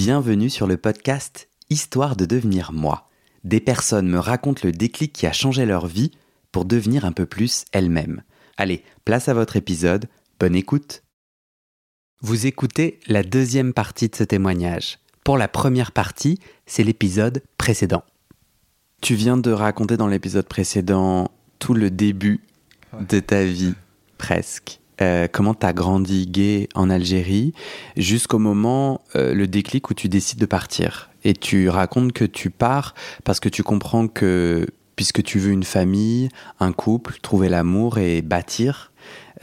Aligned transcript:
Bienvenue 0.00 0.48
sur 0.48 0.68
le 0.68 0.76
podcast 0.76 1.48
Histoire 1.70 2.14
de 2.14 2.24
devenir 2.24 2.72
moi. 2.72 3.08
Des 3.42 3.58
personnes 3.58 4.08
me 4.08 4.20
racontent 4.20 4.60
le 4.62 4.70
déclic 4.70 5.12
qui 5.12 5.26
a 5.26 5.32
changé 5.32 5.66
leur 5.66 5.88
vie 5.88 6.12
pour 6.52 6.66
devenir 6.66 7.04
un 7.04 7.10
peu 7.10 7.26
plus 7.26 7.64
elles-mêmes. 7.72 8.22
Allez, 8.56 8.84
place 9.04 9.28
à 9.28 9.34
votre 9.34 9.56
épisode, 9.56 10.06
bonne 10.38 10.54
écoute. 10.54 11.02
Vous 12.20 12.46
écoutez 12.46 13.00
la 13.08 13.24
deuxième 13.24 13.72
partie 13.72 14.08
de 14.08 14.14
ce 14.14 14.22
témoignage. 14.22 15.00
Pour 15.24 15.36
la 15.36 15.48
première 15.48 15.90
partie, 15.90 16.38
c'est 16.64 16.84
l'épisode 16.84 17.42
précédent. 17.58 18.04
Tu 19.02 19.16
viens 19.16 19.36
de 19.36 19.50
raconter 19.50 19.96
dans 19.96 20.06
l'épisode 20.06 20.46
précédent 20.46 21.32
tout 21.58 21.74
le 21.74 21.90
début 21.90 22.40
de 23.00 23.18
ta 23.18 23.42
vie, 23.42 23.74
presque. 24.16 24.77
Euh, 25.00 25.28
comment 25.30 25.54
tu 25.54 25.66
as 25.66 25.72
grandi 25.72 26.26
gay 26.26 26.68
en 26.74 26.90
Algérie 26.90 27.52
jusqu'au 27.96 28.38
moment, 28.38 29.02
euh, 29.14 29.34
le 29.34 29.46
déclic 29.46 29.90
où 29.90 29.94
tu 29.94 30.08
décides 30.08 30.40
de 30.40 30.46
partir? 30.46 31.10
Et 31.24 31.34
tu 31.34 31.68
racontes 31.68 32.12
que 32.12 32.24
tu 32.24 32.50
pars 32.50 32.94
parce 33.24 33.40
que 33.40 33.48
tu 33.48 33.62
comprends 33.62 34.08
que 34.08 34.66
puisque 34.96 35.22
tu 35.22 35.38
veux 35.38 35.52
une 35.52 35.64
famille, 35.64 36.28
un 36.58 36.72
couple, 36.72 37.18
trouver 37.22 37.48
l'amour 37.48 37.98
et 37.98 38.20
bâtir 38.22 38.92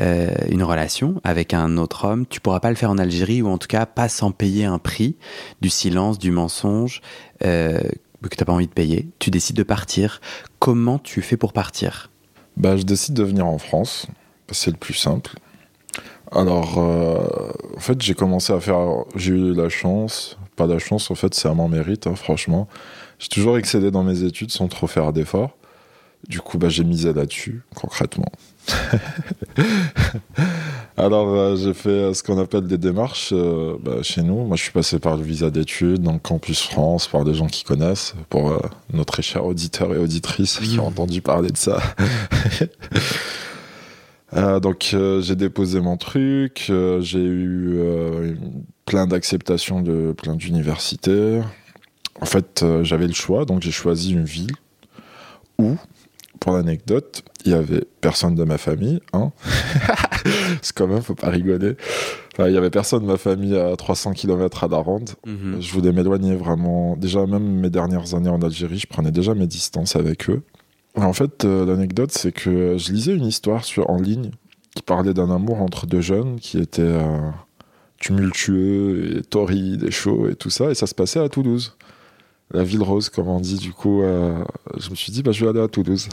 euh, 0.01 0.29
une 0.49 0.63
relation 0.63 1.21
avec 1.23 1.53
un 1.53 1.77
autre 1.77 2.05
homme, 2.05 2.25
tu 2.25 2.41
pourras 2.41 2.59
pas 2.59 2.69
le 2.69 2.75
faire 2.75 2.91
en 2.91 2.97
Algérie 2.97 3.41
ou 3.41 3.47
en 3.47 3.57
tout 3.57 3.67
cas 3.67 3.85
pas 3.85 4.09
sans 4.09 4.31
payer 4.31 4.65
un 4.65 4.79
prix 4.79 5.15
du 5.61 5.69
silence, 5.69 6.19
du 6.19 6.31
mensonge 6.31 7.01
que 8.29 8.35
tu 8.35 8.41
n'as 8.41 8.45
pas 8.45 8.53
envie 8.53 8.67
de 8.67 8.73
payer. 8.73 9.07
Tu 9.19 9.29
décides 9.29 9.55
de 9.55 9.63
partir. 9.63 10.21
Comment 10.59 10.99
tu 10.99 11.21
fais 11.21 11.37
pour 11.37 11.53
partir? 11.53 12.09
Bah, 12.57 12.77
Je 12.77 12.83
décide 12.83 13.13
de 13.13 13.23
venir 13.23 13.45
en 13.45 13.57
France. 13.57 14.07
C'est 14.51 14.71
le 14.71 14.77
plus 14.77 14.93
simple. 14.93 15.31
Alors, 16.31 16.79
euh, 16.79 17.51
en 17.75 17.79
fait, 17.79 18.01
j'ai 18.01 18.13
commencé 18.13 18.51
à 18.53 18.59
faire. 18.59 18.79
J'ai 19.15 19.33
eu 19.33 19.53
la 19.53 19.69
chance, 19.69 20.37
pas 20.55 20.67
la 20.67 20.79
chance, 20.79 21.11
en 21.11 21.15
fait, 21.15 21.33
c'est 21.33 21.47
à 21.47 21.53
mon 21.53 21.69
mérite, 21.69 22.07
hein, 22.07 22.15
franchement. 22.15 22.67
J'ai 23.19 23.29
toujours 23.29 23.57
excédé 23.57 23.91
dans 23.91 24.03
mes 24.03 24.23
études 24.23 24.51
sans 24.51 24.67
trop 24.67 24.87
faire 24.87 25.13
d'efforts. 25.13 25.55
Du 26.27 26.41
coup, 26.41 26.57
bah, 26.57 26.69
j'ai 26.69 26.83
misé 26.83 27.13
là-dessus, 27.13 27.61
concrètement. 27.75 28.31
Alors, 30.97 31.29
euh, 31.29 31.55
j'ai 31.55 31.75
fait 31.75 31.89
euh, 31.89 32.13
ce 32.15 32.23
qu'on 32.23 32.39
appelle 32.39 32.65
des 32.65 32.79
démarches 32.79 33.31
bah, 33.31 34.01
chez 34.01 34.23
nous. 34.23 34.43
Moi, 34.43 34.57
je 34.57 34.63
suis 34.63 34.71
passé 34.71 34.97
par 34.97 35.17
le 35.17 35.23
visa 35.23 35.51
d'études, 35.51 36.01
donc 36.01 36.23
Campus 36.23 36.63
France, 36.63 37.07
par 37.07 37.23
des 37.25 37.35
gens 37.35 37.45
qui 37.45 37.63
connaissent, 37.63 38.15
pour 38.29 38.59
nos 38.91 39.03
très 39.03 39.21
chers 39.21 39.45
auditeurs 39.45 39.93
et 39.93 39.97
auditrices 39.97 40.57
qui 40.57 40.79
ont 40.79 40.87
entendu 40.87 41.21
parler 41.21 41.51
de 41.51 41.57
ça. 41.57 41.79
Euh, 44.35 44.59
donc 44.59 44.91
euh, 44.93 45.21
j'ai 45.21 45.35
déposé 45.35 45.79
mon 45.79 45.97
truc, 45.97 46.67
euh, 46.69 46.99
j'ai 47.01 47.23
eu 47.23 47.79
plein 48.85 49.07
d'acceptations 49.07 49.81
de 49.81 50.13
plein 50.13 50.35
d'universités. 50.35 51.41
En 52.21 52.25
fait, 52.25 52.63
j'avais 52.83 53.07
le 53.07 53.13
choix, 53.13 53.45
donc 53.45 53.61
j'ai 53.61 53.71
choisi 53.71 54.13
une 54.13 54.23
ville 54.23 54.55
où, 55.57 55.75
pour 56.39 56.53
l'anecdote, 56.53 57.23
il 57.45 57.51
y 57.51 57.53
avait 57.53 57.83
personne 58.01 58.35
de 58.35 58.43
ma 58.43 58.57
famille. 58.57 59.01
Hein 59.13 59.31
C'est 60.61 60.75
quand 60.75 60.87
même, 60.87 61.01
faut 61.01 61.15
pas 61.15 61.29
rigoler. 61.29 61.75
il 62.39 62.51
y 62.51 62.57
avait 62.57 62.69
personne 62.69 63.01
de 63.01 63.07
ma 63.07 63.17
famille 63.17 63.57
à 63.57 63.75
300 63.75 64.13
km 64.13 64.63
à 64.63 64.67
la 64.67 64.77
ronde. 64.77 65.11
Mhm. 65.25 65.57
Je 65.59 65.71
voulais 65.73 65.91
m'éloigner 65.91 66.35
vraiment. 66.35 66.95
Déjà, 66.95 67.25
même 67.25 67.59
mes 67.59 67.69
dernières 67.69 68.15
années 68.15 68.29
en 68.29 68.41
Algérie, 68.41 68.79
je 68.79 68.87
prenais 68.87 69.11
déjà 69.11 69.33
mes 69.33 69.47
distances 69.47 69.95
avec 69.95 70.29
eux. 70.29 70.41
En 70.95 71.13
fait, 71.13 71.43
euh, 71.43 71.65
l'anecdote, 71.65 72.11
c'est 72.11 72.31
que 72.31 72.77
je 72.77 72.91
lisais 72.91 73.13
une 73.13 73.25
histoire 73.25 73.65
sur, 73.65 73.89
en 73.89 73.97
ligne 73.97 74.31
qui 74.75 74.81
parlait 74.81 75.13
d'un 75.13 75.29
amour 75.29 75.61
entre 75.61 75.87
deux 75.87 76.01
jeunes 76.01 76.39
qui 76.39 76.57
était 76.57 76.81
euh, 76.81 77.29
tumultueux 77.99 79.17
et 79.17 79.21
torride 79.21 79.83
et 79.83 79.91
chaud 79.91 80.29
et 80.29 80.35
tout 80.35 80.49
ça, 80.49 80.71
et 80.71 80.75
ça 80.75 80.87
se 80.87 80.95
passait 80.95 81.19
à 81.19 81.29
Toulouse. 81.29 81.77
La 82.51 82.63
ville 82.63 82.83
rose, 82.83 83.09
comme 83.09 83.27
on 83.27 83.39
dit. 83.39 83.57
Du 83.57 83.73
coup, 83.73 84.03
euh, 84.03 84.43
je 84.77 84.89
me 84.89 84.95
suis 84.95 85.11
dit, 85.11 85.23
bah, 85.23 85.31
je 85.31 85.43
vais 85.43 85.49
aller 85.49 85.61
à 85.61 85.67
Toulouse. 85.67 86.07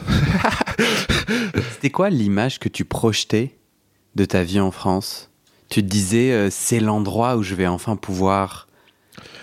C'était 1.73 1.91
quoi 1.91 2.09
l'image 2.09 2.59
que 2.59 2.69
tu 2.69 2.85
projetais 2.85 3.57
de 4.15 4.25
ta 4.25 4.43
vie 4.43 4.59
en 4.59 4.71
France? 4.71 5.29
Tu 5.69 5.81
te 5.81 5.87
disais, 5.87 6.49
c'est 6.49 6.79
l'endroit 6.79 7.37
où 7.37 7.43
je 7.43 7.55
vais 7.55 7.67
enfin 7.67 7.95
pouvoir 7.95 8.67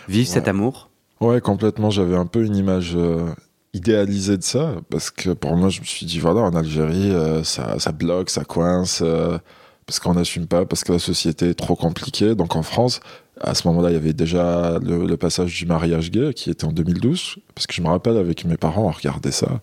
vivre 0.08 0.28
cet 0.28 0.48
amour? 0.48 0.90
Ouais, 1.20 1.40
complètement. 1.40 1.90
J'avais 1.90 2.16
un 2.16 2.26
peu 2.26 2.44
une 2.44 2.56
image 2.56 2.96
idéalisé 3.72 4.36
de 4.36 4.42
ça 4.42 4.74
parce 4.90 5.10
que 5.10 5.30
pour 5.30 5.56
moi 5.56 5.68
je 5.68 5.80
me 5.80 5.84
suis 5.84 6.06
dit 6.06 6.18
voilà 6.18 6.40
en 6.40 6.54
Algérie 6.54 7.10
euh, 7.12 7.44
ça, 7.44 7.78
ça, 7.78 7.92
bloque 7.92 8.30
ça 8.30 8.44
coince 8.44 9.00
euh, 9.02 9.38
parce 9.86 10.00
qu'on 10.00 10.14
n'assume 10.14 10.46
pas 10.46 10.66
parce 10.66 10.82
que 10.84 10.92
la 10.92 10.98
société 10.98 11.50
est 11.50 11.54
trop 11.54 11.76
compliquée. 11.76 12.34
Donc 12.34 12.56
en 12.56 12.62
France 12.62 13.00
à 13.40 13.54
ce 13.54 13.66
moment-là 13.68 13.90
il 13.90 13.94
y 13.94 13.96
avait 13.96 14.12
déjà 14.12 14.78
le, 14.80 15.16
passage 15.16 15.56
du 15.56 15.66
mariage 15.66 16.10
gay 16.10 16.34
qui 16.34 16.50
était 16.50 16.64
en 16.64 16.72
2012 16.72 17.36
parce 17.54 17.66
que 17.66 17.74
je 17.74 17.82
me 17.82 17.88
rappelle 17.88 18.16
avec 18.16 18.44
mes 18.44 18.56
parents 18.56 18.86
on 18.86 18.90
regardait 18.90 19.32
ça. 19.32 19.60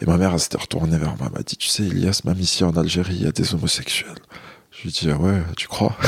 Et 0.00 0.06
ma 0.06 0.16
mère 0.16 0.32
elle 0.32 0.40
s'était 0.40 0.58
retournée 0.58 0.96
vers 0.96 1.16
moi 1.16 1.26
elle 1.26 1.32
m'a 1.32 1.42
dit 1.42 1.56
tu 1.56 1.68
sais 1.68 1.84
Elias 1.84 2.22
même 2.24 2.40
ici 2.40 2.64
en 2.64 2.76
Algérie 2.76 3.16
il 3.16 3.22
y 3.24 3.26
a 3.26 3.32
des 3.32 3.54
homosexuels. 3.54 4.18
Je 4.70 4.84
lui 4.84 4.90
dis 4.90 5.10
ah 5.10 5.18
ouais 5.18 5.42
tu 5.56 5.68
crois? 5.68 5.96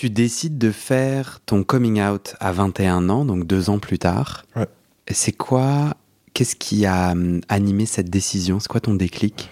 Tu 0.00 0.08
décides 0.08 0.56
de 0.56 0.70
faire 0.70 1.40
ton 1.44 1.62
coming 1.62 2.00
out 2.00 2.34
à 2.40 2.52
21 2.52 3.10
ans, 3.10 3.26
donc 3.26 3.46
deux 3.46 3.68
ans 3.68 3.78
plus 3.78 3.98
tard. 3.98 4.46
Ouais. 4.56 4.66
C'est 5.10 5.32
quoi 5.32 5.92
Qu'est-ce 6.32 6.56
qui 6.56 6.86
a 6.86 7.10
hum, 7.10 7.42
animé 7.50 7.84
cette 7.84 8.08
décision? 8.08 8.60
C'est 8.60 8.68
quoi 8.68 8.80
ton 8.80 8.94
déclic? 8.94 9.50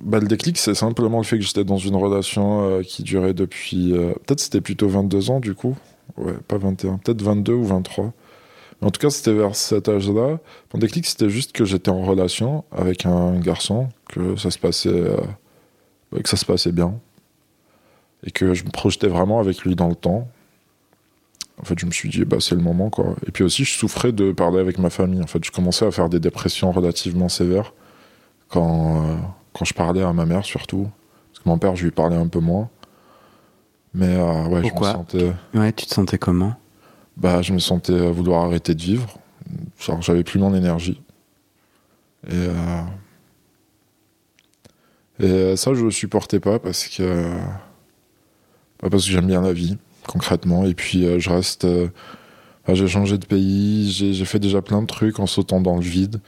Bah, 0.00 0.20
Le 0.20 0.28
déclic, 0.28 0.56
c'est 0.56 0.76
simplement 0.76 1.18
le 1.18 1.24
fait 1.24 1.36
que 1.36 1.44
j'étais 1.44 1.64
dans 1.64 1.78
une 1.78 1.96
relation 1.96 2.62
euh, 2.62 2.82
qui 2.82 3.02
durait 3.02 3.34
depuis. 3.34 3.92
Euh, 3.92 4.12
peut-être 4.24 4.38
c'était 4.38 4.60
plutôt 4.60 4.88
22 4.88 5.30
ans 5.30 5.40
du 5.40 5.56
coup. 5.56 5.76
Ouais, 6.16 6.34
pas 6.46 6.58
21, 6.58 6.98
peut-être 6.98 7.20
22 7.20 7.54
ou 7.54 7.64
23. 7.64 8.12
Mais 8.80 8.86
en 8.86 8.92
tout 8.92 9.00
cas, 9.00 9.10
c'était 9.10 9.32
vers 9.32 9.56
cet 9.56 9.88
âge-là. 9.88 10.38
Mon 10.74 10.78
déclic, 10.78 11.06
c'était 11.06 11.28
juste 11.28 11.50
que 11.50 11.64
j'étais 11.64 11.90
en 11.90 12.04
relation 12.04 12.62
avec 12.70 13.04
un 13.04 13.36
garçon, 13.40 13.88
que 14.08 14.36
ça 14.36 14.52
se 14.52 14.60
passait, 14.60 14.90
euh, 14.90 15.16
que 16.22 16.28
ça 16.28 16.36
se 16.36 16.44
passait 16.44 16.70
bien 16.70 17.00
et 18.24 18.30
que 18.30 18.54
je 18.54 18.64
me 18.64 18.70
projetais 18.70 19.08
vraiment 19.08 19.40
avec 19.40 19.62
lui 19.62 19.74
dans 19.76 19.88
le 19.88 19.94
temps. 19.94 20.28
En 21.60 21.64
fait, 21.64 21.78
je 21.78 21.86
me 21.86 21.90
suis 21.90 22.08
dit, 22.08 22.24
bah, 22.24 22.36
c'est 22.40 22.54
le 22.54 22.60
moment, 22.60 22.88
quoi. 22.88 23.16
Et 23.26 23.32
puis 23.32 23.42
aussi, 23.42 23.64
je 23.64 23.72
souffrais 23.72 24.12
de 24.12 24.32
parler 24.32 24.60
avec 24.60 24.78
ma 24.78 24.90
famille. 24.90 25.22
En 25.22 25.26
fait, 25.26 25.44
je 25.44 25.50
commençais 25.50 25.84
à 25.84 25.90
faire 25.90 26.08
des 26.08 26.20
dépressions 26.20 26.70
relativement 26.70 27.28
sévères 27.28 27.72
quand, 28.48 29.04
euh, 29.04 29.16
quand 29.52 29.64
je 29.64 29.74
parlais 29.74 30.02
à 30.02 30.12
ma 30.12 30.24
mère, 30.24 30.44
surtout. 30.44 30.88
Parce 31.32 31.42
que 31.42 31.48
mon 31.48 31.58
père, 31.58 31.74
je 31.74 31.84
lui 31.84 31.90
parlais 31.90 32.16
un 32.16 32.28
peu 32.28 32.38
moins. 32.38 32.68
Mais 33.94 34.14
euh, 34.16 34.46
ouais, 34.46 34.62
je 34.62 34.72
me 34.72 34.84
sentais. 34.84 35.32
Ouais, 35.54 35.72
tu 35.72 35.86
te 35.86 35.94
sentais 35.94 36.18
comment? 36.18 36.54
Bah, 37.16 37.42
je 37.42 37.52
me 37.52 37.58
sentais 37.58 38.10
vouloir 38.10 38.44
arrêter 38.44 38.74
de 38.74 38.82
vivre. 38.82 39.18
Genre, 39.80 40.00
j'avais 40.02 40.24
plus 40.24 40.38
mon 40.38 40.54
énergie. 40.54 41.02
Et. 42.28 42.34
Euh, 42.34 42.82
et 45.20 45.56
ça, 45.56 45.74
je 45.74 45.84
le 45.84 45.90
supportais 45.90 46.38
pas 46.38 46.60
parce 46.60 46.86
que 46.86 47.28
parce 48.80 49.04
que 49.04 49.10
j'aime 49.10 49.26
bien 49.26 49.42
la 49.42 49.52
vie, 49.52 49.76
concrètement. 50.06 50.64
Et 50.64 50.74
puis, 50.74 51.04
euh, 51.04 51.18
je 51.18 51.30
reste. 51.30 51.64
Euh, 51.64 51.88
j'ai 52.70 52.86
changé 52.86 53.16
de 53.16 53.24
pays, 53.24 53.90
j'ai 53.90 54.24
fait 54.26 54.38
déjà 54.38 54.60
plein 54.60 54.82
de 54.82 54.86
trucs 54.86 55.20
en 55.20 55.26
sautant 55.26 55.58
dans 55.62 55.76
le 55.76 55.82
vide 55.82 56.20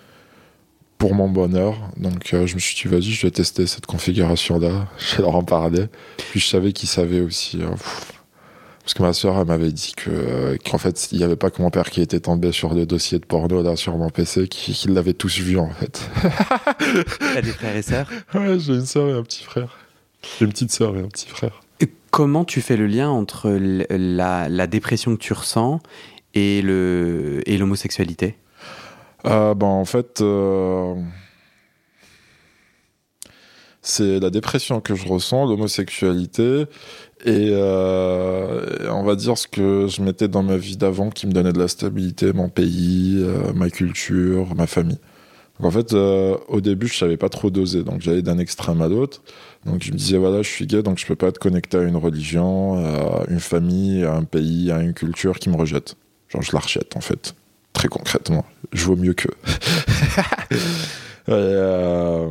pour 0.96 1.14
mon 1.14 1.28
bonheur. 1.28 1.76
Donc, 1.98 2.32
euh, 2.32 2.46
je 2.46 2.54
me 2.54 2.60
suis 2.60 2.74
dit, 2.74 2.88
vas-y, 2.88 3.10
je 3.10 3.26
vais 3.26 3.30
tester 3.30 3.66
cette 3.66 3.84
configuration-là. 3.84 4.88
Je 4.98 5.16
vais 5.16 5.22
leur 5.22 5.34
en 5.34 5.42
parler. 5.44 5.86
Puis, 6.30 6.40
je 6.40 6.46
savais 6.46 6.72
qu'ils 6.72 6.88
savaient 6.88 7.20
aussi. 7.20 7.58
parce 7.58 8.94
que 8.94 9.02
ma 9.02 9.12
soeur, 9.12 9.38
elle 9.38 9.48
m'avait 9.48 9.70
dit 9.70 9.92
que 9.94 10.56
qu'en 10.64 10.78
fait, 10.78 11.12
il 11.12 11.18
n'y 11.18 11.24
avait 11.24 11.36
pas 11.36 11.50
que 11.50 11.60
mon 11.60 11.68
père 11.68 11.90
qui 11.90 12.00
était 12.00 12.20
tombé 12.20 12.52
sur 12.52 12.72
le 12.72 12.86
dossier 12.86 13.18
de 13.18 13.26
porno 13.26 13.62
là 13.62 13.76
sur 13.76 13.98
mon 13.98 14.08
PC, 14.08 14.48
qu'ils 14.48 14.94
l'avaient 14.94 15.12
tous 15.12 15.40
vu 15.40 15.58
en 15.58 15.70
fait. 15.72 16.08
T'as 17.34 17.42
des 17.42 17.52
frères 17.52 17.76
et 17.76 17.82
sœurs? 17.82 18.08
Ouais, 18.32 18.58
j'ai 18.58 18.72
une 18.72 18.86
sœur 18.86 19.10
et 19.10 19.12
un 19.12 19.22
petit 19.22 19.44
frère. 19.44 19.76
J'ai 20.38 20.46
une 20.46 20.52
petite 20.52 20.72
sœur 20.72 20.96
et 20.96 21.00
un 21.00 21.08
petit 21.08 21.28
frère. 21.28 21.60
Comment 22.10 22.44
tu 22.44 22.60
fais 22.60 22.76
le 22.76 22.86
lien 22.86 23.08
entre 23.08 23.50
la, 23.50 24.66
dépression 24.66 25.16
que 25.16 25.20
tu 25.22 25.32
ressens 25.32 25.80
et 26.34 26.60
l'homosexualité? 26.62 28.36
Euh, 29.26 29.54
ben, 29.54 29.66
En 29.66 29.84
fait, 29.84 30.20
euh, 30.20 30.94
c'est 33.82 34.18
la 34.18 34.30
dépression 34.30 34.80
que 34.80 34.94
je 34.94 35.06
ressens, 35.06 35.46
l'homosexualité 35.46 36.64
et 37.24 37.50
euh, 37.52 38.90
on 38.90 39.04
va 39.04 39.14
dire 39.14 39.36
ce 39.36 39.46
que 39.46 39.86
je 39.88 40.02
mettais 40.02 40.26
dans 40.26 40.42
ma 40.42 40.56
vie 40.56 40.76
d'avant 40.76 41.10
qui 41.10 41.26
me 41.26 41.32
donnait 41.32 41.52
de 41.52 41.58
la 41.58 41.68
stabilité, 41.68 42.32
mon 42.32 42.48
pays, 42.48 43.24
ma 43.54 43.70
culture, 43.70 44.54
ma 44.54 44.66
famille. 44.66 44.98
en 45.62 45.70
fait, 45.70 45.92
au 45.92 46.60
début, 46.60 46.88
je 46.88 46.96
savais 46.96 47.18
pas 47.18 47.28
trop 47.28 47.50
doser, 47.50 47.84
donc 47.84 48.00
j'allais 48.00 48.22
d'un 48.22 48.38
extrême 48.38 48.80
à 48.82 48.88
l'autre. 48.88 49.22
Donc 49.66 49.82
je 49.82 49.92
me 49.92 49.96
disais, 49.96 50.16
voilà, 50.16 50.42
je 50.42 50.48
suis 50.48 50.66
gay, 50.66 50.82
donc 50.82 50.98
je 50.98 51.06
peux 51.06 51.16
pas 51.16 51.28
être 51.28 51.38
connecté 51.38 51.76
à 51.76 51.82
une 51.82 51.96
religion, 51.96 52.76
à 52.76 53.24
une 53.28 53.40
famille, 53.40 54.04
à 54.04 54.14
un 54.14 54.24
pays, 54.24 54.72
à 54.72 54.80
une 54.80 54.94
culture 54.94 55.38
qui 55.38 55.50
me 55.50 55.56
rejette. 55.56 55.96
Genre, 56.28 56.42
je 56.42 56.52
la 56.52 56.60
rejette, 56.60 56.96
en 56.96 57.00
fait. 57.00 57.34
Très 57.72 57.88
concrètement. 57.88 58.44
Je 58.72 58.84
vaux 58.84 58.96
mieux 58.96 59.14
que. 59.14 59.28
Euh, 61.28 62.28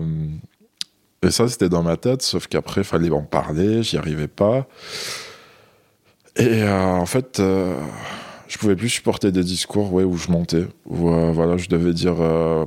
et, 1.24 1.32
ça, 1.32 1.48
c'était 1.48 1.70
dans 1.70 1.84
ma 1.84 1.96
tête, 1.96 2.22
sauf 2.22 2.48
qu'après, 2.48 2.82
il 2.82 2.84
fallait 2.84 3.10
en 3.12 3.22
parler, 3.22 3.82
j'y 3.82 3.96
arrivais 3.96 4.28
pas. 4.28 4.68
Et 6.36 6.64
en 6.68 7.06
fait, 7.06 7.42
je 8.50 8.58
pouvais 8.58 8.76
plus 8.76 8.90
supporter 8.90 9.32
des 9.32 9.44
discours 9.44 9.94
ouais, 9.94 10.04
où 10.04 10.18
je 10.18 10.30
montais, 10.30 10.66
où 10.86 11.10
voilà, 11.32 11.56
je 11.56 11.70
devais 11.70 11.94
dire, 11.94 12.16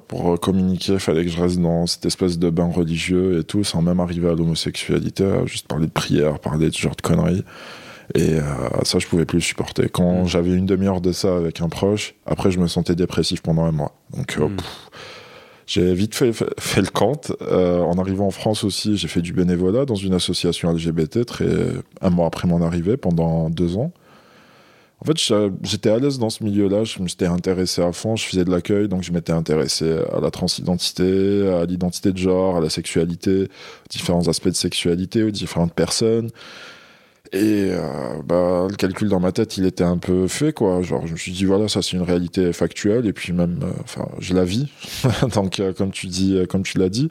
pour 0.09 0.41
communiquer, 0.41 0.95
il 0.95 1.01
fallait 1.01 1.25
que 1.25 1.31
je 1.31 1.43
reste 1.43 1.59
dans 1.59 1.87
cette 1.87 2.07
espèce 2.07 2.39
de 2.39 2.49
bain 2.49 2.71
religieux 2.71 3.41
et 3.41 3.45
tout, 3.45 3.65
sans 3.65 3.83
même 3.83 4.01
arriver 4.01 4.29
à 4.29 4.35
l'homosexualité, 4.35 5.25
juste 5.47 5.67
parler 5.67 5.87
de 5.87 5.93
prière, 5.93 6.39
parler 6.39 6.71
de 6.71 6.75
ce 6.75 6.81
genre 6.81 6.97
de 6.97 7.03
conneries. 7.03 7.45
Et 8.15 8.35
euh, 8.35 8.43
ça, 8.83 8.99
je 8.99 9.07
pouvais 9.07 9.25
plus 9.25 9.41
supporter. 9.41 9.89
Quand 9.89 10.23
mm. 10.25 10.29
j'avais 10.29 10.53
une 10.53 10.67
demi-heure 10.67 11.01
de 11.01 11.13
ça 11.13 11.37
avec 11.37 11.61
un 11.61 11.69
proche, 11.69 12.15
après, 12.27 12.51
je 12.51 12.59
me 12.59 12.67
sentais 12.67 12.95
dépressif 12.95 13.43
pendant 13.43 13.65
un 13.65 13.73
mois. 13.73 13.95
Donc, 14.15 14.37
euh, 14.39 14.49
mm. 14.49 14.57
j'ai 15.67 15.95
vite 15.95 16.15
fait, 16.15 16.33
fait, 16.33 16.81
le 16.81 16.91
compte. 16.91 17.33
Euh, 17.43 17.81
en 17.81 17.99
arrivant 17.99 18.27
en 18.27 18.31
France 18.31 18.65
aussi, 18.65 18.97
j'ai 18.97 19.09
fait 19.09 19.23
du 19.23 19.33
bénévolat 19.33 19.87
dans 19.87 19.95
une 19.95 20.15
association 20.15 20.73
LGBT 20.73 21.25
très, 21.25 21.47
un 22.01 22.11
mois 22.11 22.27
après 22.27 22.49
mon 22.49 22.61
arrivée, 22.63 22.97
pendant 22.97 23.49
deux 23.49 23.77
ans. 23.77 23.93
En 25.03 25.05
fait, 25.05 25.19
j'étais 25.65 25.91
à 25.91 25.99
l'aise 25.99 26.21
dans 26.21 26.31
ce 26.31 26.45
milieu-là, 26.45 26.85
je 26.85 27.03
m'étais 27.03 27.27
intéressé 27.27 27.83
à 27.83 27.91
fond, 27.91 28.15
je 28.15 28.25
faisais 28.25 28.45
de 28.45 28.53
l'accueil, 28.53 28.87
donc 28.87 29.03
je 29.03 29.11
m'étais 29.11 29.33
intéressé 29.33 29.99
à 30.13 30.21
la 30.21 30.31
transidentité, 30.31 31.49
à 31.49 31.65
l'identité 31.65 32.13
de 32.13 32.19
genre, 32.19 32.59
à 32.59 32.61
la 32.61 32.71
sexualité, 32.71 33.45
aux 33.47 33.89
différents 33.91 34.29
aspects 34.29 34.47
de 34.47 34.55
sexualité, 34.55 35.25
aux 35.25 35.33
différentes 35.33 35.75
personnes. 35.75 36.31
Et 37.33 37.71
euh, 37.73 38.23
bah, 38.25 38.69
le 38.71 38.77
calcul 38.77 39.09
dans 39.09 39.19
ma 39.19 39.33
tête, 39.33 39.57
il 39.57 39.67
était 39.67 39.83
un 39.83 39.99
peu 39.99 40.29
fait, 40.29 40.53
quoi. 40.53 40.83
Genre, 40.83 41.05
je 41.09 41.13
me 41.15 41.19
suis 41.19 41.33
dit, 41.33 41.47
voilà, 41.47 41.67
ça 41.67 41.83
c'est 41.83 41.97
une 41.97 42.03
réalité 42.03 42.53
factuelle, 42.53 43.07
et 43.07 43.13
puis 43.13 43.33
même, 43.33 43.59
euh, 43.65 43.73
enfin, 43.83 44.07
je 44.21 44.35
la 44.35 44.45
vis. 44.45 44.69
Donc, 45.35 45.59
euh, 45.59 45.73
comme 45.73 45.91
tu 45.91 46.07
dis, 46.07 46.39
comme 46.49 46.63
tu 46.63 46.79
l'as 46.79 46.91
dit, 46.91 47.11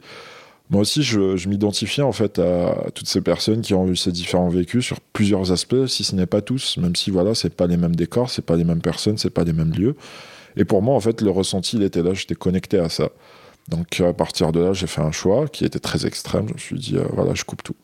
moi 0.72 0.80
aussi, 0.80 1.02
je, 1.02 1.48
m'identifiais 1.48 2.02
en 2.02 2.12
fait 2.12 2.38
à 2.38 2.86
toutes 2.94 3.06
ces 3.06 3.20
personnes 3.20 3.60
qui 3.60 3.74
ont 3.74 3.86
eu 3.88 3.94
ces 3.94 4.10
différents 4.10 4.48
vécus 4.48 4.82
sur 4.82 5.00
plusieurs 5.00 5.52
aspects, 5.52 5.86
si 5.86 6.02
ce 6.02 6.16
n'est 6.16 6.24
pas 6.24 6.40
tous, 6.40 6.78
même 6.78 6.96
si 6.96 7.10
voilà, 7.10 7.34
c'est 7.34 7.54
pas 7.54 7.66
les 7.66 7.76
mêmes 7.76 7.94
décors, 7.94 8.30
c'est 8.30 8.40
pas 8.40 8.56
les 8.56 8.64
mêmes 8.64 8.80
personnes, 8.80 9.18
c'est 9.18 9.28
pas 9.28 9.44
les 9.44 9.52
mêmes 9.52 9.72
lieux. 9.72 9.96
Et 10.56 10.64
pour 10.64 10.80
moi, 10.80 10.94
en 10.94 11.00
fait, 11.00 11.20
le 11.20 11.28
ressenti, 11.28 11.76
il 11.76 11.82
était 11.82 12.02
là, 12.02 12.14
j'étais 12.14 12.34
connecté 12.34 12.78
à 12.78 12.88
ça. 12.88 13.10
Donc, 13.68 14.00
à 14.00 14.14
partir 14.14 14.50
de 14.50 14.60
là, 14.60 14.72
j'ai 14.72 14.86
fait 14.86 15.02
un 15.02 15.12
choix 15.12 15.46
qui 15.46 15.66
était 15.66 15.78
très 15.78 16.06
extrême. 16.06 16.48
Je 16.48 16.54
me 16.54 16.58
suis 16.58 16.78
dit, 16.78 16.96
voilà, 17.12 17.34
je 17.34 17.44
coupe 17.44 17.62
tout. 17.62 17.76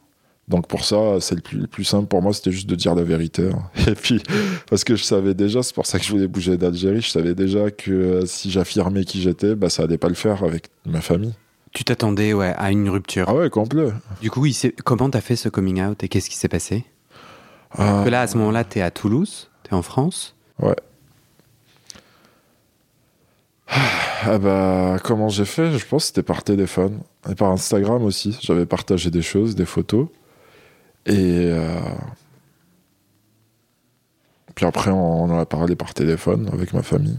Donc 0.48 0.66
pour 0.66 0.82
ça, 0.82 1.20
c'est 1.20 1.34
le 1.34 1.66
plus, 1.66 1.84
simple 1.84 2.06
pour 2.06 2.22
moi, 2.22 2.32
c'était 2.32 2.52
juste 2.52 2.70
de 2.70 2.74
dire 2.74 2.94
la 2.94 3.02
vérité. 3.02 3.50
Hein. 3.52 3.70
Et 3.86 3.94
puis, 3.94 4.22
parce 4.70 4.82
que 4.82 4.96
je 4.96 5.04
savais 5.04 5.34
déjà, 5.34 5.62
c'est 5.62 5.74
pour 5.74 5.84
ça 5.84 5.98
que 5.98 6.06
je 6.06 6.10
voulais 6.10 6.26
bouger 6.26 6.56
d'Algérie, 6.56 7.02
je 7.02 7.10
savais 7.10 7.34
déjà 7.34 7.70
que 7.70 7.90
euh, 7.90 8.24
si 8.24 8.50
j'affirmais 8.50 9.04
qui 9.04 9.20
j'étais, 9.20 9.54
bah, 9.54 9.68
ça 9.68 9.82
allait 9.82 9.98
pas 9.98 10.08
le 10.08 10.14
faire 10.14 10.42
avec 10.42 10.70
ma 10.86 11.02
famille. 11.02 11.34
Tu 11.72 11.84
t'attendais 11.84 12.32
ouais, 12.32 12.54
à 12.56 12.70
une 12.70 12.88
rupture. 12.88 13.26
Ah 13.28 13.34
ouais, 13.34 13.50
complet. 13.50 13.90
Du 14.20 14.30
coup, 14.30 14.46
il 14.46 14.54
comment 14.84 15.10
t'as 15.10 15.20
fait 15.20 15.36
ce 15.36 15.48
coming 15.48 15.82
out 15.82 16.02
et 16.02 16.08
qu'est-ce 16.08 16.30
qui 16.30 16.36
s'est 16.36 16.48
passé? 16.48 16.84
Parce 17.76 18.04
que 18.04 18.10
là, 18.10 18.22
à 18.22 18.26
ce 18.26 18.38
moment-là, 18.38 18.64
t'es 18.64 18.80
à 18.80 18.90
Toulouse, 18.90 19.50
t'es 19.62 19.74
en 19.74 19.82
France. 19.82 20.34
Ouais. 20.60 20.76
Ah 24.24 24.38
bah, 24.38 24.96
comment 25.04 25.28
j'ai 25.28 25.44
fait? 25.44 25.78
Je 25.78 25.86
pense 25.86 26.04
que 26.04 26.06
c'était 26.08 26.22
par 26.22 26.42
téléphone 26.42 27.00
et 27.30 27.34
par 27.34 27.50
Instagram 27.50 28.02
aussi. 28.02 28.38
J'avais 28.42 28.66
partagé 28.66 29.10
des 29.10 29.22
choses, 29.22 29.54
des 29.54 29.66
photos. 29.66 30.08
Et 31.06 31.44
euh, 31.46 31.78
puis 34.54 34.66
après, 34.66 34.90
on 34.90 35.24
en 35.24 35.38
a 35.38 35.46
parlé 35.46 35.76
par 35.76 35.94
téléphone 35.94 36.50
avec 36.52 36.72
ma 36.72 36.82
famille. 36.82 37.18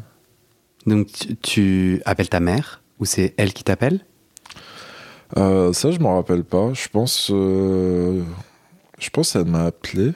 Donc 0.86 1.08
tu, 1.42 2.02
appelles 2.06 2.30
ta 2.30 2.40
mère 2.40 2.82
ou 3.00 3.06
c'est 3.06 3.34
elle 3.38 3.54
qui 3.54 3.64
t'appelle? 3.64 4.02
Euh, 5.38 5.74
Ça, 5.74 5.92
je 5.92 6.00
me 6.00 6.08
rappelle 6.08 6.44
pas. 6.44 6.74
Je 6.74 6.88
pense, 6.88 7.30
euh, 7.32 8.24
je 9.00 9.10
pense 9.10 9.34
qu'elle 9.34 9.46
m'a 9.46 9.66
appelé. 9.66 10.14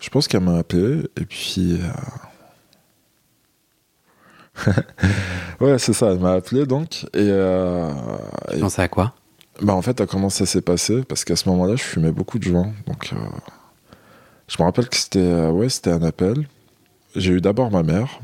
Je 0.00 0.10
pense 0.10 0.28
qu'elle 0.28 0.42
m'a 0.42 0.58
appelé 0.58 1.08
et 1.16 1.24
puis. 1.24 1.80
ouais, 5.60 5.78
c'est 5.78 5.92
ça. 5.92 6.12
Elle 6.12 6.20
m'a 6.20 6.32
appelé 6.32 6.66
donc 6.66 7.04
et. 7.14 7.30
tu 8.52 8.60
pensais 8.60 8.82
à 8.82 8.88
quoi? 8.88 9.14
Bah 9.60 9.74
en 9.74 9.82
fait, 9.82 10.06
comment 10.06 10.30
ça 10.30 10.46
s'est 10.46 10.60
passé 10.60 11.02
Parce 11.02 11.24
qu'à 11.24 11.34
ce 11.34 11.48
moment-là, 11.48 11.74
je 11.74 11.82
fumais 11.82 12.12
beaucoup 12.12 12.38
de 12.38 12.44
joints. 12.44 12.72
Donc, 12.86 13.12
euh, 13.12 13.16
je 14.46 14.56
me 14.60 14.64
rappelle 14.64 14.88
que 14.88 14.96
c'était 14.96 15.18
euh, 15.18 15.50
ouais, 15.50 15.68
c'était 15.68 15.90
un 15.90 16.02
appel. 16.02 16.46
J'ai 17.16 17.32
eu 17.32 17.40
d'abord 17.40 17.70
ma 17.70 17.82
mère. 17.82 18.20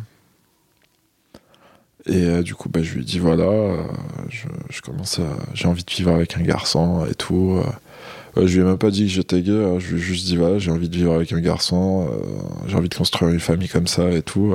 Et 2.07 2.25
euh, 2.25 2.43
du 2.43 2.55
coup, 2.55 2.69
bah, 2.69 2.83
je 2.83 2.95
lui 2.95 3.01
ai 3.01 3.05
dit 3.05 3.19
voilà, 3.19 3.77
je, 4.29 4.81
commence 4.83 5.19
à, 5.19 5.37
j'ai 5.55 5.69
envie 5.69 5.85
de 5.85 5.91
vivre 5.91 6.13
avec 6.13 6.37
un 6.37 6.43
garçon 6.43 7.07
et 7.11 7.15
tout. 7.15 7.61
je 8.37 8.43
lui 8.43 8.61
ai 8.61 8.65
même 8.65 8.79
pas 8.79 8.91
dit 8.91 9.07
que 9.07 9.13
j'étais 9.13 9.41
gay. 9.43 9.53
Hein. 9.53 9.79
je 9.79 9.95
lui 9.95 9.97
ai 9.97 10.03
juste 10.03 10.27
dit 10.27 10.37
voilà, 10.37 10.59
j'ai 10.59 10.71
envie 10.71 10.89
de 10.89 10.97
vivre 10.97 11.15
avec 11.15 11.33
un 11.33 11.41
garçon. 11.41 12.09
j'ai 12.67 12.77
envie 12.77 12.89
de 12.89 12.95
construire 12.95 13.33
une 13.33 13.41
famille 13.41 13.69
comme 13.69 13.87
ça 13.87 14.11
et 14.11 14.23
tout. 14.23 14.55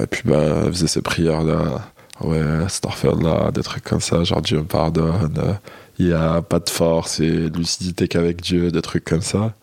Et 0.00 0.06
puis 0.06 0.22
bah, 0.24 0.62
elle 0.64 0.72
faisait 0.72 0.86
ses 0.88 1.02
prières 1.02 1.42
là 1.42 1.92
ouais, 2.22 2.40
là, 2.40 3.50
des 3.50 3.62
trucs 3.62 3.84
comme 3.84 4.00
ça, 4.00 4.24
genre 4.24 4.42
Dieu 4.42 4.58
me 4.58 4.64
pardonne, 4.64 5.58
il 5.98 6.06
n'y 6.06 6.12
a 6.12 6.42
pas 6.42 6.58
de 6.58 6.70
force 6.70 7.20
et 7.20 7.48
lucidité 7.50 8.08
qu'avec 8.08 8.40
Dieu, 8.40 8.70
des 8.70 8.82
trucs 8.82 9.04
comme 9.04 9.22
ça. 9.22 9.54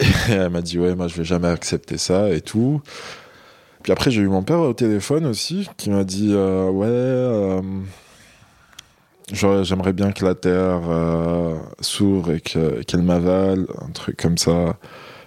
Et 0.00 0.32
elle 0.32 0.50
m'a 0.50 0.62
dit, 0.62 0.78
ouais, 0.78 0.94
moi 0.94 1.08
je 1.08 1.16
vais 1.16 1.24
jamais 1.24 1.48
accepter 1.48 1.98
ça 1.98 2.30
et 2.30 2.40
tout. 2.40 2.80
Puis 3.82 3.92
après, 3.92 4.10
j'ai 4.10 4.22
eu 4.22 4.28
mon 4.28 4.42
père 4.42 4.60
au 4.60 4.72
téléphone 4.72 5.26
aussi 5.26 5.68
qui 5.76 5.90
m'a 5.90 6.04
dit, 6.04 6.30
euh, 6.32 6.70
ouais, 6.70 6.86
euh, 6.86 7.60
j'aimerais 9.32 9.92
bien 9.92 10.12
que 10.12 10.24
la 10.24 10.34
terre 10.34 10.82
euh, 10.88 11.58
s'ouvre 11.80 12.32
et 12.32 12.40
qu'elle 12.40 13.02
m'avale, 13.02 13.66
un 13.80 13.90
truc 13.90 14.16
comme 14.16 14.38
ça. 14.38 14.76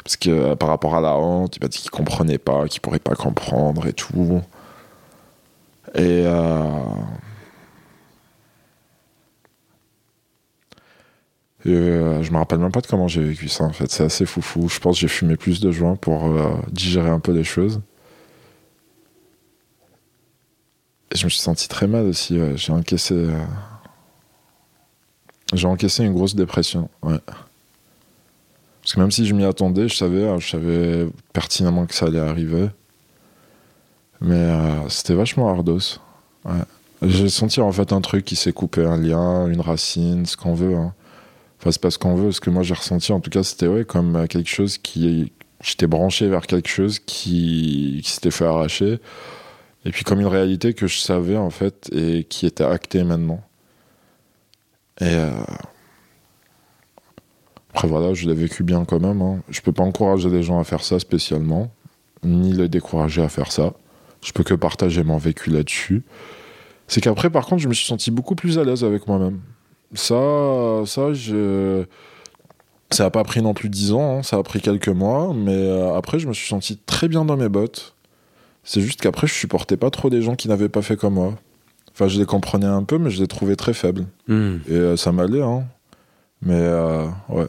Parce 0.03 0.17
que 0.17 0.53
par 0.53 0.69
rapport 0.69 0.95
à 0.95 1.01
la 1.01 1.17
honte, 1.17 1.57
il 1.57 1.63
m'a 1.63 1.67
dit 1.67 1.79
qu'il 1.79 1.91
comprenait 1.91 2.37
pas, 2.37 2.67
qu'il 2.67 2.79
pourrait 2.81 2.99
pas 2.99 3.15
comprendre 3.15 3.87
et 3.87 3.93
tout. 3.93 4.41
Et 5.95 6.23
euh, 6.25 6.61
euh, 11.67 12.21
je 12.21 12.31
me 12.31 12.37
rappelle 12.37 12.59
même 12.59 12.71
pas 12.71 12.81
de 12.81 12.87
comment 12.87 13.07
j'ai 13.07 13.23
vécu 13.23 13.47
ça 13.49 13.63
en 13.63 13.71
fait. 13.71 13.89
C'est 13.91 14.03
assez 14.03 14.25
foufou. 14.25 14.67
Je 14.69 14.79
pense 14.79 14.95
que 14.95 15.01
j'ai 15.01 15.07
fumé 15.07 15.35
plus 15.37 15.59
de 15.59 15.71
joints 15.71 15.95
pour 15.95 16.25
euh, 16.25 16.53
digérer 16.71 17.09
un 17.09 17.19
peu 17.19 17.31
les 17.31 17.43
choses. 17.43 17.81
Je 21.15 21.25
me 21.25 21.29
suis 21.29 21.39
senti 21.39 21.67
très 21.67 21.87
mal 21.87 22.05
aussi. 22.05 22.37
J'ai 22.55 22.71
encaissé. 22.73 23.27
J'ai 25.53 25.67
encaissé 25.67 26.03
une 26.03 26.13
grosse 26.13 26.35
dépression. 26.35 26.89
Parce 27.01 28.93
que 28.93 28.99
même 28.99 29.09
si 29.09 29.25
je 29.25 29.33
m'y 29.33 29.43
attendais, 29.43 29.87
je 29.87 29.95
savais, 29.95 30.27
hein, 30.27 30.37
je 30.39 30.47
savais 30.47 31.07
pertinemment 31.33 31.87
que 31.87 31.95
ça 31.95 32.05
allait 32.05 32.19
arriver. 32.19 32.69
Mais 34.21 34.35
euh, 34.35 34.89
c'était 34.89 35.15
vachement 35.15 35.49
ardos. 35.49 35.99
J'ai 37.01 37.29
senti 37.29 37.61
en 37.61 37.71
fait 37.71 37.91
un 37.93 38.01
truc 38.01 38.25
qui 38.25 38.35
s'est 38.35 38.53
coupé, 38.53 38.85
un 38.85 38.97
lien, 38.97 39.47
une 39.47 39.59
racine, 39.59 40.27
ce 40.27 40.37
qu'on 40.37 40.53
veut. 40.53 40.75
Hein. 40.75 40.93
Enfin, 41.59 41.71
c'est 41.71 41.81
pas 41.81 41.89
ce 41.89 41.97
qu'on 41.97 42.13
veut. 42.13 42.31
Ce 42.31 42.39
que 42.39 42.51
moi 42.51 42.61
j'ai 42.61 42.75
ressenti, 42.75 43.11
en 43.11 43.19
tout 43.19 43.31
cas, 43.31 43.41
c'était 43.41 43.67
ouais, 43.67 43.85
comme 43.85 44.15
euh, 44.15 44.27
quelque 44.27 44.49
chose 44.49 44.77
qui. 44.77 45.31
J'étais 45.61 45.87
branché 45.87 46.27
vers 46.27 46.45
quelque 46.45 46.69
chose 46.69 46.99
qui 46.99 48.01
s'était 48.05 48.29
fait 48.29 48.45
arracher. 48.45 48.99
Et 49.85 49.91
puis 49.91 50.03
comme 50.03 50.19
une 50.19 50.27
réalité 50.27 50.73
que 50.73 50.87
je 50.87 50.97
savais 50.97 51.37
en 51.37 51.51
fait 51.51 51.89
et 51.93 52.23
qui 52.23 52.45
était 52.45 52.63
actée 52.63 53.03
maintenant. 53.03 53.41
Et. 54.99 55.05
Euh, 55.05 55.31
après 57.75 57.89
voilà, 57.89 58.13
je 58.13 58.25
l'ai 58.25 58.33
vécu 58.33 58.63
bien 58.63 58.85
quand 58.85 59.01
même. 59.01 59.21
Hein. 59.21 59.41
Je 59.49 59.59
peux 59.59 59.73
pas 59.73 59.83
encourager 59.83 60.29
les 60.29 60.43
gens 60.43 60.59
à 60.59 60.63
faire 60.63 60.81
ça 60.81 60.97
spécialement, 60.97 61.69
ni 62.23 62.53
les 62.53 62.69
décourager 62.69 63.21
à 63.21 63.27
faire 63.27 63.51
ça. 63.51 63.73
Je 64.23 64.31
peux 64.31 64.43
que 64.43 64.53
partager 64.53 65.03
mon 65.03 65.17
vécu 65.17 65.49
là-dessus. 65.49 66.03
C'est 66.87 67.01
qu'après, 67.01 67.29
par 67.29 67.45
contre, 67.45 67.61
je 67.61 67.67
me 67.67 67.73
suis 67.73 67.85
senti 67.85 68.11
beaucoup 68.11 68.35
plus 68.35 68.57
à 68.57 68.63
l'aise 68.63 68.85
avec 68.85 69.07
moi-même. 69.09 69.41
Ça, 69.93 70.83
ça, 70.85 71.11
je... 71.11 71.83
ça 72.91 73.03
n'a 73.03 73.09
pas 73.09 73.25
pris 73.25 73.41
non 73.41 73.53
plus 73.53 73.67
dix 73.67 73.91
ans, 73.91 74.19
hein. 74.19 74.23
ça 74.23 74.37
a 74.37 74.43
pris 74.43 74.61
quelques 74.61 74.87
mois, 74.87 75.33
mais 75.35 75.51
euh, 75.51 75.97
après, 75.97 76.17
je 76.17 76.29
me 76.29 76.33
suis 76.33 76.47
senti 76.47 76.77
très 76.77 77.09
bien 77.09 77.25
dans 77.25 77.35
mes 77.35 77.49
bottes. 77.49 77.94
C'est 78.65 78.81
juste 78.81 78.99
qu'après, 78.99 79.27
je 79.27 79.33
supportais 79.33 79.77
pas 79.77 79.91
trop 79.91 80.09
des 80.09 80.21
gens 80.21 80.35
qui 80.35 80.49
n'avaient 80.49 80.69
pas 80.69 80.81
fait 80.81 80.97
comme 80.97 81.13
moi. 81.13 81.35
Enfin, 81.93 82.09
je 82.09 82.19
les 82.19 82.25
comprenais 82.25 82.65
un 82.65 82.83
peu, 82.83 82.97
mais 82.97 83.11
je 83.11 83.21
les 83.21 83.27
trouvais 83.27 83.55
très 83.55 83.73
faibles. 83.73 84.05
Hmm. 84.27 84.57
Et 84.67 84.73
euh, 84.73 84.97
ça 84.97 85.11
m'allait, 85.13 85.41
hein. 85.41 85.63
Mais 86.41 86.55
euh, 86.57 87.07
ouais. 87.29 87.47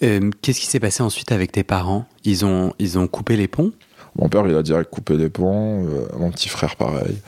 Qu'est-ce 0.00 0.60
qui 0.60 0.66
s'est 0.66 0.80
passé 0.80 1.02
ensuite 1.02 1.32
avec 1.32 1.50
tes 1.50 1.64
parents? 1.64 2.06
Ils 2.24 2.44
ont, 2.44 2.72
ils 2.78 2.98
ont 2.98 3.08
coupé 3.08 3.36
les 3.36 3.48
ponts? 3.48 3.72
Mon 4.16 4.28
père, 4.28 4.46
il 4.46 4.54
a 4.54 4.62
direct 4.62 4.90
coupé 4.90 5.16
les 5.16 5.28
ponts. 5.28 5.84
Euh, 5.86 6.06
mon 6.16 6.30
petit 6.30 6.48
frère, 6.48 6.76
pareil. 6.76 7.18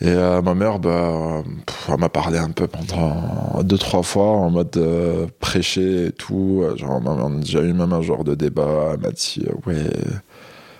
Et 0.00 0.08
euh, 0.08 0.40
ma 0.42 0.54
mère, 0.54 0.78
bah, 0.78 1.42
elle 1.88 1.98
m'a 1.98 2.08
parlé 2.08 2.38
un 2.38 2.50
peu 2.50 2.66
pendant 2.66 3.62
deux, 3.62 3.78
trois 3.78 4.02
fois 4.02 4.28
en 4.28 4.50
mode 4.50 4.76
euh, 4.76 5.26
prêcher 5.40 6.06
et 6.06 6.12
tout. 6.12 6.64
Genre, 6.76 7.02
on 7.04 7.36
a 7.36 7.40
déjà 7.40 7.60
eu 7.62 7.72
même 7.72 7.92
un 7.92 8.02
genre 8.02 8.24
de 8.24 8.34
débat. 8.34 8.92
Elle 8.94 9.00
m'a 9.00 9.10
dit, 9.10 9.44
ouais, 9.66 9.90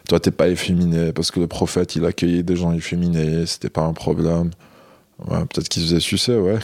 toi, 0.09 0.21
t'es 0.21 0.30
pas 0.30 0.49
efféminé 0.49 1.12
parce 1.12 1.30
que 1.30 1.40
le 1.40 1.47
prophète, 1.47 1.97
il 1.97 2.04
accueillait 2.04 2.42
des 2.42 2.56
gens 2.56 2.73
efféminés, 2.73 3.47
c'était 3.47 3.71
pas 3.71 3.82
un 3.82 3.92
problème. 3.92 4.50
Ouais, 5.28 5.38
Peut-être 5.40 5.68
qu'il 5.68 5.82
se 5.82 5.88
faisait 5.88 6.00
sucer, 6.00 6.37
ouais. 6.37 6.59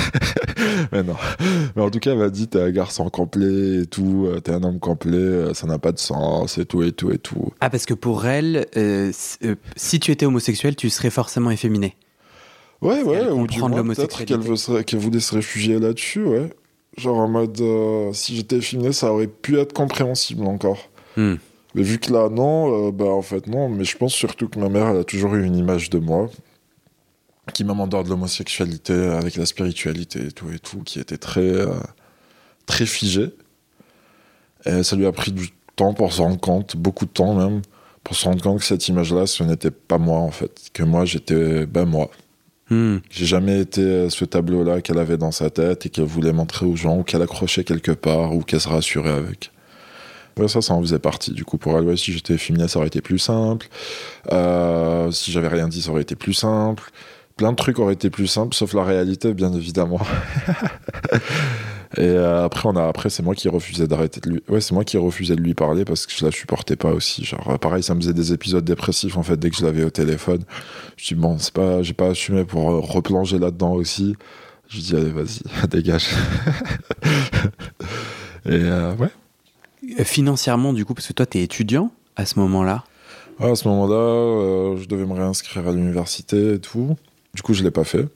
mais 0.92 1.02
non. 1.02 1.16
Mais 1.76 1.82
en 1.82 1.90
tout 1.90 1.98
cas, 1.98 2.12
elle 2.12 2.18
m'a 2.18 2.30
dit, 2.30 2.48
t'es 2.48 2.62
un 2.62 2.70
garçon 2.70 3.10
complet 3.10 3.82
et 3.82 3.86
tout, 3.86 4.26
euh, 4.26 4.40
t'es 4.40 4.52
un 4.52 4.62
homme 4.62 4.78
complet, 4.78 5.18
euh, 5.18 5.54
ça 5.54 5.66
n'a 5.66 5.78
pas 5.78 5.92
de 5.92 5.98
sens 5.98 6.56
et 6.56 6.64
tout 6.64 6.82
et 6.82 6.92
tout 6.92 7.10
et 7.10 7.18
tout. 7.18 7.52
Ah, 7.60 7.68
parce 7.68 7.84
que 7.84 7.92
pour 7.92 8.24
elle, 8.24 8.66
euh, 8.76 9.12
si 9.76 10.00
tu 10.00 10.12
étais 10.12 10.24
homosexuel, 10.24 10.76
tu 10.76 10.88
serais 10.88 11.10
forcément 11.10 11.50
efféminé. 11.50 11.94
Ouais, 12.80 13.02
ouais, 13.02 13.28
ou 13.28 13.46
du 13.46 13.58
moins 13.58 13.70
peut-être 13.82 14.24
qu'elle 14.24 14.84
qu'elle 14.84 15.00
voulait 15.00 15.20
se 15.20 15.34
réfugier 15.34 15.78
là-dessus, 15.78 16.22
ouais. 16.22 16.50
Genre 16.96 17.18
en 17.18 17.28
mode, 17.28 17.60
euh, 17.60 18.12
si 18.12 18.36
j'étais 18.36 18.56
efféminé, 18.56 18.92
ça 18.92 19.12
aurait 19.12 19.28
pu 19.28 19.58
être 19.58 19.72
compréhensible 19.72 20.44
encore. 20.46 20.90
Hmm. 21.16 21.34
Mais 21.78 21.84
vu 21.84 22.00
que 22.00 22.12
là, 22.12 22.28
non, 22.28 22.88
euh, 22.88 22.90
bah 22.90 23.04
en 23.04 23.22
fait, 23.22 23.46
non. 23.46 23.68
Mais 23.68 23.84
je 23.84 23.96
pense 23.96 24.12
surtout 24.12 24.48
que 24.48 24.58
ma 24.58 24.68
mère, 24.68 24.88
elle 24.88 24.96
a 24.96 25.04
toujours 25.04 25.36
eu 25.36 25.44
une 25.44 25.54
image 25.54 25.90
de 25.90 26.00
moi 26.00 26.28
qui 27.54 27.62
m'a 27.62 27.72
mandé 27.72 28.02
de 28.02 28.08
l'homosexualité 28.08 28.92
avec 28.92 29.36
la 29.36 29.46
spiritualité 29.46 30.26
et 30.26 30.32
tout 30.32 30.50
et 30.50 30.58
tout, 30.58 30.82
qui 30.82 30.98
était 30.98 31.18
très, 31.18 31.40
euh, 31.40 31.68
très 32.66 32.84
figée. 32.84 33.30
Et 34.66 34.82
ça 34.82 34.96
lui 34.96 35.06
a 35.06 35.12
pris 35.12 35.30
du 35.30 35.50
temps 35.76 35.94
pour 35.94 36.12
se 36.12 36.20
rendre 36.20 36.40
compte, 36.40 36.76
beaucoup 36.76 37.06
de 37.06 37.12
temps 37.12 37.34
même, 37.34 37.62
pour 38.02 38.16
se 38.16 38.24
rendre 38.24 38.42
compte 38.42 38.58
que 38.58 38.64
cette 38.64 38.88
image-là, 38.88 39.28
ce 39.28 39.44
n'était 39.44 39.70
pas 39.70 39.98
moi 39.98 40.18
en 40.18 40.32
fait. 40.32 40.70
Que 40.72 40.82
moi, 40.82 41.04
j'étais, 41.04 41.64
ben 41.64 41.84
moi. 41.84 42.10
Hmm. 42.70 42.96
J'ai 43.08 43.26
jamais 43.26 43.60
été 43.60 43.82
euh, 43.82 44.10
ce 44.10 44.24
tableau-là 44.24 44.80
qu'elle 44.80 44.98
avait 44.98 45.16
dans 45.16 45.30
sa 45.30 45.48
tête 45.48 45.86
et 45.86 45.90
qu'elle 45.90 46.06
voulait 46.06 46.32
montrer 46.32 46.66
aux 46.66 46.74
gens 46.74 46.98
ou 46.98 47.02
qu'elle 47.04 47.22
accrochait 47.22 47.62
quelque 47.62 47.92
part 47.92 48.34
ou 48.34 48.40
qu'elle 48.40 48.60
se 48.60 48.68
rassurait 48.68 49.10
avec. 49.10 49.52
Ouais, 50.38 50.48
ça, 50.48 50.60
ça 50.62 50.74
en 50.74 50.80
faisait 50.80 50.98
partie. 50.98 51.32
Du 51.32 51.44
coup, 51.44 51.58
pour 51.58 51.76
elle, 51.76 51.84
ouais, 51.84 51.96
si 51.96 52.12
j'étais 52.12 52.38
féminin, 52.38 52.68
ça 52.68 52.78
aurait 52.78 52.88
été 52.88 53.00
plus 53.00 53.18
simple. 53.18 53.68
Euh, 54.32 55.10
si 55.10 55.32
j'avais 55.32 55.48
rien 55.48 55.68
dit, 55.68 55.82
ça 55.82 55.90
aurait 55.90 56.02
été 56.02 56.14
plus 56.14 56.34
simple. 56.34 56.90
Plein 57.36 57.52
de 57.52 57.56
trucs 57.56 57.78
auraient 57.78 57.94
été 57.94 58.10
plus 58.10 58.26
simples, 58.26 58.54
sauf 58.54 58.74
la 58.74 58.84
réalité, 58.84 59.32
bien 59.32 59.52
évidemment. 59.52 60.00
et 61.96 62.00
euh, 62.00 62.44
après, 62.44 62.68
on 62.68 62.76
a, 62.76 62.86
après, 62.86 63.10
c'est 63.10 63.22
moi 63.22 63.34
qui 63.34 63.48
refusais 63.48 63.86
d'arrêter 63.86 64.20
de 64.20 64.30
lui. 64.30 64.42
Ouais, 64.48 64.60
c'est 64.60 64.74
moi 64.74 64.84
qui 64.84 64.96
refusais 64.96 65.36
de 65.36 65.40
lui 65.40 65.54
parler 65.54 65.84
parce 65.84 66.06
que 66.06 66.12
je 66.16 66.24
la 66.24 66.32
supportais 66.32 66.76
pas 66.76 66.90
aussi. 66.90 67.24
Genre, 67.24 67.58
pareil, 67.60 67.82
ça 67.82 67.94
me 67.94 68.00
faisait 68.00 68.12
des 68.12 68.32
épisodes 68.32 68.64
dépressifs 68.64 69.16
en 69.16 69.22
fait 69.22 69.36
dès 69.36 69.50
que 69.50 69.56
je 69.56 69.64
l'avais 69.64 69.84
au 69.84 69.90
téléphone. 69.90 70.42
Je 70.96 71.06
dis 71.06 71.14
bon, 71.14 71.38
c'est 71.38 71.54
pas, 71.54 71.82
j'ai 71.82 71.94
pas 71.94 72.08
assumé 72.08 72.44
pour 72.44 72.70
euh, 72.70 72.80
replonger 72.80 73.38
là-dedans 73.38 73.72
aussi. 73.72 74.16
Je 74.68 74.80
dis 74.80 74.96
allez, 74.96 75.10
vas-y, 75.10 75.40
dégage. 75.68 76.08
et 78.46 78.62
ouais. 78.62 79.10
Euh, 79.98 80.04
Financièrement, 80.04 80.72
du 80.72 80.84
coup, 80.84 80.94
parce 80.94 81.06
que 81.08 81.12
toi, 81.12 81.26
t'es 81.26 81.42
étudiant 81.42 81.90
à 82.16 82.26
ce 82.26 82.38
moment-là. 82.38 82.84
Ouais, 83.40 83.50
à 83.50 83.54
ce 83.54 83.68
moment-là, 83.68 83.94
euh, 83.94 84.76
je 84.76 84.86
devais 84.86 85.06
me 85.06 85.12
réinscrire 85.14 85.66
à 85.68 85.72
l'université 85.72 86.54
et 86.54 86.58
tout. 86.58 86.96
Du 87.34 87.42
coup, 87.42 87.54
je 87.54 87.62
l'ai 87.62 87.70
pas 87.70 87.84
fait. 87.84 88.06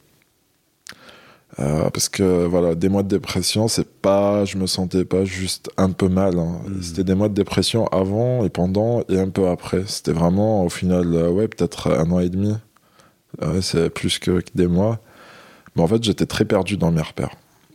Euh, 1.60 1.90
parce 1.90 2.08
que 2.08 2.46
voilà, 2.46 2.74
des 2.74 2.88
mois 2.88 3.02
de 3.02 3.08
dépression, 3.08 3.68
c'est 3.68 3.86
pas, 3.86 4.44
je 4.46 4.56
me 4.56 4.66
sentais 4.66 5.04
pas 5.04 5.24
juste 5.24 5.70
un 5.76 5.90
peu 5.90 6.08
mal. 6.08 6.38
hein. 6.38 6.60
Mhm. 6.66 6.82
C'était 6.82 7.04
des 7.04 7.14
mois 7.14 7.28
de 7.28 7.34
dépression 7.34 7.86
avant 7.88 8.42
et 8.44 8.48
pendant 8.48 9.02
et 9.08 9.18
un 9.18 9.28
peu 9.28 9.48
après. 9.48 9.82
C'était 9.86 10.12
vraiment 10.12 10.64
au 10.64 10.70
final, 10.70 11.14
euh, 11.14 11.28
ouais, 11.30 11.48
peut-être 11.48 11.92
un 11.92 12.10
an 12.10 12.20
et 12.20 12.30
demi. 12.30 12.54
Ouais, 13.40 13.60
c'est 13.62 13.90
plus 13.90 14.18
que, 14.18 14.40
que 14.40 14.50
des 14.54 14.66
mois. 14.66 14.98
Mais 15.76 15.82
en 15.82 15.86
fait, 15.86 16.02
j'étais 16.02 16.26
très 16.26 16.44
perdu 16.46 16.76
dans 16.78 16.90
mes 16.90 17.00
repères. 17.02 17.34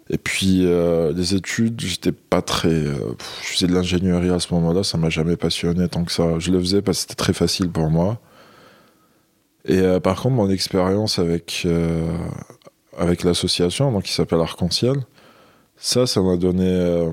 Et 0.10 0.18
puis 0.18 0.66
euh, 0.66 1.12
les 1.14 1.36
études, 1.36 1.80
j'étais 1.82 2.12
pas 2.12 2.42
très. 2.42 2.70
euh, 2.70 3.16
je 3.42 3.48
faisais 3.48 3.68
de 3.68 3.74
l'ingénierie 3.74 4.30
à 4.30 4.40
ce 4.40 4.54
moment-là, 4.54 4.84
ça 4.84 4.98
m'a 4.98 5.10
jamais 5.10 5.36
passionné 5.36 5.88
tant 5.90 6.04
que 6.06 6.12
ça. 6.12 6.40
Je 6.40 6.52
le 6.52 6.60
faisais 6.60 6.82
parce 6.82 7.00
que 7.00 7.02
c'était 7.02 7.16
très 7.16 7.34
facile 7.34 7.70
pour 7.70 7.90
moi. 7.90 8.20
Et 9.66 9.80
euh, 9.80 10.00
par 10.00 10.22
contre, 10.22 10.36
mon 10.36 10.50
expérience 10.50 11.20
avec 11.20 11.68
avec 12.98 13.24
l'association, 13.24 14.00
qui 14.02 14.12
s'appelle 14.14 14.40
Arc-en-Ciel, 14.40 14.96
ça, 15.78 16.08
ça 16.08 16.22
m'a 16.22 16.38
donné. 16.38 17.12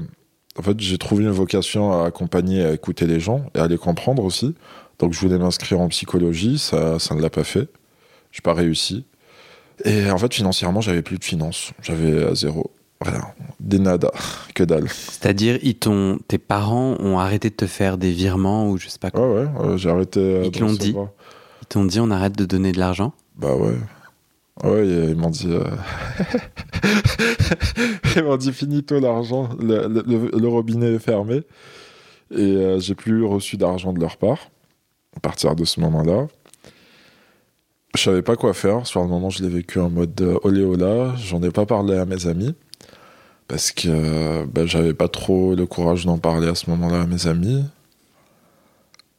en 0.59 0.63
fait, 0.63 0.81
j'ai 0.81 0.99
trouvé 0.99 1.25
une 1.25 1.31
vocation 1.31 1.93
à 1.93 2.07
accompagner, 2.07 2.65
à 2.65 2.73
écouter 2.73 3.07
les 3.07 3.21
gens 3.21 3.45
et 3.55 3.59
à 3.59 3.67
les 3.67 3.79
comprendre 3.79 4.25
aussi. 4.25 4.55
Donc, 4.99 5.13
je 5.13 5.21
voulais 5.21 5.39
m'inscrire 5.39 5.81
en 5.81 5.89
psychologie, 5.89 6.59
ça, 6.59 6.99
ça 6.99 7.15
ne 7.15 7.21
l'a 7.21 7.31
pas 7.31 7.45
fait. 7.45 7.69
J'ai 8.33 8.41
pas 8.41 8.55
réussi. 8.55 9.05
Et 9.85 10.11
en 10.11 10.19
fait, 10.19 10.33
financièrement, 10.33 10.81
j'avais 10.81 11.03
plus 11.03 11.19
de 11.19 11.25
finances. 11.25 11.73
J'avais 11.83 12.13
euh, 12.13 12.35
zéro. 12.35 12.71
Rien. 13.05 13.25
Des 13.61 13.79
nada. 13.79 14.11
Que 14.55 14.65
dalle. 14.65 14.89
C'est-à-dire, 14.89 15.59
tes 16.29 16.39
parents 16.39 16.97
ont 17.01 17.19
arrêté 17.19 17.51
de 17.51 17.55
te 17.55 17.67
faire 17.67 17.99
des 17.99 18.13
virements 18.13 18.71
ou 18.71 18.79
je 18.79 18.89
sais 18.89 18.99
pas 18.99 19.11
quoi. 19.11 19.21
Ouais, 19.29 19.43
ouais, 19.45 19.49
euh, 19.61 19.77
j'ai 19.77 19.91
arrêté. 19.91 20.21
euh, 20.21 20.43
Ils 20.47 20.51
te 20.51 20.59
l'ont 20.61 20.73
dit. 20.73 20.95
Ils 21.63 21.67
t'ont 21.67 21.85
dit, 21.85 22.01
on 22.01 22.11
arrête 22.11 22.37
de 22.37 22.45
donner 22.45 22.73
de 22.73 22.79
l'argent. 22.79 23.13
Bah 23.37 23.55
ouais. 23.57 23.75
Ouais, 24.63 24.87
et 24.87 25.05
ils 25.11 25.17
m'ont 25.17 25.31
dit. 25.31 25.49
euh, 25.51 25.65
ils 28.17 28.23
m'ont 28.23 28.37
dit 28.37 28.53
finito 28.53 28.99
l'argent, 29.01 29.49
le, 29.61 29.89
le- 29.89 30.05
le- 30.07 30.31
le 30.39 30.49
robinet 30.49 30.95
est 30.95 30.99
fermé. 30.99 31.43
Et 32.31 32.41
euh, 32.41 32.81
j'ai 32.81 32.95
plus 32.95 33.25
reçu 33.25 33.57
d'argent 33.57 33.93
de 33.93 34.01
leur 34.01 34.17
part 34.17 34.51
à 35.17 35.21
partir 35.21 35.55
de 35.55 35.65
ce 35.65 35.81
moment-là. 35.81 36.27
Je 37.97 38.03
savais 38.03 38.23
pas 38.23 38.37
quoi 38.37 38.55
faire. 38.55 38.87
Sur 38.87 39.03
le 39.03 39.09
moment, 39.09 39.31
je 39.31 39.43
l'ai 39.43 39.49
vécu 39.49 39.79
en 39.79 39.91
mode 39.91 40.21
euh, 40.21 40.39
olé 40.43 40.63
ola. 40.65 41.15
J'en 41.17 41.43
ai 41.43 41.51
pas 41.51 41.67
parlé 41.67 41.97
à 41.97 42.05
mes 42.05 42.27
amis. 42.27 42.55
Parce 43.49 43.73
que 43.73 44.45
bah, 44.47 44.67
j'avais 44.67 44.95
pas 44.95 45.09
trop 45.09 45.55
le 45.55 45.67
courage 45.67 46.07
d'en 46.07 46.19
parler 46.19 46.49
à 46.49 46.55
ce 46.55 46.71
moment-là 46.71 47.03
à 47.03 47.07
mes 47.07 47.27
amis. 47.27 47.65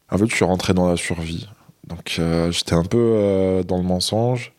En 0.10 0.17
fait, 0.17 0.27
je 0.27 0.36
suis 0.36 0.46
rentré 0.46 0.74
dans 0.74 0.89
la 0.89 0.98
survie. 0.98 1.48
Donc, 1.88 2.17
euh, 2.20 2.51
j'étais 2.51 2.74
un 2.74 2.84
peu 2.84 2.98
euh, 2.98 3.63
dans 3.63 3.77
le 3.77 3.84
mensonge. 3.84 4.53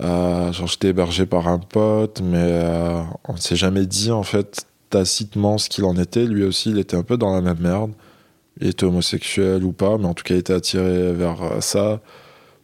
Euh, 0.00 0.52
genre, 0.52 0.66
j'étais 0.66 0.88
hébergé 0.88 1.26
par 1.26 1.46
un 1.48 1.58
pote, 1.58 2.20
mais 2.22 2.38
euh, 2.38 3.00
on 3.28 3.34
ne 3.34 3.38
s'est 3.38 3.56
jamais 3.56 3.86
dit, 3.86 4.10
en 4.10 4.24
fait, 4.24 4.66
tacitement 4.90 5.58
ce 5.58 5.68
qu'il 5.68 5.84
en 5.84 5.96
était. 5.96 6.24
Lui 6.26 6.44
aussi, 6.44 6.70
il 6.70 6.78
était 6.78 6.96
un 6.96 7.02
peu 7.02 7.16
dans 7.16 7.34
la 7.34 7.40
même 7.40 7.60
merde. 7.60 7.92
Il 8.60 8.68
était 8.68 8.84
homosexuel 8.84 9.64
ou 9.64 9.72
pas, 9.72 9.98
mais 9.98 10.06
en 10.06 10.14
tout 10.14 10.24
cas, 10.24 10.34
il 10.34 10.38
était 10.38 10.52
attiré 10.52 11.12
vers 11.12 11.62
ça. 11.62 12.00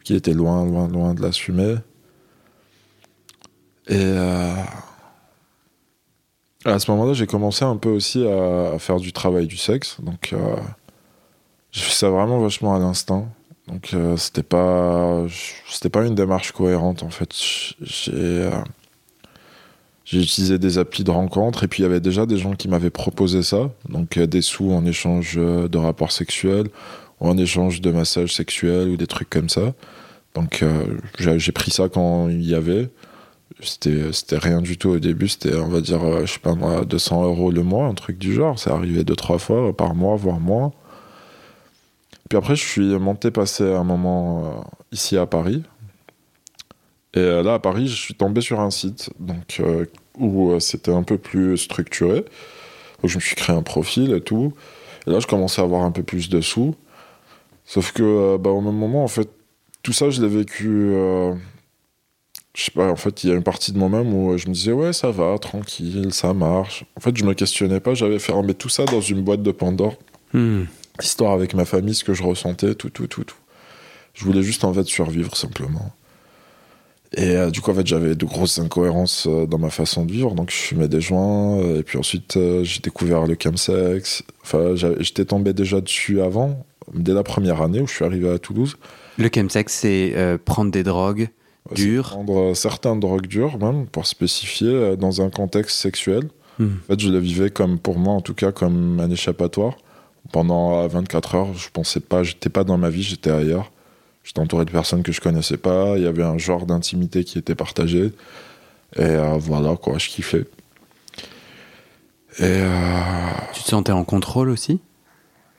Qu'il 0.05 0.17
était 0.17 0.33
loin, 0.35 0.65
loin, 0.65 0.89
loin 0.89 1.15
de 1.15 1.23
l'assumer. 1.23 1.77
Et 3.89 4.15
à 6.65 6.79
ce 6.79 6.91
moment-là, 6.91 7.15
j'ai 7.15 7.27
commencé 7.27 7.65
un 7.65 7.77
peu 7.77 7.91
aussi 7.91 8.27
à, 8.27 8.79
faire 8.79 8.99
du 8.99 9.13
travail 9.13 9.47
du 9.47 9.57
sexe. 9.57 9.97
Donc, 10.01 10.33
euh, 10.33 10.57
j'ai 11.73 11.83
fait 11.83 11.95
ça 11.95 12.11
vraiment 12.11 12.41
vachement 12.41 12.75
à 12.75 12.79
l'instinct. 12.79 13.29
Donc 13.71 13.91
euh, 13.95 14.17
c'était 14.17 14.43
pas 14.43 15.25
c'était 15.69 15.91
pas 15.91 16.05
une 16.05 16.15
démarche 16.15 16.51
cohérente 16.53 17.03
en 17.03 17.11
fait. 17.11 17.33
J'ai 17.81 18.13
euh, 18.13 18.51
j'ai 20.05 20.21
utilisé 20.21 20.59
des 20.59 20.79
applis 20.79 21.05
de 21.05 21.11
rencontre 21.13 21.63
et 21.63 21.69
puis 21.69 21.81
il 21.81 21.83
y 21.85 21.87
avait 21.87 22.01
déjà 22.01 22.27
des 22.27 22.37
gens 22.37 22.55
qui 22.55 22.67
m'avaient 22.67 22.91
proposé 22.91 23.45
ça, 23.45 23.71
donc 23.89 24.17
euh, 24.17 24.27
des 24.27 24.43
sous 24.43 24.73
en 24.73 24.85
échange 24.85 25.37
de 25.37 25.79
rapports 25.79 26.11
sexuels 26.11 26.67
ou 27.21 27.29
en 27.29 27.39
échange 27.39 27.81
de 27.81 27.93
massages 27.93 28.35
sexuels 28.35 28.89
ou 28.89 28.97
des 28.97 29.07
trucs 29.07 29.31
comme 29.31 29.49
ça. 29.49 29.73
Donc 30.35 30.65
j'ai 31.19 31.53
pris 31.53 31.71
ça 31.71 31.89
quand 31.89 32.29
il 32.29 32.43
y 32.43 32.55
avait. 32.55 32.89
C'était 33.59 34.39
rien 34.39 34.61
du 34.61 34.79
tout 34.79 34.91
au 34.91 34.99
début, 34.99 35.29
c'était 35.29 35.57
on 35.57 35.69
va 35.69 35.81
dire 35.81 36.03
euh, 36.03 36.25
je 36.25 36.35
sais 36.35 36.39
pas 36.39 36.55
moi 36.55 36.85
200 36.85 37.25
euros 37.25 37.51
le 37.51 37.63
mois, 37.63 37.87
un 37.87 37.95
truc 37.95 38.17
du 38.17 38.33
genre. 38.33 38.59
C'est 38.59 38.71
arrivé 38.71 39.05
deux 39.05 39.17
trois 39.17 39.39
fois 39.39 39.77
par 39.77 39.95
mois 39.95 40.17
voire 40.17 40.41
moins. 40.41 40.73
Puis 42.29 42.39
après, 42.39 42.55
je 42.55 42.65
suis 42.65 42.99
monté 42.99 43.31
passer 43.31 43.65
un 43.65 43.83
moment 43.83 44.45
euh, 44.45 44.61
ici 44.93 45.17
à 45.17 45.27
Paris. 45.27 45.65
Et 47.15 47.19
euh, 47.19 47.43
là, 47.43 47.55
à 47.55 47.59
Paris, 47.59 47.89
je 47.89 47.97
suis 47.97 48.15
tombé 48.15 48.41
sur 48.41 48.61
un 48.61 48.71
site 48.71 49.11
donc, 49.19 49.61
où 50.17 50.59
c'était 50.61 50.93
un 50.93 51.03
peu 51.03 51.19
plus 51.19 51.59
structuré. 51.59 52.21
Donc, 53.03 53.11
je 53.11 53.17
me 53.17 53.21
suis 53.21 53.35
créé 53.35 53.57
un 53.57 53.63
profil 53.63 54.13
et 54.13 54.21
tout. 54.21 54.55
Et 55.09 55.11
là, 55.11 55.19
je 55.19 55.27
commençais 55.27 55.61
à 55.61 55.65
avoir 55.65 55.83
un 55.83 55.91
peu 55.91 56.05
plus 56.05 56.29
de 56.29 56.41
sous. 56.41 56.77
Sauf 57.65 57.91
que, 57.91 58.37
bah, 58.37 58.51
au 58.51 58.61
même 58.61 58.77
moment, 58.77 59.03
en 59.03 59.09
fait, 59.09 59.29
tout 59.83 59.93
ça, 59.93 60.11
je 60.11 60.23
l'ai 60.23 60.29
vécu. 60.29 60.95
Je 62.55 62.65
sais 62.65 62.71
pas, 62.73 62.91
en 62.91 62.97
fait, 62.97 63.23
il 63.25 63.31
y 63.31 63.33
a 63.33 63.37
une 63.37 63.43
partie 63.45 63.73
de 63.73 63.79
moi-même 63.79 64.13
où 64.13 64.33
euh, 64.33 64.37
je 64.37 64.49
me 64.49 64.55
disais, 64.55 64.73
ouais, 64.73 64.93
ça 64.93 65.11
va, 65.11 65.39
tranquille, 65.39 66.13
ça 66.13 66.35
marche. 66.35 66.85
En 66.97 67.01
fait, 67.01 67.17
je 67.17 67.25
me 67.25 67.35
questionnais 67.35 67.81
pas, 67.81 67.95
j'avais 67.95 68.19
fermé 68.19 68.55
tout 68.55 68.69
ça 68.69 68.85
dans 68.87 69.01
une 69.01 69.23
boîte 69.23 69.43
de 69.43 69.53
Pandore 69.53 69.95
Hmm. 70.33 70.63
histoire 71.03 71.33
avec 71.33 71.55
ma 71.55 71.65
famille, 71.65 71.93
ce 71.95 72.05
que 72.05 72.15
je 72.15 72.23
ressentais, 72.23 72.77
tout, 72.77 72.89
tout, 72.91 73.09
tout, 73.09 73.25
tout. 73.25 73.37
Je 74.15 74.25
voulais 74.25 74.43
juste 74.45 74.63
en 74.63 74.73
fait 74.73 74.85
survivre 74.85 75.37
simplement. 75.37 75.93
Et 77.17 77.35
euh, 77.37 77.51
du 77.51 77.61
coup, 77.61 77.73
en 77.73 77.75
fait, 77.75 77.87
j'avais 77.87 78.15
de 78.15 78.25
grosses 78.25 78.61
incohérences 78.61 79.27
euh, 79.29 79.45
dans 79.47 79.59
ma 79.59 79.71
façon 79.71 80.05
de 80.05 80.13
vivre. 80.13 80.37
Donc, 80.37 80.51
je 80.51 80.57
fumais 80.57 80.87
des 80.87 81.01
joints. 81.01 81.59
euh, 81.59 81.81
et 81.81 81.83
puis 81.83 81.99
ensuite, 81.99 82.39
j'ai 82.63 82.79
découvert 82.81 83.27
le 83.27 83.37
chemsex. 83.43 84.23
Enfin, 84.43 84.75
j'étais 85.01 85.25
tombé 85.25 85.53
déjà 85.53 85.81
dessus 85.81 86.21
avant, 86.21 86.65
dès 86.95 87.13
la 87.13 87.25
première 87.25 87.61
année 87.63 87.81
où 87.81 87.89
je 87.89 87.95
suis 87.95 88.05
arrivé 88.05 88.31
à 88.31 88.39
Toulouse. 88.39 88.77
Le 89.19 89.29
chemsex, 89.35 89.73
c'est 89.73 90.15
prendre 90.45 90.71
des 90.71 90.85
drogues 90.85 91.29
dures. 91.75 92.11
Prendre 92.11 92.51
euh, 92.51 92.55
certaines 92.55 93.01
drogues 93.01 93.27
dures, 93.27 93.59
même, 93.59 93.87
pour 93.87 94.07
spécifier, 94.07 94.69
euh, 94.69 94.97
dans 94.97 95.23
un 95.23 95.31
contexte 95.31 95.79
sexuel. 95.79 96.25
Hmm. 96.59 96.69
En 96.85 96.87
fait, 96.93 97.01
je 97.01 97.09
le 97.09 97.19
vivais 97.19 97.51
comme, 97.51 97.79
pour 97.79 97.99
moi 97.99 98.15
en 98.15 98.21
tout 98.21 98.35
cas, 98.35 98.53
comme 98.53 99.01
un 99.01 99.11
échappatoire. 99.11 99.77
Pendant 100.33 100.81
euh, 100.81 100.89
24 100.89 101.35
heures, 101.35 101.55
je 101.55 101.69
pensais 101.71 102.01
pas, 102.01 102.23
j'étais 102.23 102.51
pas 102.51 102.65
dans 102.65 102.79
ma 102.79 102.91
vie, 102.91 103.03
j'étais 103.03 103.31
ailleurs. 103.31 103.73
J'étais 104.23 104.41
entouré 104.41 104.65
de 104.65 104.71
personnes 104.71 105.03
que 105.03 105.13
je 105.13 105.21
connaissais 105.21 105.57
pas. 105.57 105.97
Il 105.97 106.05
y 106.05 106.07
avait 106.07 106.23
un 106.23 106.39
genre 106.39 106.67
d'intimité 106.67 107.25
qui 107.25 107.39
était 107.39 107.55
partagé. 107.55 108.13
Et 108.97 109.03
euh, 109.03 109.39
voilà, 109.39 109.77
quoi, 109.77 109.99
je 109.99 110.09
kiffais. 110.09 110.45
Et 112.39 112.43
euh, 112.43 113.29
Tu 113.55 113.63
te 113.63 113.69
sentais 113.69 113.93
en 113.93 114.05
contrôle 114.05 114.51
aussi? 114.51 114.81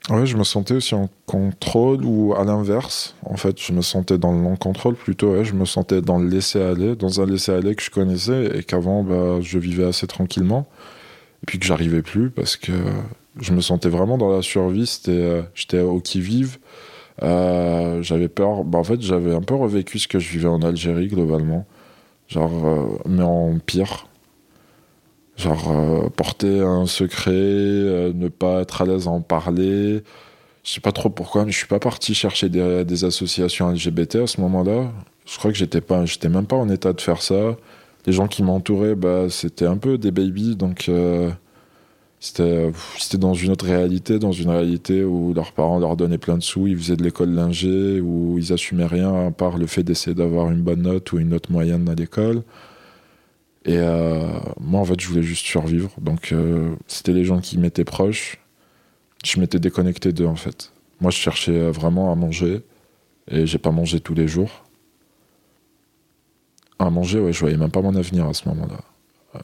Ouais, 0.10 0.26
je 0.26 0.36
me 0.36 0.44
sentais 0.44 0.74
aussi 0.74 0.96
en 0.96 1.10
contrôle 1.28 2.04
ou 2.04 2.34
à 2.34 2.44
l'inverse. 2.44 3.16
En 3.24 3.38
fait, 3.38 3.62
je 3.62 3.72
me 3.72 3.82
sentais 3.82 4.18
dans 4.18 4.32
le 4.32 4.40
non-contrôle 4.40 4.96
plutôt. 4.96 5.34
Ouais, 5.34 5.46
je 5.46 5.54
me 5.54 5.66
sentais 5.66 6.02
dans 6.02 6.18
le 6.18 6.28
laisser-aller, 6.28 6.96
dans 6.96 7.22
un 7.22 7.26
laisser-aller 7.26 7.76
que 7.76 7.84
je 7.84 7.92
connaissais 7.92 8.58
et 8.58 8.64
qu'avant, 8.64 9.04
bah, 9.04 9.40
je 9.42 9.60
vivais 9.60 9.86
assez 9.86 10.08
tranquillement. 10.08 10.68
Et 11.44 11.46
puis 11.46 11.60
que 11.60 11.66
j'arrivais 11.66 12.02
plus 12.02 12.32
parce 12.32 12.58
que 12.58 12.72
je 13.40 13.54
me 13.54 13.62
sentais 13.62 13.90
vraiment 13.90 14.18
dans 14.18 14.32
la 14.32 14.42
survie. 14.42 15.02
Euh, 15.08 15.44
j'étais 15.54 15.80
au 15.82 16.00
qui-vive. 16.00 16.58
Euh, 17.22 18.02
j'avais 18.02 18.28
peur. 18.28 18.64
Bah, 18.64 18.80
en 18.80 18.84
fait, 18.84 19.02
j'avais 19.02 19.36
un 19.36 19.42
peu 19.42 19.56
revécu 19.56 20.00
ce 20.00 20.08
que 20.08 20.20
je 20.20 20.30
vivais 20.32 20.48
en 20.48 20.62
Algérie 20.64 21.08
globalement. 21.08 21.66
Genre, 22.28 22.68
euh, 22.68 22.98
mais 23.08 23.24
en 23.24 23.60
pire. 23.60 24.08
Genre, 25.38 25.72
euh, 25.72 26.10
porter 26.10 26.60
un 26.62 26.86
secret, 26.86 27.32
euh, 27.34 28.14
ne 28.14 28.28
pas 28.28 28.62
être 28.62 28.82
à 28.82 28.86
l'aise 28.86 29.08
à 29.08 29.12
en 29.12 29.22
parler. 29.22 30.04
Je 30.64 30.72
sais 30.72 30.82
pas 30.82 30.92
trop 30.92 31.10
pourquoi, 31.10 31.46
mais 31.46 31.52
je 31.52 31.58
suis 31.58 31.68
pas 31.68 31.80
parti 31.80 32.14
chercher 32.14 32.50
des, 32.50 33.04
associations 33.06 33.72
LGBT 33.72 34.18
à 34.18 34.28
ce 34.28 34.42
moment-là. 34.42 34.92
Je 35.26 35.38
crois 35.38 35.52
que 35.52 35.58
j'étais 35.58 35.82
pas, 35.82 36.06
j'étais 36.06 36.30
même 36.30 36.46
pas 36.46 36.56
en 36.56 36.70
état 36.70 36.94
de 36.94 37.02
faire 37.02 37.22
ça. 37.22 37.58
Les 38.06 38.14
gens 38.14 38.28
qui 38.28 38.44
m'entouraient, 38.44 38.96
bah, 38.96 39.30
c'était 39.30 39.66
un 39.66 39.78
peu 39.78 39.98
des 39.98 40.12
babies, 40.12 40.56
donc 40.56 40.90
euh, 40.90 41.32
c'était, 42.20 42.72
c'était 43.00 43.18
dans 43.18 43.34
une 43.34 43.52
autre 43.52 43.66
réalité, 43.66 44.20
dans 44.20 44.32
une 44.32 44.50
réalité 44.50 45.04
où 45.04 45.34
leurs 45.34 45.54
parents 45.54 45.80
leur 45.80 45.96
donnaient 45.98 46.18
plein 46.20 46.38
de 46.38 46.44
sous, 46.44 46.68
ils 46.68 46.78
faisaient 46.78 46.96
de 46.96 47.04
l'école 47.04 47.32
lingée, 47.32 48.00
où 48.02 48.38
ils 48.38 48.54
assumaient 48.54 48.86
rien 48.86 49.28
à 49.28 49.32
part 49.32 49.58
le 49.58 49.66
fait 49.68 49.84
d'essayer 49.84 50.16
d'avoir 50.16 50.52
une 50.52 50.62
bonne 50.62 50.84
note 50.84 51.12
ou 51.14 51.20
une 51.20 51.30
note 51.30 51.50
moyenne 51.50 51.90
à 51.90 51.96
l'école. 51.96 52.44
Et 53.66 53.78
euh, 53.78 54.28
moi, 54.60 54.82
en 54.82 54.86
fait, 54.86 55.00
je 55.00 55.08
voulais 55.08 55.24
juste 55.24 55.46
survivre. 55.46 55.92
Donc, 56.00 56.32
euh, 56.32 56.76
c'était 56.88 57.14
les 57.14 57.26
gens 57.26 57.40
qui 57.40 57.58
m'étaient 57.58 57.86
proches. 57.86 58.40
Je 59.24 59.40
m'étais 59.40 59.60
déconnecté 59.60 60.14
d'eux, 60.14 60.26
en 60.26 60.36
fait. 60.36 60.72
Moi, 61.00 61.12
je 61.12 61.18
cherchais 61.18 61.70
vraiment 61.70 62.12
à 62.12 62.16
manger. 62.16 62.64
Et 63.30 63.46
j'ai 63.46 63.60
pas 63.60 63.72
mangé 63.72 64.00
tous 64.00 64.16
les 64.16 64.28
jours. 64.28 64.66
À 66.80 66.90
manger, 66.90 67.20
ouais, 67.20 67.32
je 67.32 67.40
voyais 67.40 67.58
même 67.58 67.70
pas 67.70 67.82
mon 67.82 67.96
avenir 67.96 68.26
à 68.26 68.34
ce 68.34 68.50
moment-là. 68.50 68.82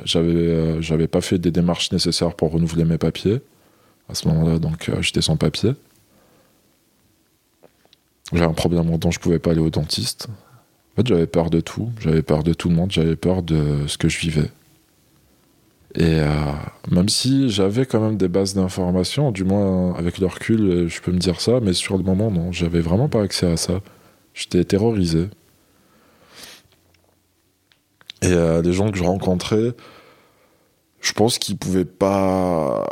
J'avais, 0.03 0.31
euh, 0.31 0.81
j'avais 0.81 1.07
pas 1.07 1.21
fait 1.21 1.37
des 1.37 1.51
démarches 1.51 1.91
nécessaires 1.91 2.35
pour 2.35 2.51
renouveler 2.51 2.83
mes 2.83 2.97
papiers 2.97 3.41
à 4.09 4.15
ce 4.15 4.27
moment-là, 4.27 4.57
donc 4.59 4.89
j'étais 5.01 5.21
sans 5.21 5.37
papier. 5.37 5.73
J'avais 8.33 8.45
un 8.45 8.53
problème 8.53 8.97
dont 8.97 9.11
je 9.11 9.19
pouvais 9.19 9.39
pas 9.39 9.51
aller 9.51 9.61
au 9.61 9.69
dentiste. 9.69 10.27
En 10.97 11.01
fait, 11.01 11.07
j'avais 11.07 11.27
peur 11.27 11.51
de 11.51 11.59
tout. 11.59 11.91
J'avais 11.99 12.23
peur 12.23 12.43
de 12.43 12.53
tout 12.53 12.69
le 12.69 12.75
monde. 12.75 12.91
J'avais 12.91 13.15
peur 13.15 13.43
de 13.43 13.85
ce 13.85 13.99
que 13.99 14.09
je 14.09 14.17
vivais. 14.17 14.49
Et 15.93 16.19
euh, 16.21 16.27
même 16.91 17.07
si 17.07 17.49
j'avais 17.49 17.85
quand 17.85 17.99
même 17.99 18.17
des 18.17 18.27
bases 18.27 18.55
d'informations, 18.55 19.31
du 19.31 19.43
moins 19.43 19.93
avec 19.95 20.17
le 20.17 20.25
recul, 20.25 20.87
je 20.87 21.01
peux 21.01 21.11
me 21.11 21.19
dire 21.19 21.39
ça, 21.39 21.59
mais 21.61 21.73
sur 21.73 21.97
le 21.97 22.03
moment, 22.03 22.31
non, 22.31 22.51
j'avais 22.51 22.81
vraiment 22.81 23.09
pas 23.09 23.21
accès 23.21 23.45
à 23.45 23.57
ça. 23.57 23.81
J'étais 24.33 24.63
terrorisé. 24.63 25.27
Et 28.23 28.27
euh, 28.27 28.61
les 28.63 28.73
gens 28.73 28.91
que 28.91 28.97
je 28.97 29.03
rencontrais, 29.03 29.73
je 31.01 31.13
pense 31.13 31.37
qu'ils 31.37 31.57
pouvaient 31.57 31.85
pas 31.85 32.87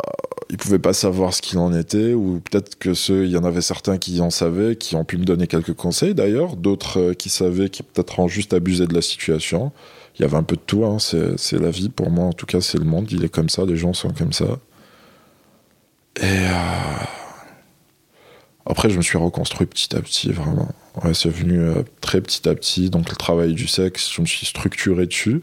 ils 0.48 0.56
pouvaient 0.56 0.78
pas 0.78 0.92
savoir 0.92 1.34
ce 1.34 1.42
qu'il 1.42 1.58
en 1.58 1.74
était, 1.74 2.14
ou 2.14 2.40
peut-être 2.40 2.78
que 2.78 2.94
ceux, 2.94 3.24
il 3.24 3.30
y 3.30 3.36
en 3.36 3.44
avait 3.44 3.60
certains 3.60 3.98
qui 3.98 4.20
en 4.20 4.30
savaient, 4.30 4.76
qui 4.76 4.94
ont 4.94 5.04
pu 5.04 5.18
me 5.18 5.24
donner 5.24 5.46
quelques 5.46 5.74
conseils 5.74 6.14
d'ailleurs, 6.14 6.56
d'autres 6.56 7.00
euh, 7.00 7.14
qui 7.14 7.30
savaient, 7.30 7.68
qui 7.68 7.82
peut-être 7.82 8.20
ont 8.20 8.28
juste 8.28 8.54
abusé 8.54 8.86
de 8.86 8.94
la 8.94 9.02
situation. 9.02 9.72
Il 10.18 10.22
y 10.22 10.24
avait 10.24 10.36
un 10.36 10.44
peu 10.44 10.56
de 10.56 10.60
tout, 10.60 10.84
hein. 10.84 10.98
c'est 10.98 11.60
la 11.60 11.70
vie 11.70 11.88
pour 11.88 12.10
moi, 12.10 12.26
en 12.26 12.32
tout 12.32 12.46
cas 12.46 12.60
c'est 12.60 12.78
le 12.78 12.84
monde, 12.84 13.10
il 13.10 13.24
est 13.24 13.28
comme 13.28 13.48
ça, 13.48 13.64
les 13.66 13.76
gens 13.76 13.92
sont 13.92 14.10
comme 14.10 14.32
ça. 14.32 14.58
Et 16.18 16.24
euh, 16.24 17.04
après 18.64 18.88
je 18.88 18.96
me 18.96 19.02
suis 19.02 19.18
reconstruit 19.18 19.66
petit 19.66 19.94
à 19.94 20.00
petit, 20.00 20.32
vraiment. 20.32 20.68
C'est 21.12 21.28
venu 21.28 21.60
euh, 21.60 21.82
très 22.00 22.22
petit 22.22 22.48
à 22.48 22.54
petit, 22.54 22.88
donc 22.88 23.10
le 23.10 23.16
travail 23.16 23.52
du 23.52 23.66
sexe, 23.66 24.10
je 24.10 24.22
me 24.22 24.26
suis 24.26 24.46
structuré 24.46 25.06
dessus. 25.06 25.42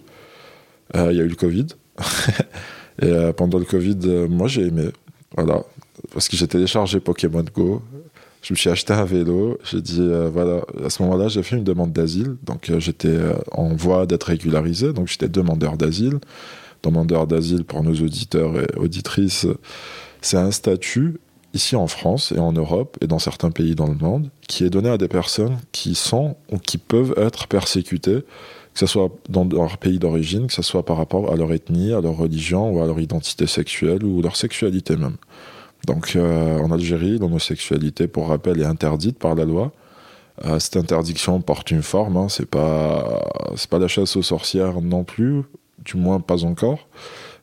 Il 0.95 1.01
y 1.01 1.21
a 1.21 1.23
eu 1.23 1.27
le 1.27 1.35
Covid. 1.35 1.67
Et 3.01 3.05
euh, 3.05 3.33
pendant 3.33 3.57
le 3.57 3.65
Covid, 3.65 3.97
euh, 4.05 4.27
moi 4.27 4.47
j'ai 4.47 4.67
aimé. 4.67 4.89
Voilà. 5.35 5.63
Parce 6.11 6.27
que 6.27 6.37
j'ai 6.37 6.47
téléchargé 6.47 6.99
Pokémon 6.99 7.43
Go. 7.53 7.81
Je 8.41 8.53
me 8.53 8.57
suis 8.57 8.69
acheté 8.69 8.93
un 8.93 9.05
vélo. 9.05 9.57
J'ai 9.63 9.81
dit, 9.81 10.01
euh, 10.01 10.29
voilà, 10.31 10.61
à 10.83 10.89
ce 10.89 11.01
moment-là, 11.03 11.29
j'ai 11.29 11.43
fait 11.43 11.55
une 11.55 11.63
demande 11.63 11.93
d'asile. 11.93 12.35
Donc 12.43 12.71
j'étais 12.77 13.17
en 13.51 13.73
voie 13.75 14.05
d'être 14.05 14.25
régularisé. 14.25 14.93
Donc 14.93 15.07
j'étais 15.07 15.29
demandeur 15.29 15.77
d'asile. 15.77 16.19
Demandeur 16.83 17.27
d'asile 17.27 17.63
pour 17.63 17.81
nos 17.83 17.93
auditeurs 17.93 18.59
et 18.59 18.67
auditrices, 18.75 19.47
c'est 20.21 20.37
un 20.37 20.51
statut 20.51 21.19
ici 21.53 21.75
en 21.75 21.87
France 21.87 22.33
et 22.35 22.39
en 22.39 22.51
Europe 22.51 22.97
et 23.01 23.07
dans 23.07 23.19
certains 23.19 23.51
pays 23.51 23.75
dans 23.75 23.87
le 23.87 23.95
monde 23.95 24.29
qui 24.47 24.65
est 24.65 24.69
donné 24.69 24.89
à 24.89 24.97
des 24.97 25.07
personnes 25.07 25.57
qui 25.71 25.95
sont 25.95 26.35
ou 26.51 26.57
qui 26.57 26.77
peuvent 26.77 27.13
être 27.17 27.47
persécutées 27.47 28.23
que 28.73 28.79
ce 28.79 28.87
soit 28.87 29.09
dans 29.29 29.45
leur 29.45 29.77
pays 29.77 29.99
d'origine, 29.99 30.47
que 30.47 30.53
ce 30.53 30.63
soit 30.63 30.83
par 30.83 30.97
rapport 30.97 31.31
à 31.31 31.35
leur 31.35 31.53
ethnie, 31.53 31.93
à 31.93 32.01
leur 32.01 32.17
religion 32.17 32.71
ou 32.71 32.81
à 32.81 32.87
leur 32.87 32.99
identité 32.99 33.45
sexuelle 33.45 34.03
ou 34.03 34.21
leur 34.21 34.35
sexualité 34.35 34.95
même. 34.97 35.17
Donc 35.85 36.15
euh, 36.15 36.59
en 36.59 36.71
Algérie, 36.71 37.17
l'homosexualité, 37.19 38.07
pour 38.07 38.29
rappel, 38.29 38.61
est 38.61 38.65
interdite 38.65 39.19
par 39.19 39.35
la 39.35 39.45
loi. 39.45 39.71
Euh, 40.45 40.57
cette 40.57 40.77
interdiction 40.77 41.39
porte 41.41 41.69
une 41.69 41.83
forme, 41.83 42.17
hein, 42.17 42.27
c'est 42.29 42.49
pas 42.49 43.21
pas 43.69 43.79
la 43.79 43.87
chasse 43.87 44.15
aux 44.15 44.23
sorcières 44.23 44.81
non 44.81 45.03
plus, 45.03 45.43
du 45.85 45.97
moins 45.97 46.19
pas 46.19 46.43
encore, 46.43 46.87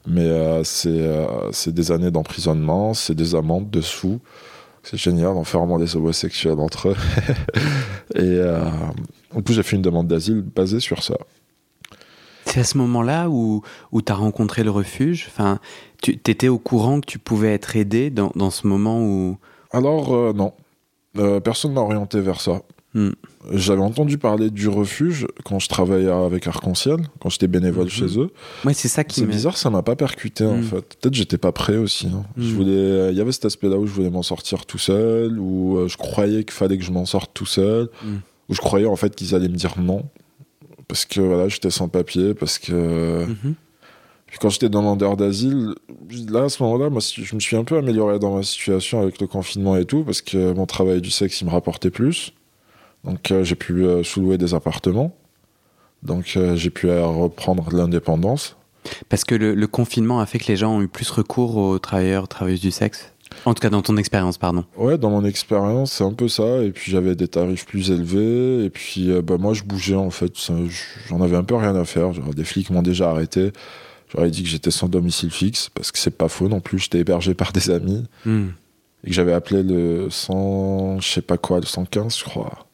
mais 0.06 0.26
euh, 0.26 0.64
c'est 0.64 1.72
des 1.72 1.92
années 1.92 2.10
d'emprisonnement, 2.10 2.94
c'est 2.94 3.14
des 3.14 3.34
amendes 3.34 3.70
de 3.70 3.80
sous. 3.80 4.20
C'est 4.82 4.96
génial, 4.96 5.36
enfermant 5.36 5.78
des 5.78 5.94
homosexuels 5.94 6.58
entre 6.58 6.88
eux. 6.88 6.96
et 8.16 8.40
en 9.34 9.42
plus, 9.42 9.54
j'ai 9.54 9.62
fait 9.62 9.76
une 9.76 9.82
demande 9.82 10.08
d'asile 10.08 10.42
basée 10.42 10.80
sur 10.80 11.02
ça. 11.02 11.16
C'est 12.46 12.60
à 12.60 12.64
ce 12.64 12.78
moment-là 12.78 13.28
où, 13.28 13.62
où 13.92 14.02
tu 14.02 14.10
as 14.10 14.14
rencontré 14.14 14.64
le 14.64 14.70
refuge? 14.70 15.26
Enfin, 15.28 15.60
Tu 16.02 16.12
étais 16.12 16.48
au 16.48 16.58
courant 16.58 17.00
que 17.00 17.06
tu 17.06 17.18
pouvais 17.18 17.52
être 17.52 17.76
aidé 17.76 18.10
dans, 18.10 18.32
dans 18.34 18.50
ce 18.50 18.66
moment 18.66 19.00
où... 19.02 19.38
Alors, 19.72 20.14
euh, 20.14 20.32
non. 20.32 20.52
Euh, 21.18 21.38
personne 21.40 21.72
m'a 21.72 21.80
orienté 21.80 22.20
vers 22.20 22.40
ça. 22.40 22.62
Hmm. 22.92 23.10
J'avais 23.52 23.82
entendu 23.82 24.18
parler 24.18 24.50
du 24.50 24.68
refuge 24.68 25.28
quand 25.44 25.60
je 25.60 25.68
travaillais 25.68 26.10
avec 26.10 26.48
Arc-en-Ciel, 26.48 26.96
quand 27.20 27.28
j'étais 27.28 27.46
bénévole 27.46 27.86
hmm. 27.86 27.90
chez 27.90 28.18
eux. 28.18 28.32
Ouais, 28.64 28.74
c'est 28.74 28.88
ça 28.88 29.04
qui 29.04 29.20
C'est 29.20 29.26
bizarre, 29.26 29.56
ça 29.56 29.70
m'a 29.70 29.82
pas 29.82 29.94
percuté 29.94 30.44
en 30.44 30.56
hmm. 30.56 30.62
fait. 30.64 30.96
Peut-être 31.00 31.14
j'étais 31.14 31.38
pas 31.38 31.52
prêt 31.52 31.76
aussi. 31.76 32.08
Hein. 32.08 32.24
Je 32.36 32.52
voulais, 32.52 33.12
il 33.12 33.16
y 33.16 33.20
avait 33.20 33.30
cet 33.30 33.44
aspect-là 33.44 33.76
où 33.76 33.86
je 33.86 33.92
voulais 33.92 34.10
m'en 34.10 34.24
sortir 34.24 34.66
tout 34.66 34.78
seul, 34.78 35.38
où 35.38 35.76
euh, 35.76 35.86
je 35.86 35.96
croyais 35.96 36.42
qu'il 36.42 36.52
fallait 36.52 36.78
que 36.78 36.84
je 36.84 36.90
m'en 36.90 37.06
sorte 37.06 37.30
tout 37.32 37.46
seul 37.46 37.90
où 38.50 38.54
je 38.54 38.60
croyais 38.60 38.86
en 38.86 38.96
fait 38.96 39.14
qu'ils 39.14 39.34
allaient 39.34 39.48
me 39.48 39.56
dire 39.56 39.74
non. 39.78 40.04
Parce 40.88 41.06
que 41.06 41.20
voilà 41.20 41.48
j'étais 41.48 41.70
sans 41.70 41.88
papier 41.88 42.34
parce 42.34 42.58
que 42.58 43.24
mhm. 43.24 43.54
puis 44.26 44.38
quand 44.40 44.50
j'étais 44.50 44.68
demandeur 44.68 45.16
d'asile 45.16 45.74
là 46.28 46.44
à 46.44 46.48
ce 46.48 46.62
moment-là 46.64 46.90
moi 46.90 47.00
je 47.00 47.34
me 47.34 47.40
suis 47.40 47.56
un 47.56 47.62
peu 47.62 47.78
amélioré 47.78 48.18
dans 48.18 48.34
ma 48.34 48.42
situation 48.42 49.00
avec 49.00 49.20
le 49.20 49.28
confinement 49.28 49.76
et 49.76 49.84
tout 49.84 50.02
parce 50.02 50.20
que 50.20 50.52
mon 50.52 50.66
travail 50.66 51.00
du 51.00 51.10
sexe 51.10 51.40
il 51.40 51.46
me 51.46 51.50
rapportait 51.50 51.90
plus. 51.90 52.34
Donc 53.04 53.30
euh, 53.30 53.44
j'ai 53.44 53.54
pu 53.54 53.84
euh, 53.84 54.02
sous-louer 54.02 54.36
des 54.36 54.52
appartements. 54.52 55.16
Donc 56.02 56.34
euh, 56.36 56.56
j'ai 56.56 56.70
pu 56.70 56.90
reprendre 56.90 57.68
l'indépendance. 57.72 58.56
Parce 59.08 59.24
que 59.24 59.34
le, 59.34 59.54
le, 59.54 59.66
confinement 59.66 60.20
a 60.20 60.26
fait 60.26 60.38
que 60.38 60.46
les 60.48 60.56
gens 60.56 60.76
ont 60.76 60.80
eu 60.80 60.88
plus 60.88 61.10
recours 61.10 61.56
aux 61.56 61.78
travailleurs 61.78 62.28
travailleuses 62.28 62.62
du 62.62 62.70
sexe? 62.70 63.12
En 63.44 63.54
tout 63.54 63.60
cas, 63.60 63.70
dans 63.70 63.82
ton 63.82 63.96
expérience, 63.96 64.38
pardon. 64.38 64.64
Ouais, 64.76 64.98
dans 64.98 65.10
mon 65.10 65.24
expérience, 65.24 65.92
c'est 65.92 66.04
un 66.04 66.12
peu 66.12 66.28
ça. 66.28 66.62
Et 66.62 66.70
puis, 66.70 66.92
j'avais 66.92 67.14
des 67.14 67.28
tarifs 67.28 67.66
plus 67.66 67.90
élevés. 67.90 68.64
Et 68.64 68.70
puis, 68.70 69.10
euh, 69.10 69.22
bah, 69.22 69.36
moi, 69.38 69.54
je 69.54 69.62
bougeais, 69.62 69.94
en 69.94 70.10
fait. 70.10 70.32
J'en 71.08 71.20
avais 71.20 71.36
un 71.36 71.44
peu 71.44 71.54
rien 71.54 71.74
à 71.74 71.84
faire. 71.84 72.12
Genre, 72.12 72.34
des 72.34 72.44
flics 72.44 72.70
m'ont 72.70 72.82
déjà 72.82 73.10
arrêté. 73.10 73.52
J'aurais 74.08 74.30
dit 74.30 74.42
que 74.42 74.48
j'étais 74.48 74.70
sans 74.70 74.88
domicile 74.88 75.30
fixe, 75.30 75.68
parce 75.68 75.92
que 75.92 75.98
c'est 75.98 76.16
pas 76.16 76.28
faux 76.28 76.48
non 76.48 76.60
plus. 76.60 76.78
J'étais 76.78 76.98
hébergé 76.98 77.34
par 77.34 77.52
des 77.52 77.70
amis. 77.70 78.04
Hmm. 78.24 78.48
Et 79.04 79.08
que 79.08 79.14
j'avais 79.14 79.32
appelé 79.32 79.62
le 79.62 80.10
100, 80.10 81.00
je 81.00 81.08
sais 81.08 81.22
pas 81.22 81.38
quoi, 81.38 81.60
le 81.60 81.66
115, 81.66 82.18
je 82.18 82.24
crois. 82.24 82.66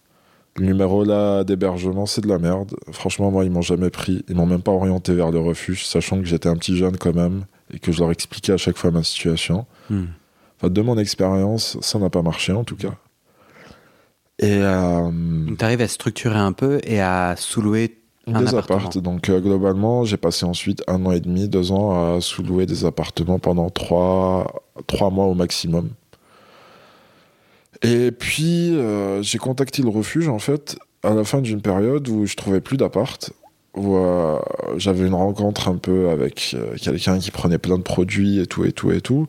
Le 0.56 0.64
numéro 0.64 1.04
là 1.04 1.44
d'hébergement, 1.44 2.06
c'est 2.06 2.22
de 2.22 2.28
la 2.28 2.38
merde. 2.38 2.74
Franchement, 2.90 3.30
moi, 3.30 3.44
ils 3.44 3.50
m'ont 3.50 3.62
jamais 3.62 3.90
pris. 3.90 4.24
Ils 4.28 4.34
m'ont 4.34 4.46
même 4.46 4.62
pas 4.62 4.72
orienté 4.72 5.14
vers 5.14 5.30
le 5.30 5.38
refuge, 5.38 5.86
sachant 5.86 6.18
que 6.18 6.24
j'étais 6.24 6.48
un 6.48 6.56
petit 6.56 6.76
jeune 6.76 6.96
quand 6.96 7.14
même 7.14 7.44
et 7.72 7.78
que 7.78 7.92
je 7.92 8.00
leur 8.00 8.10
expliquais 8.10 8.52
à 8.52 8.56
chaque 8.56 8.78
fois 8.78 8.90
ma 8.90 9.02
situation. 9.02 9.66
Hmm 10.62 10.68
de 10.68 10.82
mon 10.82 10.98
expérience, 10.98 11.76
ça 11.80 11.98
n'a 11.98 12.10
pas 12.10 12.22
marché 12.22 12.52
en 12.52 12.64
tout 12.64 12.76
cas. 12.76 12.94
Et 14.38 14.58
euh, 14.60 15.10
tu 15.58 15.64
arrives 15.64 15.80
à 15.80 15.88
structurer 15.88 16.38
un 16.38 16.52
peu 16.52 16.80
et 16.84 17.00
à 17.00 17.34
sous-louer 17.36 17.98
un 18.26 18.42
des 18.42 18.54
appartements. 18.54 19.02
Donc 19.02 19.28
euh, 19.28 19.40
globalement, 19.40 20.04
j'ai 20.04 20.16
passé 20.16 20.44
ensuite 20.44 20.82
un 20.88 21.04
an 21.06 21.12
et 21.12 21.20
demi, 21.20 21.48
deux 21.48 21.72
ans 21.72 22.16
à 22.16 22.20
sous-louer 22.20 22.66
des 22.66 22.84
appartements 22.84 23.38
pendant 23.38 23.70
trois, 23.70 24.64
trois 24.86 25.10
mois 25.10 25.26
au 25.26 25.34
maximum. 25.34 25.90
Et 27.82 28.10
puis, 28.10 28.74
euh, 28.74 29.22
j'ai 29.22 29.38
contacté 29.38 29.82
le 29.82 29.90
refuge, 29.90 30.28
en 30.28 30.38
fait, 30.38 30.78
à 31.02 31.14
la 31.14 31.24
fin 31.24 31.40
d'une 31.40 31.60
période 31.60 32.08
où 32.08 32.26
je 32.26 32.34
trouvais 32.34 32.60
plus 32.60 32.78
d'appart, 32.78 33.30
où 33.74 33.96
euh, 33.96 34.38
j'avais 34.76 35.06
une 35.06 35.14
rencontre 35.14 35.68
un 35.68 35.76
peu 35.76 36.08
avec 36.08 36.56
quelqu'un 36.80 37.18
qui 37.18 37.30
prenait 37.30 37.58
plein 37.58 37.76
de 37.76 37.82
produits 37.82 38.40
et 38.40 38.46
tout, 38.46 38.64
et 38.64 38.72
tout, 38.72 38.90
et 38.92 39.02
tout. 39.02 39.28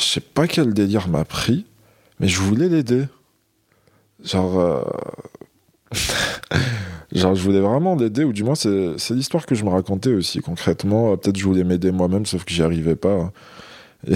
Je 0.00 0.04
sais 0.04 0.20
pas 0.20 0.48
quel 0.48 0.72
délire 0.74 1.08
m'a 1.08 1.24
pris, 1.24 1.66
mais 2.18 2.28
je 2.28 2.40
voulais 2.40 2.68
l'aider. 2.68 3.04
Genre. 4.24 4.84
Genre, 7.12 7.34
je 7.34 7.42
voulais 7.42 7.60
vraiment 7.60 7.96
l'aider, 7.96 8.22
ou 8.22 8.32
du 8.32 8.44
moins, 8.44 8.54
c'est 8.54 9.10
l'histoire 9.10 9.44
que 9.44 9.56
je 9.56 9.64
me 9.64 9.70
racontais 9.70 10.12
aussi, 10.12 10.38
concrètement. 10.40 11.16
Peut-être 11.16 11.36
je 11.36 11.44
voulais 11.44 11.64
m'aider 11.64 11.90
moi-même, 11.90 12.24
sauf 12.24 12.44
que 12.44 12.52
j'y 12.52 12.62
arrivais 12.62 12.94
pas. 12.94 13.32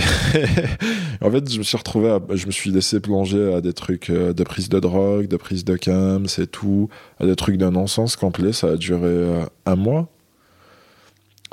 en 1.20 1.30
fait, 1.30 1.52
je 1.52 1.58
me 1.58 1.62
suis 1.62 1.76
retrouvé, 1.76 2.16
je 2.32 2.46
me 2.46 2.50
suis 2.50 2.70
laissé 2.70 3.00
plonger 3.00 3.52
à 3.52 3.60
des 3.60 3.74
trucs 3.74 4.08
euh, 4.08 4.32
de 4.32 4.42
prise 4.42 4.68
de 4.70 4.80
drogue, 4.80 5.26
de 5.26 5.36
prise 5.36 5.64
de 5.64 5.76
cam, 5.76 6.26
c'est 6.26 6.46
tout, 6.46 6.88
à 7.20 7.26
des 7.26 7.36
trucs 7.36 7.56
de 7.56 7.68
non-sens 7.68 8.16
complet. 8.16 8.52
Ça 8.52 8.68
a 8.68 8.76
duré 8.76 9.08
euh, 9.08 9.44
un 9.66 9.76
mois. 9.76 10.08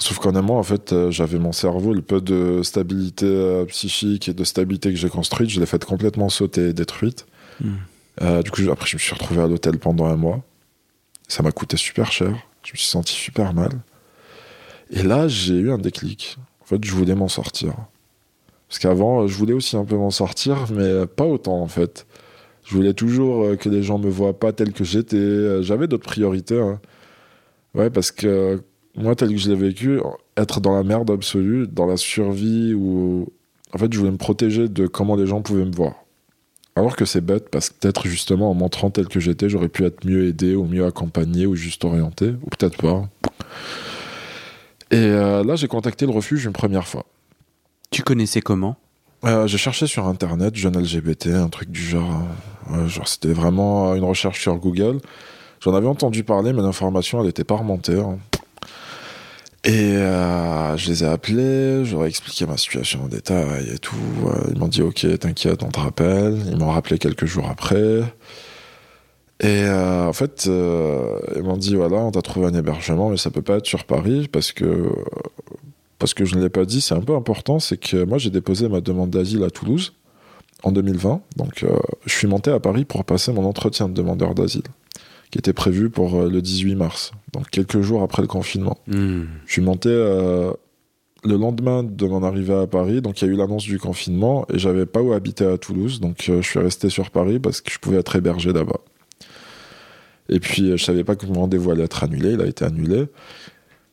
Sauf 0.01 0.17
qu'en 0.17 0.41
mois, 0.41 0.57
en 0.57 0.63
fait, 0.63 0.93
euh, 0.93 1.11
j'avais 1.11 1.37
mon 1.37 1.51
cerveau, 1.51 1.93
le 1.93 2.01
peu 2.01 2.21
de 2.21 2.63
stabilité 2.63 3.63
psychique 3.67 4.29
et 4.29 4.33
de 4.33 4.43
stabilité 4.43 4.89
que 4.89 4.95
j'ai 4.95 5.09
construite, 5.09 5.49
je 5.49 5.59
l'ai 5.59 5.65
fait 5.65 5.83
complètement 5.83 6.29
sauter 6.29 6.69
et 6.69 6.73
détruite. 6.73 7.27
Hmm. 7.59 8.41
du 8.43 8.49
coup, 8.49 8.61
après, 8.71 8.87
je 8.87 8.95
me 8.95 8.99
suis 8.99 9.13
retrouvé 9.13 9.41
à 9.41 9.47
l'hôtel 9.47 9.77
pendant 9.77 10.05
un 10.05 10.15
mois. 10.15 10.41
Ça 11.27 11.43
m'a 11.43 11.51
coûté 11.51 11.77
super 11.77 12.11
cher. 12.11 12.29
Je 12.63 12.73
me 12.73 12.77
suis 12.77 12.87
senti 12.87 13.13
super 13.13 13.53
mal. 13.53 13.71
Et 14.89 15.03
là, 15.03 15.27
j'ai 15.27 15.53
eu 15.53 15.71
un 15.71 15.77
déclic. 15.77 16.37
En 16.61 16.65
fait, 16.65 16.83
je 16.83 16.91
voulais 16.91 17.15
m'en 17.15 17.27
sortir. 17.27 17.73
Parce 18.67 18.79
qu'avant, 18.79 19.27
je 19.27 19.35
voulais 19.35 19.53
aussi 19.53 19.77
un 19.77 19.85
peu 19.85 19.95
m'en 19.95 20.11
sortir, 20.11 20.65
mais 20.71 21.05
pas 21.05 21.25
autant 21.25 21.61
en 21.61 21.67
fait. 21.67 22.07
Je 22.63 22.75
voulais 22.75 22.93
toujours 22.93 23.43
euh, 23.43 23.55
que 23.55 23.69
les 23.69 23.83
gens 23.83 23.97
me 23.97 24.09
voient 24.09 24.37
pas 24.37 24.53
tel 24.53 24.71
que 24.71 24.83
j'étais. 24.83 25.17
Euh, 25.17 25.61
j'avais 25.61 25.87
d'autres 25.87 26.05
priorités. 26.05 26.59
Hein. 26.59 26.79
Ouais, 27.73 27.89
parce 27.89 28.11
que 28.11 28.61
moi, 28.95 29.15
tel 29.15 29.30
que 29.30 29.38
je 29.38 29.49
l'ai 29.49 29.56
vécu, 29.56 29.99
être 30.38 30.60
dans 30.60 30.75
la 30.75 30.84
merde 30.84 31.10
absolue, 31.12 31.67
dans 31.67 31.86
la 31.86 31.97
survie, 31.97 32.73
ou. 32.73 33.27
En 33.73 33.77
fait, 33.77 33.91
je 33.93 33.97
voulais 33.97 34.12
me 34.12 34.17
protéger 34.17 34.67
de 34.67 34.86
comment 34.86 35.15
les 35.15 35.25
gens 35.25 35.41
pouvaient 35.41 35.63
me 35.63 35.73
voir. 35.73 35.95
Alors 36.75 36.95
que 36.95 37.06
c'est 37.06 37.21
bête, 37.21 37.49
parce 37.49 37.69
que 37.69 37.75
peut-être 37.75 38.08
justement 38.08 38.51
en 38.51 38.54
montrant 38.54 38.89
tel 38.89 39.08
que 39.08 39.19
j'étais, 39.19 39.49
j'aurais 39.49 39.69
pu 39.69 39.86
être 39.86 40.06
mieux 40.06 40.27
aidé, 40.27 40.56
ou 40.56 40.65
mieux 40.65 40.86
accompagné, 40.86 41.45
ou 41.45 41.56
juste 41.56 41.86
orienté, 41.86 42.34
ou 42.41 42.49
peut-être 42.49 42.77
pas. 42.77 43.08
Et 44.91 44.97
euh, 44.97 45.43
là, 45.43 45.56
j'ai 45.56 45.67
contacté 45.67 46.06
le 46.06 46.12
refuge 46.12 46.45
une 46.45 46.51
première 46.51 46.88
fois. 46.88 47.06
Tu 47.91 48.04
connaissais 48.04 48.41
comment? 48.41 48.75
Euh, 49.25 49.47
J'ai 49.47 49.58
cherché 49.58 49.88
sur 49.88 50.08
internet, 50.08 50.56
jeune 50.56 50.77
LGBT, 50.77 51.27
un 51.27 51.49
truc 51.49 51.69
du 51.69 51.82
genre. 51.82 52.23
Euh, 52.71 52.88
genre 52.88 53.08
c'était 53.08 53.34
vraiment 53.34 53.95
une 53.95 54.04
recherche 54.04 54.41
sur 54.41 54.56
Google. 54.56 54.99
J'en 55.62 55.75
avais 55.75 55.88
entendu 55.88 56.23
parler, 56.23 56.54
mais 56.54 56.62
l'information, 56.62 57.19
elle 57.19 57.27
n'était 57.27 57.43
pas 57.43 57.56
remontée. 57.56 57.99
Hein. 57.99 58.17
Et 59.63 59.95
euh, 59.95 60.76
je 60.76 60.89
les 60.89 61.04
ai 61.04 61.08
appelés, 61.08 61.86
j'aurais 61.86 62.10
expliqué 62.10 62.47
ma 62.47 62.58
situation 62.58 63.04
en 63.04 63.08
détail 63.08 63.69
et 63.74 63.78
tout. 63.78 63.95
Ils 64.50 64.58
m'ont 64.58 64.67
dit 64.67 64.82
ok, 64.82 65.06
t'inquiète, 65.19 65.63
on 65.63 65.69
te 65.69 65.80
rappelle. 65.80 66.39
Ils 66.50 66.58
m'ont 66.58 66.71
rappelé 66.71 66.97
quelques 66.97 67.26
jours 67.26 67.47
après. 67.47 68.02
Et 69.39 69.67
en 69.69 70.13
fait, 70.13 70.45
ils 70.47 71.43
m'ont 71.43 71.58
dit 71.58 71.76
voilà, 71.76 71.97
on 71.97 72.12
t'a 72.12 72.21
trouvé 72.21 72.47
un 72.47 72.54
hébergement, 72.54 73.10
mais 73.10 73.17
ça 73.17 73.30
peut 73.30 73.41
pas 73.41 73.58
être 73.58 73.67
sur 73.67 73.86
Paris 73.86 74.28
parce 74.32 74.52
que 74.52 74.89
parce 76.02 76.15
que 76.15 76.26
je 76.26 76.36
ne 76.36 76.41
l'ai 76.41 76.50
pas 76.50 76.65
dit, 76.65 76.82
c'est 76.82 76.95
un 76.95 77.02
peu 77.02 77.15
important, 77.15 77.60
c'est 77.60 77.78
que 77.78 78.04
moi 78.04 78.17
j'ai 78.17 78.32
déposé 78.32 78.67
ma 78.67 78.82
demande 78.82 79.12
d'asile 79.12 79.43
à 79.43 79.52
Toulouse 79.52 79.93
en 80.63 80.71
2020. 80.71 81.21
Donc 81.38 81.62
euh, 81.62 81.78
je 82.08 82.13
suis 82.13 82.28
monté 82.28 82.50
à 82.50 82.60
Paris 82.60 82.86
pour 82.86 83.06
passer 83.06 83.32
mon 83.32 83.45
entretien 83.45 83.88
de 83.88 83.93
demandeur 83.93 84.34
d'asile, 84.34 84.63
qui 85.32 85.38
était 85.38 85.54
prévu 85.54 85.89
pour 85.89 86.15
euh, 86.15 86.30
le 86.30 86.41
18 86.41 86.76
mars, 86.76 87.12
donc 87.34 87.50
quelques 87.50 87.82
jours 87.82 88.04
après 88.04 88.22
le 88.22 88.28
confinement. 88.28 88.78
Hmm. 88.88 89.24
Je 89.46 89.54
suis 89.54 89.62
monté 89.62 89.89
euh, 89.89 90.52
le 91.24 91.38
lendemain 91.38 91.84
de 91.84 92.06
mon 92.06 92.24
arrivée 92.24 92.54
à 92.54 92.67
Paris, 92.67 93.02
donc 93.02 93.22
il 93.22 93.28
y 93.28 93.30
a 93.30 93.34
eu 93.34 93.38
l'annonce 93.38 93.63
du 93.63 93.80
confinement, 93.80 94.46
et 94.54 94.60
j'avais 94.60 94.86
pas 94.86 95.02
où 95.02 95.13
habiter 95.13 95.46
à 95.46 95.58
Toulouse, 95.58 96.00
donc 96.00 96.17
je 96.22 96.41
suis 96.41 96.60
resté 96.60 96.89
sur 96.89 97.10
Paris 97.10 97.39
parce 97.39 97.62
que 97.62 97.72
je 97.72 97.80
pouvais 97.80 97.98
être 97.98 98.15
hébergé 98.15 98.52
là-bas. 98.52 98.82
Et 100.30 100.39
puis 100.39 100.78
je 100.78 100.84
savais 100.84 101.04
pas 101.04 101.15
que 101.15 101.26
mon 101.26 101.41
rendez-vous 101.41 101.72
allait 101.72 101.84
être 101.84 102.04
annulé, 102.04 102.34
il 102.34 102.41
a 102.41 102.46
été 102.46 102.65
annulé. 102.65 103.08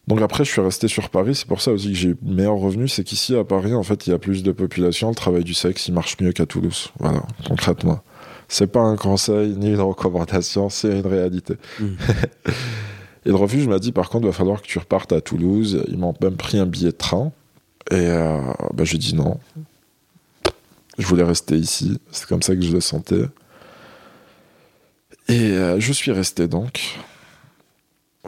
Donc 0.09 0.23
après, 0.23 0.43
je 0.43 0.51
suis 0.51 0.63
resté 0.63 0.89
sur 0.89 1.11
Paris. 1.11 1.35
C'est 1.35 1.47
pour 1.47 1.61
ça 1.61 1.71
aussi 1.71 1.89
que 1.89 1.99
j'ai 1.99 2.09
eu 2.09 2.17
meilleur 2.23 2.57
revenu. 2.57 2.89
C'est 2.89 3.05
qu'ici, 3.05 3.37
à 3.37 3.45
Paris, 3.45 3.75
en 3.75 3.83
fait, 3.83 4.07
il 4.07 4.11
y 4.11 4.13
a 4.15 4.19
plus 4.19 4.43
de 4.43 4.53
population. 4.53 5.11
Le 5.11 5.15
travail 5.15 5.45
du 5.45 5.53
sexe, 5.53 5.87
il 5.87 5.93
marche 5.93 6.17
mieux 6.19 6.33
qu'à 6.33 6.47
Toulouse. 6.47 6.89
Voilà, 6.99 7.23
concrètement. 7.47 8.01
C'est 8.49 8.73
pas 8.73 8.81
un 8.81 8.97
conseil 8.97 9.55
ni 9.57 9.69
une 9.69 9.81
recommandation, 9.81 10.71
c'est 10.71 11.01
une 11.01 11.07
réalité. 11.07 11.55
Hmm. 11.79 11.95
et 13.27 13.29
le 13.29 13.37
refuge 13.37 13.69
m'a 13.69 13.79
dit, 13.79 13.93
par 13.93 14.09
contre, 14.09 14.25
il 14.25 14.29
va 14.29 14.33
falloir 14.33 14.63
que 14.63 14.67
tu 14.67 14.79
repartes 14.79 15.13
à 15.13 15.21
Toulouse. 15.21 15.85
Ils 15.89 15.99
m'ont 15.99 16.15
même 16.21 16.37
pris 16.37 16.59
un 16.59 16.67
billet 16.67 16.93
de 16.93 16.97
train. 16.97 17.33
Et 17.91 17.95
euh, 17.95 18.41
bah, 18.73 18.85
j'ai 18.85 18.99
dit 18.99 19.15
non. 19.15 19.39
Je 20.99 21.07
voulais 21.07 21.23
rester 21.25 21.57
ici. 21.57 22.01
C'est 22.11 22.27
comme 22.27 22.43
ça 22.43 22.55
que 22.55 22.63
je 22.63 22.73
le 22.73 22.81
sentais. 22.81 23.25
Et 25.29 25.53
euh, 25.53 25.79
je 25.79 25.93
suis 25.93 26.11
resté 26.11 26.49
donc. 26.49 26.99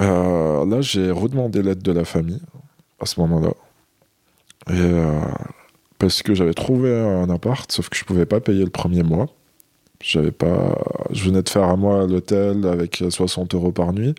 Euh, 0.00 0.66
là, 0.66 0.80
j'ai 0.80 1.10
redemandé 1.10 1.62
l'aide 1.62 1.82
de 1.82 1.92
la 1.92 2.04
famille 2.04 2.42
à 3.00 3.06
ce 3.06 3.18
moment-là. 3.20 3.52
Et 4.68 4.72
euh, 4.72 5.20
parce 5.98 6.22
que 6.22 6.34
j'avais 6.34 6.54
trouvé 6.54 6.98
un 6.98 7.28
appart, 7.30 7.70
sauf 7.72 7.88
que 7.88 7.96
je 7.96 8.04
pouvais 8.04 8.26
pas 8.26 8.40
payer 8.40 8.64
le 8.64 8.70
premier 8.70 9.02
mois. 9.02 9.26
J'avais 10.02 10.30
pas. 10.30 10.78
Je 11.10 11.24
venais 11.24 11.42
de 11.42 11.48
faire 11.48 11.64
un 11.64 11.76
mois 11.76 12.02
à 12.02 12.06
l'hôtel 12.06 12.66
avec 12.66 13.02
60 13.08 13.54
euros 13.54 13.72
par 13.72 13.92
nuit. 13.92 14.14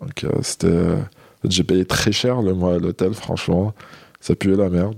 Donc 0.00 0.24
euh, 0.24 0.30
c'était. 0.42 0.96
J'ai 1.44 1.64
payé 1.64 1.84
très 1.84 2.12
cher 2.12 2.42
le 2.42 2.54
mois 2.54 2.74
à 2.74 2.78
l'hôtel, 2.78 3.14
franchement. 3.14 3.74
Ça 4.20 4.34
puait 4.34 4.56
la 4.56 4.68
merde. 4.68 4.96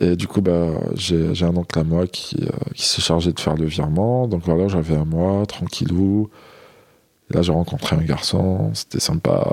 Et 0.00 0.16
du 0.16 0.26
coup, 0.26 0.40
bah, 0.40 0.70
j'ai 0.96 1.44
un 1.44 1.56
oncle 1.56 1.78
à 1.78 1.84
moi 1.84 2.08
qui, 2.08 2.36
qui 2.74 2.84
s'est 2.84 3.02
chargé 3.02 3.32
de 3.32 3.38
faire 3.38 3.54
le 3.54 3.66
virement. 3.66 4.26
Donc 4.26 4.42
voilà, 4.44 4.66
j'avais 4.66 4.96
un 4.96 5.04
mois, 5.04 5.46
tranquillou 5.46 6.30
là, 7.30 7.42
j'ai 7.42 7.52
rencontré 7.52 7.96
un 7.96 8.02
garçon, 8.02 8.70
c'était 8.74 9.00
sympa. 9.00 9.44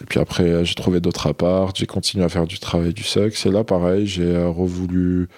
Et 0.00 0.04
puis 0.04 0.20
après, 0.20 0.64
j'ai 0.64 0.74
trouvé 0.74 1.00
d'autres 1.00 1.26
apparts, 1.26 1.72
j'ai 1.74 1.86
continué 1.86 2.24
à 2.24 2.28
faire 2.28 2.46
du 2.46 2.58
travail 2.58 2.92
du 2.92 3.02
sexe. 3.02 3.46
Et 3.46 3.50
là, 3.50 3.64
pareil, 3.64 4.06
j'ai 4.06 4.24
euh, 4.24 4.48
revoulu 4.48 5.28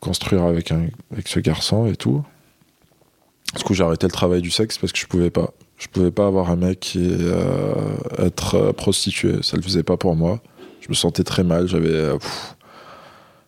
construire 0.00 0.44
avec, 0.44 0.72
un, 0.72 0.86
avec 1.12 1.28
ce 1.28 1.40
garçon 1.40 1.86
et 1.86 1.96
tout. 1.96 2.22
Du 3.56 3.64
coup, 3.64 3.74
j'ai 3.74 3.84
arrêté 3.84 4.06
le 4.06 4.12
travail 4.12 4.42
du 4.42 4.50
sexe 4.50 4.78
parce 4.78 4.92
que 4.92 4.98
je 4.98 5.06
pouvais 5.06 5.30
pas. 5.30 5.52
Je 5.78 5.88
pouvais 5.88 6.10
pas 6.10 6.26
avoir 6.26 6.50
un 6.50 6.56
mec 6.56 6.96
et 6.96 7.00
euh, 7.02 7.74
être 8.18 8.54
euh, 8.54 8.72
prostitué. 8.72 9.42
Ça 9.42 9.56
le 9.56 9.62
faisait 9.62 9.82
pas 9.82 9.96
pour 9.96 10.16
moi. 10.16 10.40
Je 10.80 10.88
me 10.88 10.94
sentais 10.94 11.24
très 11.24 11.42
mal. 11.42 11.66
J'avais, 11.66 12.10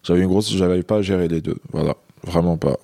j'avais 0.02 0.20
une 0.20 0.26
grosse, 0.28 0.52
j'avais 0.52 0.82
pas 0.82 0.96
à 0.96 1.02
gérer 1.02 1.28
les 1.28 1.40
deux. 1.40 1.56
Voilà, 1.72 1.96
vraiment 2.24 2.56
pas. 2.56 2.78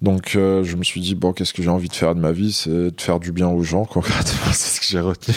Donc 0.00 0.36
euh, 0.36 0.62
je 0.62 0.76
me 0.76 0.84
suis 0.84 1.00
dit 1.00 1.16
bon 1.16 1.32
qu'est-ce 1.32 1.52
que 1.52 1.62
j'ai 1.62 1.70
envie 1.70 1.88
de 1.88 1.94
faire 1.94 2.14
de 2.14 2.20
ma 2.20 2.30
vie? 2.30 2.52
C'est 2.52 2.70
de 2.70 3.00
faire 3.00 3.18
du 3.18 3.32
bien 3.32 3.48
aux 3.48 3.64
gens 3.64 3.84
concrètement 3.84 4.46
c'est 4.52 4.76
ce 4.76 4.80
que 4.80 4.86
j'ai 4.86 5.00
retenu 5.00 5.34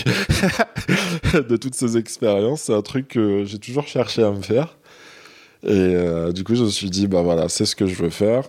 de 1.50 1.58
toutes 1.58 1.74
ces 1.74 1.98
expériences 1.98 2.62
c'est 2.64 2.74
un 2.74 2.84
truc 2.84 3.08
que 3.08 3.44
j'ai 3.44 3.58
toujours 3.58 3.88
cherché 3.88 4.22
à 4.22 4.30
me 4.30 4.42
faire 4.42 4.78
et 5.64 5.72
euh, 5.72 6.32
du 6.32 6.44
coup 6.44 6.54
je 6.54 6.64
me 6.64 6.70
suis 6.70 6.92
dit 6.92 7.08
bah 7.08 7.24
voilà 7.24 7.50
c'est 7.50 7.66
ce 7.66 7.76
que 7.76 7.88
je 7.88 7.96
veux 7.96 8.12
faire 8.12 8.44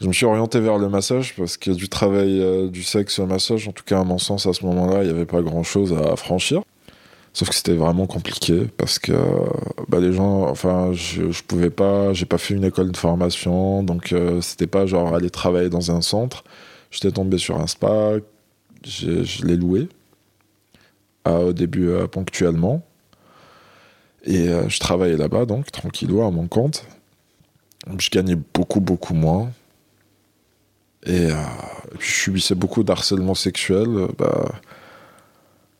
je 0.00 0.06
me 0.06 0.12
suis 0.12 0.26
orienté 0.26 0.60
vers 0.60 0.78
le 0.78 0.88
massage 0.88 1.34
parce 1.36 1.56
que 1.56 1.70
du 1.70 1.88
travail 1.88 2.40
euh, 2.40 2.68
du 2.68 2.82
sexe 2.82 3.18
au 3.18 3.26
massage 3.26 3.68
en 3.68 3.72
tout 3.72 3.84
cas 3.84 4.00
à 4.00 4.04
mon 4.04 4.18
sens 4.18 4.46
à 4.46 4.52
ce 4.52 4.64
moment-là 4.66 5.02
il 5.02 5.06
n'y 5.06 5.14
avait 5.14 5.26
pas 5.26 5.42
grand 5.42 5.62
chose 5.62 5.92
à 5.92 6.16
franchir 6.16 6.62
Sauf 7.34 7.50
que 7.50 7.54
c'était 7.54 7.74
vraiment 7.74 8.06
compliqué 8.06 8.66
parce 8.78 8.98
que 8.98 9.12
bah, 9.88 10.00
les 10.00 10.12
gens, 10.12 10.48
enfin, 10.48 10.92
je, 10.92 11.30
je 11.30 11.42
pouvais 11.44 11.70
pas, 11.70 12.12
j'ai 12.12 12.26
pas 12.26 12.38
fait 12.38 12.54
une 12.54 12.64
école 12.64 12.90
de 12.90 12.96
formation, 12.96 13.84
donc 13.84 14.12
euh, 14.12 14.40
c'était 14.40 14.66
pas 14.66 14.86
genre 14.86 15.14
aller 15.14 15.30
travailler 15.30 15.68
dans 15.68 15.92
un 15.92 16.00
centre. 16.00 16.42
J'étais 16.90 17.12
tombé 17.12 17.38
sur 17.38 17.60
un 17.60 17.68
spa, 17.68 18.14
je 18.84 19.46
l'ai 19.46 19.56
loué 19.56 19.88
au 21.26 21.52
début 21.52 21.90
euh, 21.90 22.06
ponctuellement. 22.06 22.82
Et 24.24 24.48
euh, 24.48 24.68
je 24.68 24.80
travaillais 24.80 25.16
là-bas, 25.16 25.46
donc 25.46 25.70
tranquillou 25.70 26.22
à 26.22 26.30
mon 26.30 26.48
compte. 26.48 26.86
Je 27.98 28.10
gagnais 28.10 28.36
beaucoup, 28.54 28.80
beaucoup 28.80 29.14
moins. 29.14 29.52
Et, 31.06 31.28
puis 31.98 32.08
je 32.08 32.22
subissais 32.22 32.54
beaucoup 32.54 32.82
d'harcèlement 32.82 33.34
sexuel. 33.34 33.88
Bah, 34.18 34.52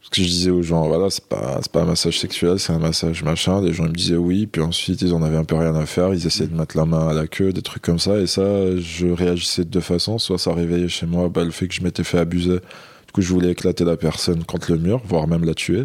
ce 0.01 0.11
que 0.11 0.23
je 0.23 0.29
disais 0.29 0.51
aux 0.51 0.63
gens, 0.63 0.89
voilà, 0.89 1.11
c'est 1.11 1.27
pas, 1.27 1.61
pas 1.71 1.83
un 1.83 1.85
massage 1.85 2.19
sexuel, 2.19 2.59
c'est 2.59 2.73
un 2.73 2.79
massage 2.79 3.23
machin. 3.23 3.61
Les 3.61 3.75
gens 3.75 3.85
ils 3.85 3.91
me 3.91 3.95
disaient 3.95 4.17
oui, 4.17 4.47
puis 4.47 4.63
ensuite 4.63 5.03
ils 5.03 5.13
en 5.13 5.23
avaient 5.23 5.37
un 5.37 5.45
peu 5.45 5.57
rien 5.57 5.75
à 5.75 5.85
faire, 5.85 6.15
ils 6.15 6.27
essayaient 6.27 6.49
de 6.49 6.57
mettre 6.57 6.79
la 6.79 6.87
main 6.87 7.09
à 7.09 7.13
la 7.13 7.27
queue, 7.27 7.53
des 7.53 7.61
trucs 7.61 7.83
comme 7.83 7.99
ça. 7.99 8.19
Et 8.19 8.27
ça, 8.27 8.77
je 8.79 9.07
réagissais 9.09 9.65
de 9.65 9.69
deux 9.71 9.81
façons. 9.81 10.19
Soit 10.19 10.39
ça 10.39 10.55
réveillait 10.55 10.89
chez 10.89 11.05
moi 11.07 11.29
bah, 11.29 11.45
le 11.45 11.51
fait 11.51 11.69
que 11.69 11.75
je 11.75 11.83
m'étais 11.83 12.05
fait 12.05 12.19
abuser, 12.19 12.55
du 12.61 13.13
coup 13.13 13.21
je 13.21 13.33
voulais 13.33 13.51
éclater 13.51 13.85
la 13.85 13.97
personne 13.99 14.45
contre 14.45 14.73
le 14.73 14.79
mur, 14.79 15.03
voire 15.05 15.27
même 15.29 15.45
la 15.45 15.55
tuer. 15.55 15.85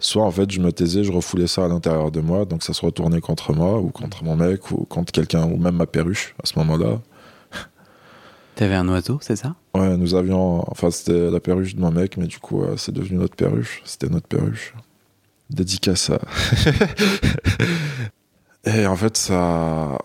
Soit 0.00 0.24
en 0.24 0.32
fait 0.32 0.50
je 0.50 0.60
me 0.60 0.72
taisais, 0.72 1.04
je 1.04 1.12
refoulais 1.12 1.46
ça 1.46 1.64
à 1.64 1.68
l'intérieur 1.68 2.10
de 2.10 2.20
moi, 2.20 2.44
donc 2.46 2.64
ça 2.64 2.72
se 2.72 2.84
retournait 2.84 3.20
contre 3.20 3.52
moi, 3.52 3.78
ou 3.78 3.90
contre 3.90 4.24
mon 4.24 4.34
mec, 4.34 4.72
ou 4.72 4.84
contre 4.86 5.12
quelqu'un, 5.12 5.44
ou 5.44 5.56
même 5.56 5.76
ma 5.76 5.86
perruche 5.86 6.34
à 6.42 6.46
ce 6.46 6.58
moment-là. 6.58 7.00
T'avais 8.62 8.76
un 8.76 8.88
oiseau, 8.90 9.18
c'est 9.20 9.34
ça? 9.34 9.56
Ouais, 9.74 9.96
nous 9.96 10.14
avions. 10.14 10.62
Enfin, 10.70 10.92
c'était 10.92 11.32
la 11.32 11.40
perruche 11.40 11.74
de 11.74 11.80
mon 11.80 11.90
mec, 11.90 12.16
mais 12.16 12.28
du 12.28 12.38
coup, 12.38 12.62
euh, 12.62 12.76
c'est 12.76 12.92
devenu 12.92 13.18
notre 13.18 13.34
perruche. 13.34 13.82
C'était 13.84 14.06
notre 14.06 14.28
perruche. 14.28 14.72
Dédicace 15.50 16.10
à. 16.10 16.20
Et 18.64 18.86
en 18.86 18.94
fait, 18.94 19.16
ça. 19.16 19.98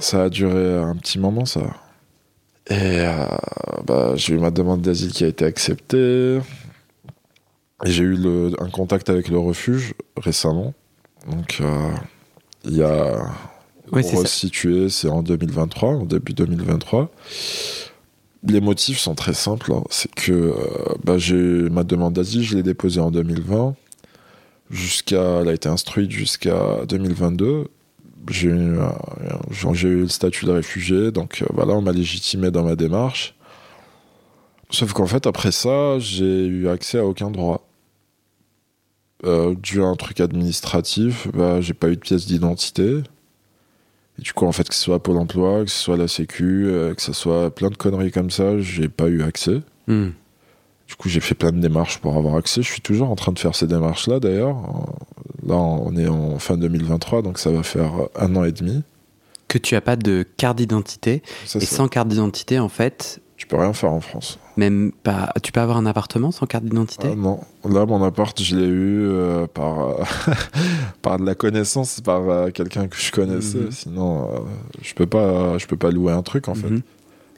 Ça 0.00 0.24
a 0.24 0.28
duré 0.30 0.78
un 0.78 0.96
petit 0.96 1.20
moment, 1.20 1.44
ça. 1.44 1.60
Et 2.70 2.74
euh, 2.74 3.24
bah, 3.86 4.14
j'ai 4.16 4.34
eu 4.34 4.38
ma 4.40 4.50
demande 4.50 4.82
d'asile 4.82 5.12
qui 5.12 5.22
a 5.22 5.28
été 5.28 5.44
acceptée. 5.44 6.40
Et 7.84 7.90
j'ai 7.92 8.02
eu 8.02 8.18
un 8.58 8.68
contact 8.68 9.10
avec 9.10 9.28
le 9.28 9.38
refuge 9.38 9.94
récemment. 10.16 10.74
Donc, 11.30 11.58
euh, 11.60 11.92
il 12.64 12.78
y 12.78 12.82
a. 12.82 13.30
Ça. 14.02 14.18
resitué, 14.18 14.88
c'est 14.88 15.08
en 15.08 15.22
2023, 15.22 15.90
en 15.90 16.04
début 16.04 16.32
2023. 16.32 17.10
Les 18.46 18.60
motifs 18.60 18.98
sont 18.98 19.14
très 19.14 19.34
simples. 19.34 19.72
hein. 19.72 19.84
C'est 19.90 20.12
que 20.14 20.32
euh, 20.32 20.54
bah, 21.04 21.16
j'ai 21.18 21.34
ma 21.34 21.84
demande 21.84 22.14
d'asile, 22.14 22.42
je 22.42 22.56
l'ai 22.56 22.62
déposée 22.62 23.00
en 23.00 23.10
2020. 23.10 23.74
Jusqu'à, 24.70 25.40
elle 25.40 25.48
a 25.48 25.52
été 25.52 25.68
instruite 25.68 26.10
jusqu'à 26.10 26.84
2022. 26.88 27.68
J'ai 28.30 28.48
eu, 28.48 28.76
genre, 29.50 29.74
j'ai 29.74 29.88
eu 29.88 30.00
le 30.00 30.08
statut 30.08 30.46
de 30.46 30.50
réfugié, 30.50 31.10
donc 31.10 31.42
euh, 31.42 31.46
voilà, 31.52 31.74
on 31.74 31.82
m'a 31.82 31.92
légitimé 31.92 32.50
dans 32.50 32.62
ma 32.64 32.74
démarche. 32.74 33.34
Sauf 34.70 34.92
qu'en 34.92 35.06
fait, 35.06 35.26
après 35.26 35.52
ça, 35.52 35.98
j'ai 35.98 36.46
eu 36.46 36.68
accès 36.68 36.98
à 36.98 37.04
aucun 37.04 37.30
droit. 37.30 37.66
Euh, 39.24 39.54
dû 39.54 39.82
à 39.82 39.86
un 39.86 39.96
truc 39.96 40.20
administratif, 40.20 41.28
bah, 41.32 41.60
j'ai 41.60 41.72
pas 41.74 41.88
eu 41.88 41.96
de 41.96 42.00
pièce 42.00 42.26
d'identité. 42.26 43.02
Et 44.18 44.22
du 44.22 44.32
coup, 44.32 44.46
en 44.46 44.52
fait, 44.52 44.68
que 44.68 44.74
ce 44.74 44.80
soit 44.80 45.02
Pôle 45.02 45.18
emploi, 45.18 45.64
que 45.64 45.70
ce 45.70 45.78
soit 45.78 45.96
la 45.96 46.08
Sécu, 46.08 46.66
euh, 46.66 46.94
que 46.94 47.02
ce 47.02 47.12
soit 47.12 47.52
plein 47.54 47.70
de 47.70 47.76
conneries 47.76 48.12
comme 48.12 48.30
ça, 48.30 48.58
j'ai 48.58 48.88
pas 48.88 49.08
eu 49.08 49.22
accès. 49.22 49.60
Hmm. 49.86 50.10
Du 50.86 50.94
coup, 50.96 51.08
j'ai 51.08 51.20
fait 51.20 51.34
plein 51.34 51.50
de 51.50 51.58
démarches 51.58 51.98
pour 51.98 52.16
avoir 52.16 52.36
accès. 52.36 52.62
Je 52.62 52.70
suis 52.70 52.80
toujours 52.80 53.10
en 53.10 53.16
train 53.16 53.32
de 53.32 53.38
faire 53.38 53.54
ces 53.54 53.66
démarches-là, 53.66 54.20
d'ailleurs. 54.20 54.56
Là, 55.46 55.56
on 55.56 55.96
est 55.96 56.08
en 56.08 56.38
fin 56.38 56.56
2023, 56.56 57.22
donc 57.22 57.38
ça 57.38 57.50
va 57.50 57.62
faire 57.62 57.92
un 58.16 58.36
an 58.36 58.44
et 58.44 58.52
demi. 58.52 58.82
Que 59.48 59.58
tu 59.58 59.76
as 59.76 59.80
pas 59.80 59.96
de 59.96 60.24
carte 60.36 60.58
d'identité. 60.58 61.22
Et 61.54 61.64
sans 61.64 61.88
carte 61.88 62.08
d'identité, 62.08 62.58
en 62.58 62.68
fait, 62.68 63.20
Tu 63.44 63.48
peux 63.48 63.56
rien 63.58 63.74
faire 63.74 63.92
en 63.92 64.00
France. 64.00 64.38
même 64.56 64.90
pas. 65.02 65.30
Tu 65.42 65.52
peux 65.52 65.60
avoir 65.60 65.76
un 65.76 65.84
appartement 65.84 66.30
sans 66.30 66.46
carte 66.46 66.64
d'identité? 66.64 67.08
Ah 67.12 67.14
non, 67.14 67.40
là, 67.68 67.84
mon 67.84 68.02
appart, 68.02 68.40
je 68.42 68.56
l'ai 68.56 68.64
eu 68.66 69.02
euh, 69.02 69.46
par, 69.46 69.80
euh, 69.80 70.02
par 71.02 71.18
de 71.18 71.26
la 71.26 71.34
connaissance, 71.34 72.00
par 72.00 72.26
euh, 72.30 72.48
quelqu'un 72.50 72.88
que 72.88 72.96
je 72.96 73.12
connaissais. 73.12 73.58
Mhm. 73.58 73.70
Sinon, 73.70 74.30
euh, 74.32 74.38
je 74.80 74.94
peux 74.94 75.04
pas, 75.04 75.58
je 75.58 75.66
peux 75.66 75.76
pas 75.76 75.90
louer 75.90 76.12
un 76.14 76.22
truc, 76.22 76.48
en 76.48 76.54
fait. 76.54 76.70
Mhm. 76.70 76.80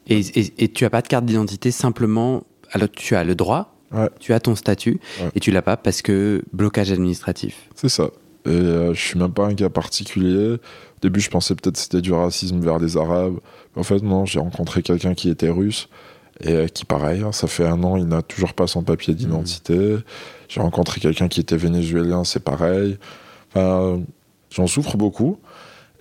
et, 0.07 0.21
et- 0.21 0.55
et 0.65 0.69
tu 0.69 0.85
as 0.85 0.91
pas 0.91 1.03
de 1.03 1.09
carte 1.09 1.25
d'identité 1.25 1.73
simplement. 1.73 2.45
Alors, 2.71 2.89
tu 2.89 3.17
as 3.17 3.25
le 3.25 3.35
droit, 3.35 3.75
Ouais. 3.93 4.09
tu 4.21 4.33
as 4.33 4.39
ton 4.39 4.55
statut, 4.55 5.01
Ouais. 5.21 5.31
et 5.35 5.41
tu 5.41 5.51
l'as 5.51 5.63
pas 5.63 5.77
parce 5.77 6.03
que 6.03 6.45
blocage 6.53 6.93
administratif. 6.93 7.69
C'est 7.75 7.89
ça. 7.89 8.11
Et 8.45 8.51
euh, 8.51 8.95
je 8.95 9.01
suis 9.01 9.19
même 9.19 9.33
pas 9.33 9.47
un 9.47 9.55
cas 9.55 9.71
particulier. 9.71 10.59
Au 11.07 11.09
début, 11.09 11.21
je 11.21 11.31
pensais 11.31 11.55
peut-être 11.55 11.77
que 11.77 11.81
c'était 11.81 12.01
du 12.01 12.13
racisme 12.13 12.59
vers 12.59 12.81
les 12.81 12.97
Arabes. 12.97 13.37
Mais 13.75 13.81
en 13.81 13.85
fait, 13.85 14.03
non, 14.03 14.25
j'ai 14.25 14.41
rencontré 14.41 14.83
quelqu'un 14.83 15.15
qui 15.15 15.31
était 15.31 15.51
russe 15.51 15.89
et 16.41 16.53
euh, 16.53 16.67
qui, 16.67 16.85
pareil, 16.85 17.23
hein, 17.23 17.31
ça 17.31 17.47
fait 17.47 17.65
un 17.65 17.85
an, 17.85 17.97
il 17.97 18.07
n'a 18.07 18.23
toujours 18.23 18.55
pas 18.55 18.67
son 18.67 18.83
papier 18.83 19.15
d'identité. 19.15 19.99
J'ai 20.49 20.61
rencontré 20.61 21.01
quelqu'un 21.01 21.29
qui 21.29 21.39
était 21.39 21.57
vénézuélien, 21.57 22.25
c'est 22.25 22.43
pareil. 22.43 22.99
Enfin, 23.51 24.01
j'en 24.51 24.67
souffre 24.67 24.97
beaucoup. 24.97 25.39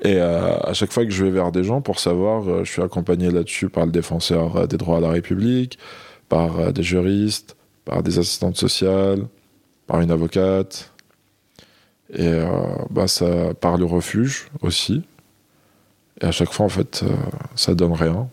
Et 0.02 0.16
euh, 0.16 0.58
à 0.58 0.74
chaque 0.74 0.92
fois 0.92 1.06
que 1.06 1.12
je 1.12 1.24
vais 1.24 1.30
vers 1.30 1.52
des 1.52 1.64
gens 1.64 1.82
pour 1.82 2.00
savoir, 2.00 2.50
euh, 2.50 2.64
je 2.64 2.72
suis 2.72 2.82
accompagné 2.82 3.30
là-dessus 3.30 3.70
par 3.70 3.86
le 3.86 3.92
défenseur 3.92 4.68
des 4.68 4.78
droits 4.78 4.98
à 4.98 5.02
la 5.02 5.12
République, 5.12 5.78
par 6.30 6.60
euh, 6.60 6.72
des 6.72 6.82
juristes, 6.82 7.58
par 7.86 8.02
des 8.02 8.18
assistantes 8.18 8.58
sociales, 8.58 9.28
par 9.86 10.02
une 10.02 10.10
avocate. 10.10 10.95
Et 12.16 12.28
euh, 12.28 12.48
bah, 12.90 13.08
ça 13.08 13.54
par 13.60 13.78
le 13.78 13.86
refuge 13.86 14.48
aussi. 14.62 15.04
Et 16.22 16.26
à 16.26 16.32
chaque 16.32 16.52
fois, 16.54 16.66
en 16.66 16.70
fait, 16.70 17.04
euh, 17.04 17.10
ça 17.56 17.76
donne 17.76 17.94
rien. 17.94 18.28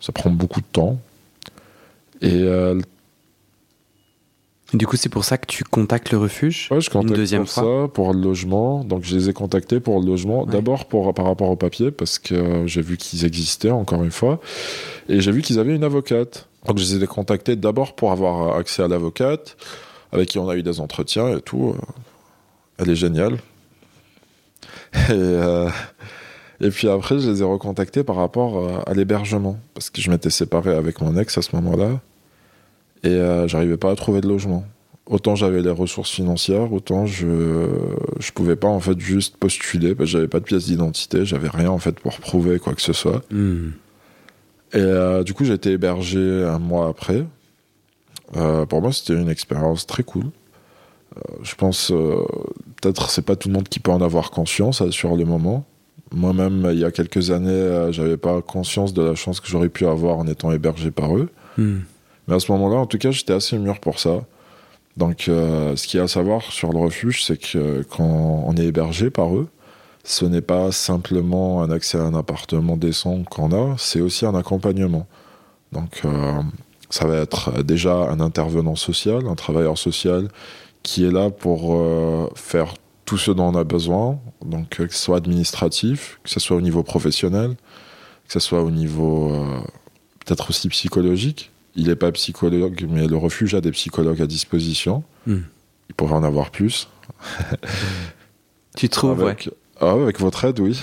Ça 0.00 0.12
prend 0.12 0.30
beaucoup 0.30 0.60
de 0.60 0.66
temps. 0.66 0.98
Et 2.20 2.42
euh, 2.42 2.80
Du 4.74 4.86
coup, 4.86 4.96
c'est 4.96 5.08
pour 5.08 5.24
ça 5.24 5.38
que 5.38 5.46
tu 5.46 5.64
contactes 5.64 6.10
le 6.10 6.18
refuge 6.18 6.68
ouais, 6.70 6.80
je 6.80 6.90
contacte 6.90 7.14
deuxième 7.16 7.44
pour 7.44 7.52
fois? 7.52 7.84
ça, 7.84 7.88
pour 7.88 8.12
le 8.12 8.20
logement. 8.20 8.84
Donc, 8.84 9.04
je 9.04 9.16
les 9.16 9.28
ai 9.30 9.32
contactés 9.32 9.80
pour 9.80 10.00
le 10.00 10.06
logement. 10.06 10.44
Ouais. 10.44 10.52
D'abord 10.52 10.86
pour, 10.86 11.14
par 11.14 11.24
rapport 11.26 11.48
au 11.50 11.56
papier, 11.56 11.90
parce 11.90 12.18
que 12.18 12.34
euh, 12.34 12.66
j'ai 12.66 12.82
vu 12.82 12.96
qu'ils 12.96 13.24
existaient, 13.24 13.70
encore 13.70 14.02
une 14.02 14.10
fois. 14.10 14.40
Et 15.08 15.20
j'ai 15.20 15.30
vu 15.32 15.40
qu'ils 15.42 15.58
avaient 15.58 15.74
une 15.74 15.84
avocate. 15.84 16.48
Donc, 16.66 16.78
je 16.78 16.96
les 16.96 17.04
ai 17.04 17.06
contactés 17.06 17.54
d'abord 17.56 17.94
pour 17.94 18.10
avoir 18.12 18.56
accès 18.56 18.82
à 18.82 18.88
l'avocate, 18.88 19.56
avec 20.12 20.28
qui 20.30 20.38
on 20.38 20.48
a 20.48 20.56
eu 20.56 20.62
des 20.62 20.80
entretiens 20.80 21.28
et 21.36 21.40
tout. 21.40 21.76
Elle 22.78 22.90
est 22.90 22.96
géniale. 22.96 23.38
Et, 24.94 25.12
euh, 25.12 25.68
et 26.60 26.70
puis 26.70 26.88
après, 26.88 27.18
je 27.18 27.30
les 27.30 27.40
ai 27.42 27.44
recontactés 27.44 28.02
par 28.02 28.16
rapport 28.16 28.58
euh, 28.58 28.80
à 28.86 28.94
l'hébergement, 28.94 29.58
parce 29.74 29.90
que 29.90 30.00
je 30.00 30.10
m'étais 30.10 30.30
séparé 30.30 30.74
avec 30.74 31.00
mon 31.00 31.16
ex 31.16 31.36
à 31.36 31.42
ce 31.42 31.54
moment-là, 31.56 32.00
et 33.04 33.08
euh, 33.08 33.46
j'arrivais 33.46 33.76
pas 33.76 33.90
à 33.90 33.96
trouver 33.96 34.20
de 34.20 34.28
logement. 34.28 34.64
Autant 35.06 35.34
j'avais 35.34 35.62
les 35.62 35.70
ressources 35.70 36.10
financières, 36.10 36.70
autant 36.72 37.06
je 37.06 37.66
je 38.18 38.30
pouvais 38.32 38.56
pas 38.56 38.68
en 38.68 38.80
fait 38.80 38.98
juste 39.00 39.38
postuler, 39.38 39.94
parce 39.94 40.10
que 40.10 40.12
j'avais 40.12 40.28
pas 40.28 40.40
de 40.40 40.44
pièce 40.44 40.66
d'identité, 40.66 41.24
j'avais 41.24 41.48
rien 41.48 41.70
en 41.70 41.78
fait 41.78 41.98
pour 41.98 42.18
prouver 42.18 42.58
quoi 42.58 42.74
que 42.74 42.82
ce 42.82 42.92
soit. 42.92 43.22
Hmm. 43.30 43.70
Et 44.74 44.76
euh, 44.76 45.22
du 45.22 45.32
coup, 45.32 45.44
j'ai 45.44 45.54
été 45.54 45.72
hébergé 45.72 46.44
un 46.44 46.58
mois 46.58 46.88
après. 46.88 47.24
Euh, 48.36 48.66
pour 48.66 48.82
moi, 48.82 48.92
c'était 48.92 49.14
une 49.14 49.30
expérience 49.30 49.86
très 49.86 50.02
cool. 50.02 50.26
Euh, 51.16 51.20
je 51.42 51.54
pense, 51.54 51.90
peut-être, 52.80 53.10
c'est 53.10 53.22
pas 53.22 53.36
tout 53.36 53.48
le 53.48 53.54
monde 53.54 53.68
qui 53.68 53.80
peut 53.80 53.90
en 53.90 54.02
avoir 54.02 54.30
conscience 54.30 54.82
euh, 54.82 54.90
sur 54.90 55.16
le 55.16 55.24
moment. 55.24 55.64
Moi-même, 56.12 56.68
il 56.72 56.78
y 56.78 56.84
a 56.84 56.90
quelques 56.90 57.30
années, 57.30 57.50
euh, 57.50 57.92
j'avais 57.92 58.16
pas 58.16 58.40
conscience 58.40 58.94
de 58.94 59.02
la 59.02 59.14
chance 59.14 59.40
que 59.40 59.48
j'aurais 59.48 59.68
pu 59.68 59.86
avoir 59.86 60.18
en 60.18 60.26
étant 60.26 60.52
hébergé 60.52 60.90
par 60.90 61.16
eux. 61.16 61.30
Hmm. 61.58 61.80
Mais 62.26 62.34
à 62.34 62.40
ce 62.40 62.50
moment-là, 62.52 62.76
en 62.76 62.86
tout 62.86 62.98
cas, 62.98 63.10
j'étais 63.10 63.32
assez 63.32 63.58
mûr 63.58 63.80
pour 63.80 63.98
ça. 63.98 64.22
Donc, 64.96 65.28
euh, 65.28 65.76
ce 65.76 65.86
qu'il 65.86 65.98
y 65.98 66.00
a 66.00 66.04
à 66.04 66.08
savoir 66.08 66.42
sur 66.42 66.72
le 66.72 66.78
refuge, 66.78 67.24
c'est 67.24 67.36
que 67.36 67.82
quand 67.88 68.44
on 68.46 68.54
est 68.56 68.64
hébergé 68.64 69.10
par 69.10 69.34
eux, 69.34 69.48
ce 70.04 70.24
n'est 70.24 70.40
pas 70.40 70.72
simplement 70.72 71.62
un 71.62 71.70
accès 71.70 71.98
à 71.98 72.02
un 72.02 72.14
appartement 72.14 72.76
décent 72.76 73.22
qu'on 73.24 73.52
a, 73.52 73.76
c'est 73.78 74.00
aussi 74.00 74.26
un 74.26 74.34
accompagnement. 74.34 75.06
Donc, 75.72 76.00
euh, 76.04 76.40
ça 76.90 77.06
va 77.06 77.16
être 77.16 77.62
déjà 77.62 77.94
un 77.94 78.20
intervenant 78.20 78.74
social, 78.74 79.26
un 79.26 79.34
travailleur 79.34 79.76
social 79.76 80.28
qui 80.88 81.04
est 81.04 81.10
là 81.10 81.28
pour 81.28 81.74
euh, 81.74 82.30
faire 82.34 82.72
tout 83.04 83.18
ce 83.18 83.30
dont 83.30 83.44
on 83.44 83.54
a 83.54 83.64
besoin, 83.64 84.18
donc 84.42 84.80
euh, 84.80 84.86
que 84.86 84.94
ce 84.94 84.98
soit 84.98 85.18
administratif, 85.18 86.18
que 86.24 86.30
ce 86.30 86.40
soit 86.40 86.56
au 86.56 86.62
niveau 86.62 86.82
professionnel, 86.82 87.56
que 88.26 88.32
ce 88.32 88.40
soit 88.40 88.62
au 88.62 88.70
niveau 88.70 89.30
euh, 89.30 89.60
peut-être 90.24 90.48
aussi 90.48 90.66
psychologique. 90.70 91.50
Il 91.76 91.88
n'est 91.88 91.96
pas 91.96 92.10
psychologue, 92.12 92.86
mais 92.88 93.06
le 93.06 93.18
refuge 93.18 93.54
a 93.54 93.60
des 93.60 93.70
psychologues 93.70 94.22
à 94.22 94.26
disposition. 94.26 95.04
Hmm. 95.26 95.40
Il 95.90 95.94
pourrait 95.94 96.14
en 96.14 96.24
avoir 96.24 96.50
plus. 96.50 96.88
Tu 98.74 98.88
trouves, 98.88 99.22
ouais. 99.22 99.36
Avec... 99.80 99.92
Ah 99.92 99.96
ouais, 99.96 100.02
avec 100.02 100.20
votre 100.20 100.44
aide, 100.44 100.60
oui. 100.60 100.80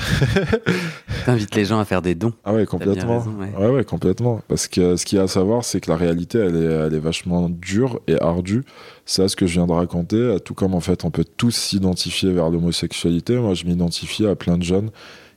T'invites 1.25 1.55
les 1.55 1.65
gens 1.65 1.79
à 1.79 1.85
faire 1.85 2.01
des 2.01 2.15
dons. 2.15 2.33
Ah 2.43 2.53
ouais, 2.53 2.65
complètement. 2.65 3.19
raison, 3.19 3.35
ouais. 3.39 3.53
ouais. 3.57 3.69
ouais, 3.69 3.83
complètement. 3.83 4.41
Parce 4.47 4.67
que 4.67 4.95
ce 4.95 5.05
qu'il 5.05 5.17
y 5.17 5.21
a 5.21 5.23
à 5.23 5.27
savoir, 5.27 5.63
c'est 5.63 5.81
que 5.81 5.89
la 5.89 5.97
réalité, 5.97 6.39
elle 6.39 6.55
est, 6.55 6.87
elle 6.87 6.93
est 6.93 6.99
vachement 6.99 7.49
dure 7.49 7.99
et 8.07 8.19
ardue. 8.21 8.63
C'est 9.05 9.27
ce 9.27 9.35
que 9.35 9.47
je 9.47 9.53
viens 9.53 9.67
de 9.67 9.71
raconter. 9.71 10.37
Tout 10.43 10.53
comme 10.53 10.73
en 10.73 10.79
fait, 10.79 11.05
on 11.05 11.11
peut 11.11 11.25
tous 11.25 11.55
s'identifier 11.55 12.31
vers 12.31 12.49
l'homosexualité. 12.49 13.37
Moi, 13.37 13.53
je 13.53 13.65
m'identifie 13.65 14.25
à 14.25 14.35
plein 14.35 14.57
de 14.57 14.63
jeunes 14.63 14.89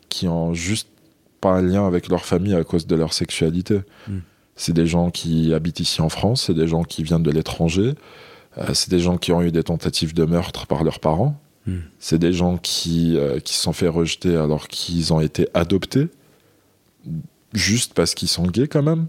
qui 0.09 0.29
ont 0.29 0.55
juste 0.55 0.89
pas 1.41 1.53
un 1.53 1.63
lien 1.63 1.87
avec 1.87 2.09
leur 2.09 2.25
famille 2.25 2.55
à 2.55 2.65
cause 2.65 2.87
de 2.87 2.97
leur 2.97 3.13
sexualité. 3.13 3.81
Mm. 4.09 4.19
C'est 4.57 4.73
des 4.73 4.87
gens 4.87 5.11
qui 5.11 5.55
habitent 5.55 5.81
ici 5.81 6.03
en 6.03 6.09
France, 6.09 6.45
c'est 6.47 6.55
des 6.55 6.67
gens 6.67 6.83
qui 6.83 7.03
viennent 7.03 7.23
de 7.23 7.31
l'étranger, 7.31 7.95
euh, 8.59 8.75
c'est 8.75 8.91
des 8.91 8.99
gens 8.99 9.17
qui 9.17 9.31
ont 9.33 9.41
eu 9.41 9.53
des 9.53 9.63
tentatives 9.63 10.15
de 10.15 10.25
meurtre 10.25 10.67
par 10.67 10.83
leurs 10.83 10.99
parents, 10.99 11.41
C'est 11.99 12.19
des 12.19 12.33
gens 12.33 12.57
qui, 12.57 13.17
euh, 13.17 13.41
qui 13.41 13.55
se 13.55 13.63
sont 13.63 13.73
fait 13.73 13.89
rejeter 13.89 14.37
alors 14.37 14.69
qu'ils 14.69 15.13
ont 15.13 15.21
été 15.21 15.49
adoptés, 15.55 16.09
juste 17.53 17.95
parce 17.95 18.15
qu'ils 18.15 18.29
sont 18.29 18.47
gays 18.47 18.69
quand 18.69 18.83
même, 18.83 19.07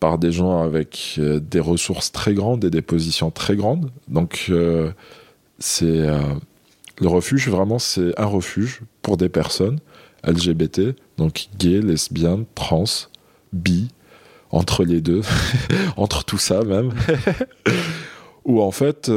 par 0.00 0.18
des 0.18 0.32
gens 0.32 0.62
avec 0.62 1.16
euh, 1.18 1.40
des 1.40 1.60
ressources 1.60 2.12
très 2.12 2.34
grandes 2.34 2.64
et 2.64 2.70
des 2.70 2.82
positions 2.82 3.30
très 3.30 3.56
grandes. 3.56 3.90
Donc 4.08 4.46
euh, 4.50 4.92
c'est 5.58 6.06
le 7.00 7.08
refuge, 7.08 7.48
vraiment, 7.48 7.78
c'est 7.78 8.18
un 8.18 8.26
refuge 8.26 8.80
pour 9.02 9.16
des 9.16 9.28
personnes 9.28 9.78
LGBT, 10.24 10.96
donc 11.16 11.48
gays, 11.58 11.80
lesbiennes, 11.80 12.44
trans, 12.54 12.84
bi, 13.52 13.88
entre 14.50 14.84
les 14.84 15.00
deux, 15.00 15.22
entre 15.96 16.24
tout 16.24 16.38
ça 16.38 16.62
même, 16.62 16.92
où 18.44 18.62
en 18.62 18.70
fait, 18.70 19.10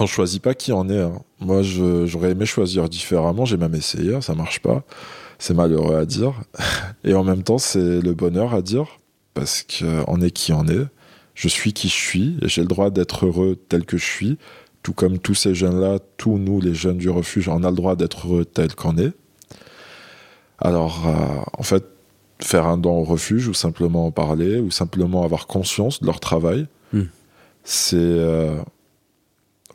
on 0.00 0.06
choisit 0.06 0.42
pas 0.42 0.54
qui 0.54 0.72
en 0.72 0.88
est. 0.88 1.00
hein. 1.00 1.20
Moi, 1.40 1.62
j'aurais 1.62 2.30
aimé 2.32 2.46
choisir 2.46 2.88
différemment, 2.88 3.44
j'ai 3.44 3.56
même 3.56 3.74
essayé, 3.74 4.14
hein, 4.14 4.20
ça 4.20 4.34
marche 4.34 4.60
pas. 4.60 4.82
C'est 5.38 5.54
malheureux 5.54 5.96
à 5.96 6.06
dire. 6.06 6.32
Et 7.04 7.14
en 7.14 7.24
même 7.24 7.42
temps, 7.42 7.58
c'est 7.58 8.00
le 8.00 8.14
bonheur 8.14 8.54
à 8.54 8.62
dire, 8.62 8.86
parce 9.34 9.62
qu'on 9.64 10.20
est 10.20 10.30
qui 10.30 10.52
on 10.52 10.66
est. 10.66 10.86
Je 11.34 11.48
suis 11.48 11.72
qui 11.74 11.88
je 11.88 11.94
suis, 11.94 12.38
et 12.40 12.48
j'ai 12.48 12.62
le 12.62 12.68
droit 12.68 12.88
d'être 12.90 13.26
heureux 13.26 13.58
tel 13.68 13.84
que 13.84 13.98
je 13.98 14.04
suis, 14.04 14.38
tout 14.82 14.94
comme 14.94 15.18
tous 15.18 15.34
ces 15.34 15.54
jeunes-là, 15.54 15.98
tous 16.16 16.38
nous, 16.38 16.60
les 16.60 16.74
jeunes 16.74 16.96
du 16.98 17.10
refuge, 17.10 17.48
on 17.48 17.62
a 17.64 17.70
le 17.70 17.76
droit 17.76 17.96
d'être 17.96 18.26
heureux 18.26 18.44
tel 18.46 18.74
qu'on 18.74 18.96
est. 18.96 19.12
Alors, 20.58 21.06
euh, 21.06 21.12
en 21.58 21.62
fait, 21.62 21.84
faire 22.40 22.66
un 22.66 22.78
don 22.78 22.98
au 23.00 23.04
refuge, 23.04 23.48
ou 23.48 23.54
simplement 23.54 24.06
en 24.06 24.10
parler, 24.10 24.58
ou 24.58 24.70
simplement 24.70 25.22
avoir 25.24 25.46
conscience 25.46 26.00
de 26.00 26.06
leur 26.06 26.20
travail, 26.20 26.66
Hmm. 26.92 27.02
c'est. 27.64 27.96
euh, 27.96 28.56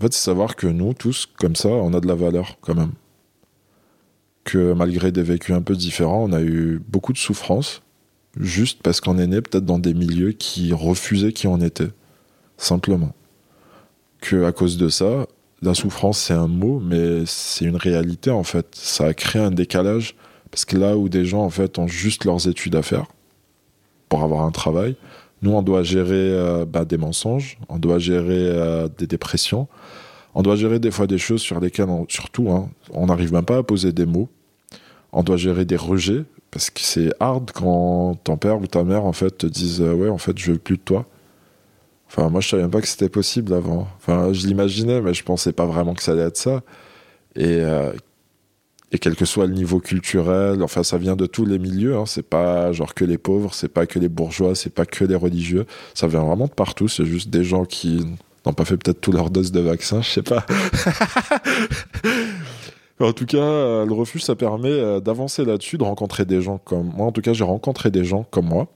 en 0.02 0.06
fait, 0.06 0.14
c'est 0.14 0.24
savoir 0.24 0.56
que 0.56 0.66
nous, 0.66 0.96
tous, 0.96 1.28
comme 1.38 1.56
ça, 1.56 1.70
on 1.70 1.94
a 1.94 2.00
de 2.00 2.08
la 2.08 2.16
valeur, 2.16 2.58
quand 2.62 2.74
même. 2.74 2.94
Que 4.44 4.74
malgré 4.74 5.12
des 5.12 5.22
vécus 5.22 5.54
un 5.54 5.62
peu 5.62 5.76
différents, 5.76 6.24
on 6.24 6.32
a 6.34 6.42
eu 6.42 6.82
beaucoup 6.88 7.14
de 7.14 7.20
souffrances, 7.20 7.84
juste 8.36 8.82
parce 8.82 9.00
qu'on 9.00 9.20
est 9.20 9.28
né 9.28 9.42
peut-être 9.42 9.64
dans 9.64 9.78
des 9.78 9.94
milieux 9.94 10.32
qui 10.32 10.74
refusaient 10.74 11.34
qui 11.34 11.46
on 11.46 11.62
était. 11.62 11.90
Simplement. 12.58 13.14
Que 14.22 14.44
à 14.44 14.52
cause 14.52 14.78
de 14.78 14.90
ça, 14.90 15.28
la 15.62 15.76
souffrance, 15.76 16.18
c'est 16.18 16.34
un 16.34 16.48
mot, 16.48 16.80
mais 16.80 17.24
c'est 17.28 17.66
une 17.66 17.76
réalité, 17.76 18.32
en 18.32 18.44
fait. 18.44 18.70
Ça 18.74 19.06
a 19.06 19.14
créé 19.14 19.40
un 19.40 19.52
décalage 19.52 20.16
parce 20.50 20.66
que 20.66 20.78
là 20.78 20.98
où 20.98 21.10
des 21.10 21.26
gens, 21.26 21.44
en 21.44 21.52
fait, 21.52 21.78
ont 21.78 21.86
juste 21.88 22.26
leurs 22.26 22.48
études 22.48 22.76
à 22.76 22.82
faire 22.82 23.06
pour 24.10 24.24
avoir 24.24 24.42
un 24.46 24.52
travail, 24.52 24.96
nous, 25.44 25.52
on 25.52 25.62
doit 25.62 25.84
gérer 25.84 26.34
euh, 26.34 26.66
bah, 26.66 26.86
des 26.86 26.98
mensonges, 26.98 27.58
on 27.68 27.80
doit 27.80 27.98
gérer 28.00 28.50
euh, 28.50 28.88
des 28.98 29.08
dépressions, 29.08 29.68
on 30.36 30.42
doit 30.42 30.56
gérer 30.56 30.80
des 30.80 30.92
fois 30.92 31.08
des 31.08 31.18
choses 31.18 31.42
sur 31.42 31.60
lesquelles, 31.60 31.90
surtout, 32.08 32.50
hein, 32.52 32.70
on 32.92 33.08
n'arrive 33.08 33.34
même 33.34 33.46
pas 33.46 33.58
à 33.58 33.64
poser 33.64 33.92
des 33.92 34.06
mots. 34.06 34.30
On 35.12 35.24
doit 35.24 35.38
gérer 35.38 35.66
des 35.66 35.76
rejets, 35.76 36.24
parce 36.52 36.70
que 36.70 36.80
c'est 36.82 37.12
hard 37.20 37.52
quand 37.52 38.16
ton 38.24 38.38
père 38.38 38.60
ou 38.60 38.68
ta 38.68 38.84
mère, 38.84 39.06
en 39.06 39.14
fait, 39.14 39.40
te 39.40 39.48
disent 39.48 39.82
euh, 39.82 39.94
Ouais, 39.94 40.10
en 40.10 40.18
fait, 40.18 40.38
je 40.38 40.54
veux 40.54 40.58
plus 40.58 40.78
de 40.78 40.82
toi. 40.82 41.06
Enfin, 42.08 42.30
moi, 42.30 42.42
je 42.42 42.50
savais 42.50 42.64
même 42.64 42.72
pas 42.72 42.82
que 42.82 42.88
c'était 42.88 43.10
possible 43.10 43.54
avant. 43.54 43.88
Enfin, 43.98 44.34
je 44.34 44.48
l'imaginais, 44.48 45.02
mais 45.02 45.14
je 45.14 45.24
pensais 45.24 45.54
pas 45.54 45.66
vraiment 45.66 45.94
que 45.94 46.04
ça 46.04 46.14
allait 46.14 46.24
être 46.24 46.38
ça. 46.38 46.62
Et 47.36 47.62
euh, 47.62 47.92
et 48.94 49.00
quel 49.00 49.16
que 49.16 49.26
soit 49.26 49.48
le 49.48 49.54
niveau 49.54 49.80
culturel, 49.80 50.62
enfin 50.62 50.84
ça 50.84 50.98
vient 50.98 51.16
de 51.16 51.26
tous 51.26 51.46
les 51.46 51.60
milieux, 51.60 51.96
hein, 51.96 52.06
c'est 52.06 52.28
pas 52.28 52.74
genre 52.74 52.94
que 52.94 53.06
les 53.06 53.18
pauvres, 53.18 53.54
c'est 53.54 53.70
pas 53.70 53.86
que 53.86 54.00
les 54.00 54.10
bourgeois, 54.10 54.54
c'est 54.54 54.74
pas 54.74 54.86
que 54.86 55.06
les 55.06 55.16
religieux, 55.16 55.66
ça 55.94 56.08
vient 56.08 56.24
vraiment 56.24 56.48
de 56.48 56.52
partout, 56.52 56.90
c'est 56.90 57.06
juste 57.06 57.30
des 57.30 57.46
gens 57.46 57.64
qui 57.64 58.06
n'ont 58.46 58.54
pas 58.54 58.66
fait 58.66 58.78
peut-être 58.78 59.02
tout 59.02 59.12
leur 59.12 59.30
dose 59.30 59.52
de 59.52 59.60
vaccin, 59.60 60.02
je 60.02 60.10
sais 60.10 60.24
pas. 60.24 60.46
en 63.00 63.14
tout 63.14 63.26
cas, 63.26 63.38
euh, 63.38 63.86
le 63.86 63.94
refuge, 63.94 64.24
ça 64.24 64.36
permet 64.36 64.70
euh, 64.70 65.00
d'avancer 65.00 65.46
là-dessus, 65.46 65.78
de 65.78 65.84
rencontrer 65.84 66.26
des 66.26 66.42
gens 66.42 66.58
comme 66.58 66.92
moi. 66.96 67.08
En 67.08 67.12
tout 67.12 67.22
cas, 67.22 67.34
j'ai 67.34 67.44
rencontré 67.44 67.92
des 67.92 68.04
gens 68.04 68.26
comme 68.30 68.48
moi. 68.48 68.68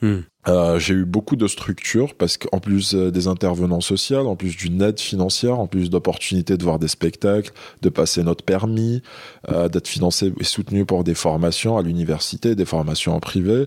Hmm. 0.00 0.20
Euh, 0.46 0.78
j'ai 0.78 0.94
eu 0.94 1.04
beaucoup 1.04 1.36
de 1.36 1.46
structures 1.46 2.14
parce 2.14 2.38
qu'en 2.38 2.60
plus 2.60 2.94
des 2.94 3.26
intervenants 3.26 3.80
sociaux, 3.80 4.26
en 4.26 4.36
plus 4.36 4.56
d'une 4.56 4.80
aide 4.80 5.00
financière, 5.00 5.58
en 5.58 5.66
plus 5.66 5.90
d'opportunités 5.90 6.56
de 6.56 6.62
voir 6.62 6.78
des 6.78 6.88
spectacles, 6.88 7.52
de 7.82 7.88
passer 7.88 8.22
notre 8.22 8.44
permis, 8.44 9.02
euh, 9.50 9.68
d'être 9.68 9.88
financé 9.88 10.32
et 10.38 10.44
soutenu 10.44 10.86
pour 10.86 11.04
des 11.04 11.14
formations 11.14 11.76
à 11.76 11.82
l'université, 11.82 12.54
des 12.54 12.64
formations 12.64 13.14
en 13.14 13.20
privé. 13.20 13.66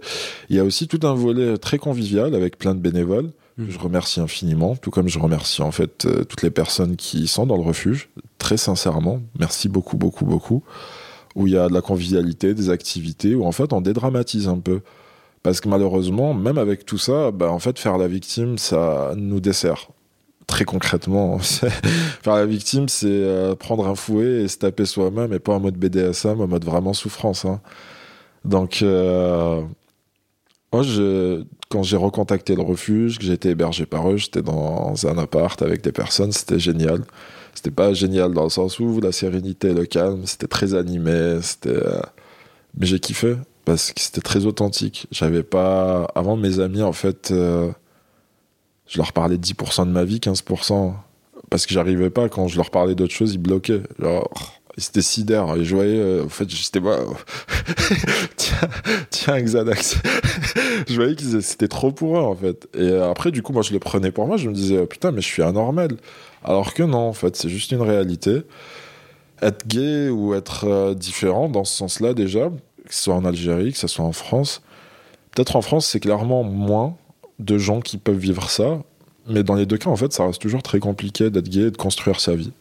Il 0.50 0.56
y 0.56 0.60
a 0.60 0.64
aussi 0.64 0.88
tout 0.88 1.06
un 1.06 1.14
volet 1.14 1.58
très 1.58 1.78
convivial 1.78 2.34
avec 2.34 2.58
plein 2.58 2.74
de 2.74 2.80
bénévoles. 2.80 3.32
Mhm. 3.58 3.70
Je 3.70 3.80
remercie 3.80 4.20
infiniment, 4.22 4.76
tout 4.76 4.92
comme 4.92 5.08
je 5.08 5.20
remercie 5.20 5.62
en 5.62 5.72
fait 5.72 6.06
euh, 6.06 6.24
toutes 6.24 6.42
les 6.42 6.52
personnes 6.52 6.96
qui 6.96 7.28
sont 7.28 7.46
dans 7.46 7.58
le 7.58 7.64
refuge. 7.64 8.10
Très 8.38 8.58
sincèrement, 8.58 9.22
merci 9.40 9.70
beaucoup, 9.70 9.98
beaucoup, 9.98 10.26
beaucoup. 10.26 10.64
Où 11.36 11.48
il 11.48 11.54
y 11.54 11.58
a 11.58 11.70
de 11.70 11.74
la 11.74 11.82
convivialité, 11.82 12.54
des 12.54 12.70
activités, 12.70 13.36
où 13.36 13.46
en 13.46 13.52
fait 13.54 13.72
on 13.74 13.82
dédramatise 13.82 14.48
un 14.48 14.60
peu. 14.60 14.82
Parce 15.44 15.60
que 15.62 15.70
malheureusement, 15.70 16.34
même 16.34 16.58
avec 16.58 16.86
tout 16.86 16.98
ça, 17.00 17.32
bah, 17.32 17.50
en 17.52 17.58
fait, 17.60 17.80
faire 17.80 17.98
la 17.98 18.08
victime, 18.08 18.58
ça 18.58 19.14
nous 19.16 19.40
dessert. 19.40 19.88
Très 20.46 20.66
concrètement, 20.66 21.40
faire 21.40 22.36
la 22.36 22.46
victime, 22.46 22.90
c'est 22.90 23.08
euh, 23.08 23.56
prendre 23.56 23.88
un 23.88 23.96
fouet 23.96 24.44
et 24.44 24.48
se 24.48 24.58
taper 24.58 24.86
soi-même, 24.86 25.34
et 25.34 25.40
pas 25.40 25.54
en 25.54 25.60
mode 25.60 25.78
BDSM, 25.78 26.42
en 26.42 26.48
mode 26.48 26.66
vraiment 26.66 26.94
souffrance. 26.94 27.46
hein. 27.46 27.62
Donc, 28.46 28.82
euh, 28.84 29.62
moi, 30.74 30.84
je, 30.84 31.44
quand 31.72 31.84
j'ai 31.84 31.98
recontacté 31.98 32.56
le 32.56 32.62
refuge, 32.62 33.18
que 33.18 33.24
j'ai 33.26 33.34
été 33.34 33.50
hébergé 33.50 33.86
par 33.86 34.10
eux, 34.12 34.18
j'étais 34.18 34.42
dans 34.42 34.94
un 35.08 35.18
appart 35.18 35.62
avec 35.62 35.82
des 35.82 35.92
personnes, 35.94 36.32
c'était 36.32 36.60
génial. 36.60 37.04
C'était 37.56 37.72
pas 37.72 37.94
génial 37.94 38.34
dans 38.34 38.44
le 38.44 38.50
sens 38.50 38.80
où 38.80 39.00
la 39.02 39.12
sérénité, 39.12 39.74
le 39.74 39.86
calme, 39.86 40.26
c'était 40.26 40.48
très 40.48 40.74
animé, 40.74 41.40
c'était. 41.42 41.70
euh, 41.70 42.02
Mais 42.78 42.86
j'ai 42.88 43.00
kiffé 43.00 43.36
parce 43.66 43.92
que 43.94 44.02
c'était 44.02 44.22
très 44.22 44.46
authentique. 44.46 45.08
J'avais 45.12 45.44
pas. 45.44 46.06
Avant, 46.16 46.36
mes 46.38 46.60
amis, 46.60 46.82
en 46.84 46.94
fait, 46.94 47.32
euh, 47.32 47.72
je 48.88 48.98
leur 48.98 49.14
parlais 49.14 49.38
10% 49.38 49.86
de 49.86 49.92
ma 49.92 50.04
vie, 50.04 50.20
15%. 50.20 50.94
Parce 51.50 51.66
que 51.66 51.74
j'arrivais 51.74 52.10
pas, 52.10 52.30
quand 52.30 52.48
je 52.48 52.56
leur 52.58 52.72
parlais 52.72 52.96
d'autres 52.96 53.14
choses, 53.14 53.34
ils 53.34 53.38
bloquaient. 53.38 53.84
Genre, 54.00 54.30
sidères. 54.78 55.56
Et 55.56 55.64
je 55.64 55.76
voyais, 55.76 56.00
euh, 56.00 56.26
en 56.26 56.30
fait, 56.30 56.50
j'étais 56.50 56.82
pas. 56.82 57.00
tiens, 58.38 58.70
tiens, 59.10 59.42
Xanax. 59.42 59.98
je 60.88 60.96
voyais 60.96 61.16
que 61.16 61.42
c'était 61.42 61.68
trop 61.68 61.92
pour 61.92 62.18
eux, 62.18 62.22
en 62.22 62.36
fait. 62.36 62.68
Et 62.74 62.82
euh, 62.82 63.10
après, 63.10 63.32
du 63.32 63.42
coup, 63.42 63.54
moi, 63.54 63.62
je 63.62 63.74
le 63.74 63.80
prenais 63.80 64.12
pour 64.12 64.28
moi. 64.28 64.38
Je 64.38 64.50
me 64.50 64.54
disais, 64.54 64.78
oh, 64.78 64.86
putain, 64.86 65.12
mais 65.12 65.22
je 65.22 65.28
suis 65.28 65.44
anormal. 65.44 65.92
Alors 66.44 66.74
que 66.74 66.84
non, 66.84 67.10
en 67.10 67.14
fait, 67.14 67.36
c'est 67.36 67.50
juste 67.50 67.72
une 67.72 67.82
réalité. 67.82 68.42
Être 69.42 69.68
gay 69.68 70.10
ou 70.10 70.34
être 70.34 70.68
euh, 70.68 70.94
différent 70.94 71.50
dans 71.50 71.64
ce 71.64 71.76
sens-là, 71.76 72.14
déjà, 72.14 72.50
que 72.50 72.94
ce 72.94 73.04
soit 73.04 73.16
en 73.16 73.26
Algérie, 73.26 73.72
que 73.74 73.80
ce 73.80 73.88
soit 73.88 74.06
en 74.06 74.14
France. 74.14 74.62
Peut-être 75.32 75.56
en 75.56 75.62
France, 75.62 75.88
c'est 75.88 76.00
clairement 76.00 76.44
moins 76.44 76.96
de 77.40 77.58
gens 77.58 77.82
qui 77.82 77.98
peuvent 77.98 78.18
vivre 78.18 78.50
ça. 78.50 78.80
Mais 79.28 79.44
dans 79.44 79.56
les 79.56 79.66
deux 79.66 79.78
cas, 79.78 79.90
en 79.90 79.96
fait, 79.96 80.14
ça 80.14 80.26
reste 80.26 80.42
toujours 80.42 80.64
très 80.64 80.80
compliqué 80.80 81.30
d'être 81.30 81.48
gay 81.48 81.68
et 81.68 81.72
de 81.72 81.78
construire 81.78 82.20
sa 82.20 82.36
vie. 82.36 82.52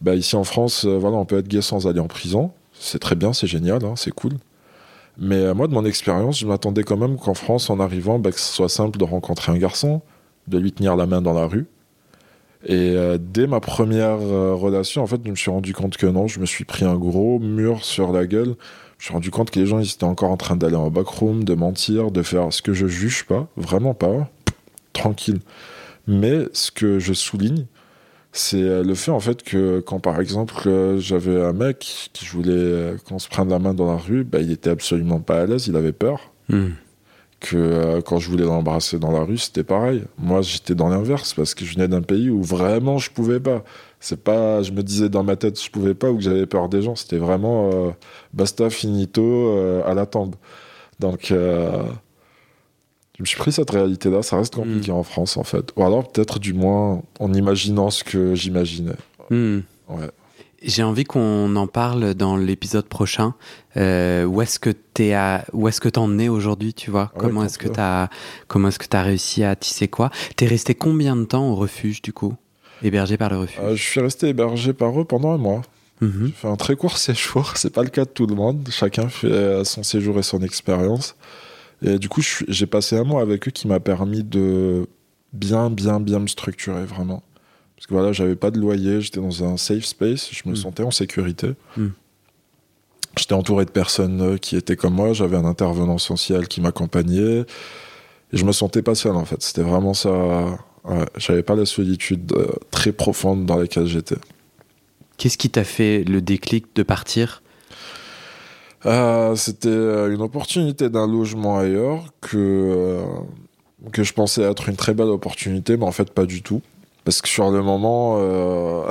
Bah, 0.00 0.14
ici 0.14 0.36
en 0.36 0.44
France, 0.44 0.84
euh, 0.84 0.98
voilà, 0.98 1.16
on 1.16 1.24
peut 1.24 1.38
être 1.38 1.48
gay 1.48 1.62
sans 1.62 1.86
aller 1.86 2.00
en 2.00 2.08
prison. 2.08 2.52
C'est 2.78 2.98
très 2.98 3.14
bien, 3.14 3.32
c'est 3.32 3.46
génial, 3.46 3.84
hein, 3.84 3.94
c'est 3.96 4.10
cool. 4.10 4.32
Mais 5.18 5.36
euh, 5.36 5.54
moi, 5.54 5.66
de 5.66 5.72
mon 5.72 5.84
expérience, 5.84 6.38
je 6.38 6.46
m'attendais 6.46 6.82
quand 6.82 6.98
même 6.98 7.16
qu'en 7.16 7.34
France, 7.34 7.70
en 7.70 7.80
arrivant, 7.80 8.18
bah, 8.18 8.30
que 8.30 8.40
ce 8.40 8.52
soit 8.52 8.68
simple 8.68 8.98
de 8.98 9.04
rencontrer 9.04 9.52
un 9.52 9.58
garçon, 9.58 10.02
de 10.48 10.58
lui 10.58 10.72
tenir 10.72 10.96
la 10.96 11.06
main 11.06 11.22
dans 11.22 11.32
la 11.32 11.46
rue. 11.46 11.66
Et 12.64 12.94
euh, 12.96 13.16
dès 13.20 13.46
ma 13.46 13.60
première 13.60 14.18
relation, 14.18 15.02
en 15.02 15.06
fait, 15.06 15.20
je 15.24 15.30
me 15.30 15.36
suis 15.36 15.50
rendu 15.50 15.72
compte 15.72 15.96
que 15.96 16.06
non, 16.06 16.26
je 16.26 16.40
me 16.40 16.46
suis 16.46 16.64
pris 16.64 16.84
un 16.84 16.96
gros 16.96 17.38
mur 17.38 17.84
sur 17.84 18.12
la 18.12 18.26
gueule. 18.26 18.56
Je 18.98 19.02
me 19.02 19.04
suis 19.04 19.12
rendu 19.12 19.30
compte 19.30 19.50
que 19.50 19.60
les 19.60 19.66
gens 19.66 19.78
ils 19.78 19.90
étaient 19.90 20.04
encore 20.04 20.30
en 20.30 20.36
train 20.36 20.56
d'aller 20.56 20.76
en 20.76 20.90
backroom, 20.90 21.44
de 21.44 21.54
mentir, 21.54 22.10
de 22.10 22.22
faire 22.22 22.52
ce 22.52 22.62
que 22.62 22.72
je 22.72 22.86
juge 22.86 23.24
pas, 23.24 23.46
vraiment 23.56 23.94
pas, 23.94 24.28
tranquille. 24.92 25.40
Mais 26.06 26.44
ce 26.52 26.70
que 26.70 26.98
je 26.98 27.12
souligne, 27.12 27.66
c'est 28.38 28.62
euh, 28.62 28.82
le 28.82 28.94
fait 28.94 29.10
en 29.10 29.20
fait 29.20 29.42
que 29.42 29.80
quand 29.80 30.00
par 30.00 30.20
exemple 30.20 30.54
euh, 30.66 30.98
j'avais 30.98 31.42
un 31.42 31.52
mec 31.52 32.10
qui 32.12 32.26
voulait 32.26 32.52
euh, 32.52 32.96
qu'on 33.08 33.18
se 33.18 33.28
prenne 33.28 33.48
la 33.48 33.58
main 33.58 33.74
dans 33.74 33.86
la 33.86 33.96
rue, 33.96 34.24
bah, 34.24 34.40
il 34.40 34.50
était 34.52 34.70
absolument 34.70 35.20
pas 35.20 35.40
à 35.42 35.46
l'aise, 35.46 35.66
il 35.66 35.76
avait 35.76 35.92
peur. 35.92 36.32
Hmm. 36.48 36.70
Que 37.38 37.56
euh, 37.56 38.00
quand 38.00 38.18
je 38.18 38.30
voulais 38.30 38.44
l'embrasser 38.44 38.98
dans 38.98 39.12
la 39.12 39.20
rue, 39.20 39.36
c'était 39.36 39.62
pareil. 39.62 40.04
Moi, 40.16 40.40
j'étais 40.40 40.74
dans 40.74 40.88
l'inverse 40.88 41.34
parce 41.34 41.54
que 41.54 41.66
je 41.66 41.74
venais 41.74 41.86
d'un 41.86 42.00
pays 42.00 42.30
où 42.30 42.42
vraiment 42.42 42.96
je 42.96 43.10
pouvais 43.10 43.40
pas. 43.40 43.62
C'est 44.00 44.22
pas, 44.22 44.62
je 44.62 44.72
me 44.72 44.82
disais 44.82 45.10
dans 45.10 45.22
ma 45.22 45.36
tête 45.36 45.62
je 45.62 45.70
pouvais 45.70 45.94
pas 45.94 46.10
ou 46.10 46.16
que 46.16 46.22
j'avais 46.22 46.46
peur 46.46 46.70
des 46.70 46.80
gens. 46.80 46.96
C'était 46.96 47.18
vraiment 47.18 47.70
euh, 47.72 47.90
basta 48.32 48.70
finito 48.70 49.22
euh, 49.22 49.82
à 49.84 49.92
la 49.94 50.06
tombe. 50.06 50.34
Donc, 50.98 51.30
je 53.16 53.22
me 53.22 53.26
suis 53.26 53.38
pris 53.38 53.50
cette 53.52 53.70
réalité-là. 53.70 54.22
Ça 54.22 54.36
reste 54.36 54.54
compliqué 54.54 54.90
en 54.92 55.02
France 55.02 55.36
en 55.36 55.44
fait. 55.44 55.72
Ou 55.76 55.84
alors 55.84 56.10
peut-être 56.10 56.38
du 56.38 56.52
moins 56.52 57.02
en 57.18 57.32
imaginant 57.32 57.90
ce 57.90 58.04
que 58.04 58.34
j'imaginais. 58.34 58.96
Hmm. 59.30 59.60
Ouais. 59.88 60.10
J'ai 60.62 60.82
envie 60.82 61.04
qu'on 61.04 61.54
en 61.56 61.66
parle 61.66 62.14
dans 62.14 62.36
l'épisode 62.36 62.86
prochain. 62.86 63.34
Euh, 63.76 64.24
où 64.24 64.42
est-ce 64.42 64.58
que 64.58 64.70
t'es 64.70 65.12
à, 65.14 65.44
où 65.52 65.68
est-ce 65.68 65.80
que 65.80 65.88
t'en 65.88 66.18
es 66.18 66.28
aujourd'hui, 66.28 66.74
tu 66.74 66.90
vois? 66.90 67.10
Ouais, 67.14 67.20
Comment 67.20 67.44
est-ce 67.44 67.58
que 67.58 67.68
t'as, 67.68 68.08
comment 68.48 68.68
est-ce 68.68 68.78
que 68.78 68.86
t'as 68.86 69.02
réussi 69.02 69.44
à 69.44 69.54
tisser 69.54 69.88
quoi? 69.88 70.10
T'es 70.36 70.46
resté 70.46 70.74
combien 70.74 71.14
de 71.16 71.24
temps 71.24 71.48
au 71.50 71.54
refuge 71.54 72.02
du 72.02 72.12
coup, 72.12 72.34
hébergé 72.82 73.16
par 73.16 73.30
le 73.30 73.38
refuge? 73.38 73.60
Euh, 73.62 73.76
je 73.76 73.82
suis 73.82 74.00
resté 74.00 74.28
hébergé 74.28 74.72
par 74.72 74.98
eux 74.98 75.04
pendant 75.04 75.32
un 75.32 75.38
mois. 75.38 75.62
Mhm. 76.00 76.26
J'ai 76.26 76.32
fait 76.32 76.48
un 76.48 76.56
très 76.56 76.74
court 76.76 76.96
séjour. 76.98 77.52
C'est 77.56 77.72
pas 77.72 77.82
le 77.82 77.90
cas 77.90 78.04
de 78.04 78.10
tout 78.10 78.26
le 78.26 78.34
monde. 78.34 78.66
Chacun 78.70 79.08
fait 79.08 79.26
euh, 79.28 79.64
son 79.64 79.82
séjour 79.82 80.18
et 80.18 80.22
son 80.22 80.40
expérience. 80.42 81.16
Et 81.82 81.98
du 81.98 82.08
coup, 82.08 82.22
j'ai 82.48 82.66
passé 82.66 82.96
un 82.96 83.04
mois 83.04 83.22
avec 83.22 83.48
eux 83.48 83.50
qui 83.50 83.68
m'a 83.68 83.80
permis 83.80 84.22
de 84.24 84.86
bien, 85.32 85.70
bien, 85.70 86.00
bien 86.00 86.18
me 86.20 86.26
structurer 86.26 86.84
vraiment. 86.84 87.22
Parce 87.76 87.86
que 87.86 87.92
voilà, 87.92 88.12
j'avais 88.12 88.36
pas 88.36 88.50
de 88.50 88.58
loyer, 88.58 89.00
j'étais 89.02 89.20
dans 89.20 89.44
un 89.44 89.56
safe 89.58 89.84
space, 89.84 90.30
je 90.32 90.42
me 90.48 90.52
Mm. 90.52 90.56
sentais 90.56 90.82
en 90.82 90.90
sécurité. 90.90 91.52
Mm. 91.76 91.88
J'étais 93.18 93.34
entouré 93.34 93.64
de 93.66 93.70
personnes 93.70 94.20
euh, 94.22 94.36
qui 94.38 94.56
étaient 94.56 94.76
comme 94.76 94.94
moi, 94.94 95.12
j'avais 95.12 95.36
un 95.36 95.44
intervenant 95.44 95.98
social 95.98 96.48
qui 96.48 96.60
m'accompagnait. 96.60 97.40
Et 98.32 98.36
je 98.36 98.44
me 98.44 98.52
sentais 98.52 98.82
pas 98.82 98.94
seul 98.94 99.12
en 99.14 99.24
fait. 99.24 99.42
C'était 99.42 99.62
vraiment 99.62 99.94
ça. 99.94 100.58
Ouais, 100.84 101.04
j'avais 101.16 101.42
pas 101.42 101.54
la 101.54 101.66
solitude 101.66 102.32
euh, 102.32 102.46
très 102.70 102.92
profonde 102.92 103.44
dans 103.46 103.56
laquelle 103.56 103.86
j'étais. 103.86 104.16
Qu'est-ce 105.18 105.38
qui 105.38 105.50
t'a 105.50 105.64
fait 105.64 106.04
le 106.04 106.20
déclic 106.20 106.66
de 106.74 106.82
partir? 106.82 107.42
Euh, 108.86 109.34
C'était 109.36 109.68
une 109.68 110.22
opportunité 110.22 110.88
d'un 110.88 111.06
logement 111.06 111.58
ailleurs 111.58 112.04
que, 112.20 112.36
euh, 112.36 113.04
que 113.92 114.04
je 114.04 114.12
pensais 114.12 114.42
être 114.42 114.68
une 114.68 114.76
très 114.76 114.94
belle 114.94 115.08
opportunité, 115.08 115.76
mais 115.76 115.84
en 115.84 115.92
fait 115.92 116.12
pas 116.12 116.26
du 116.26 116.42
tout. 116.42 116.62
Parce 117.04 117.20
que 117.22 117.28
sur 117.28 117.50
le 117.50 117.62
moment, 117.62 118.16
euh, 118.18 118.82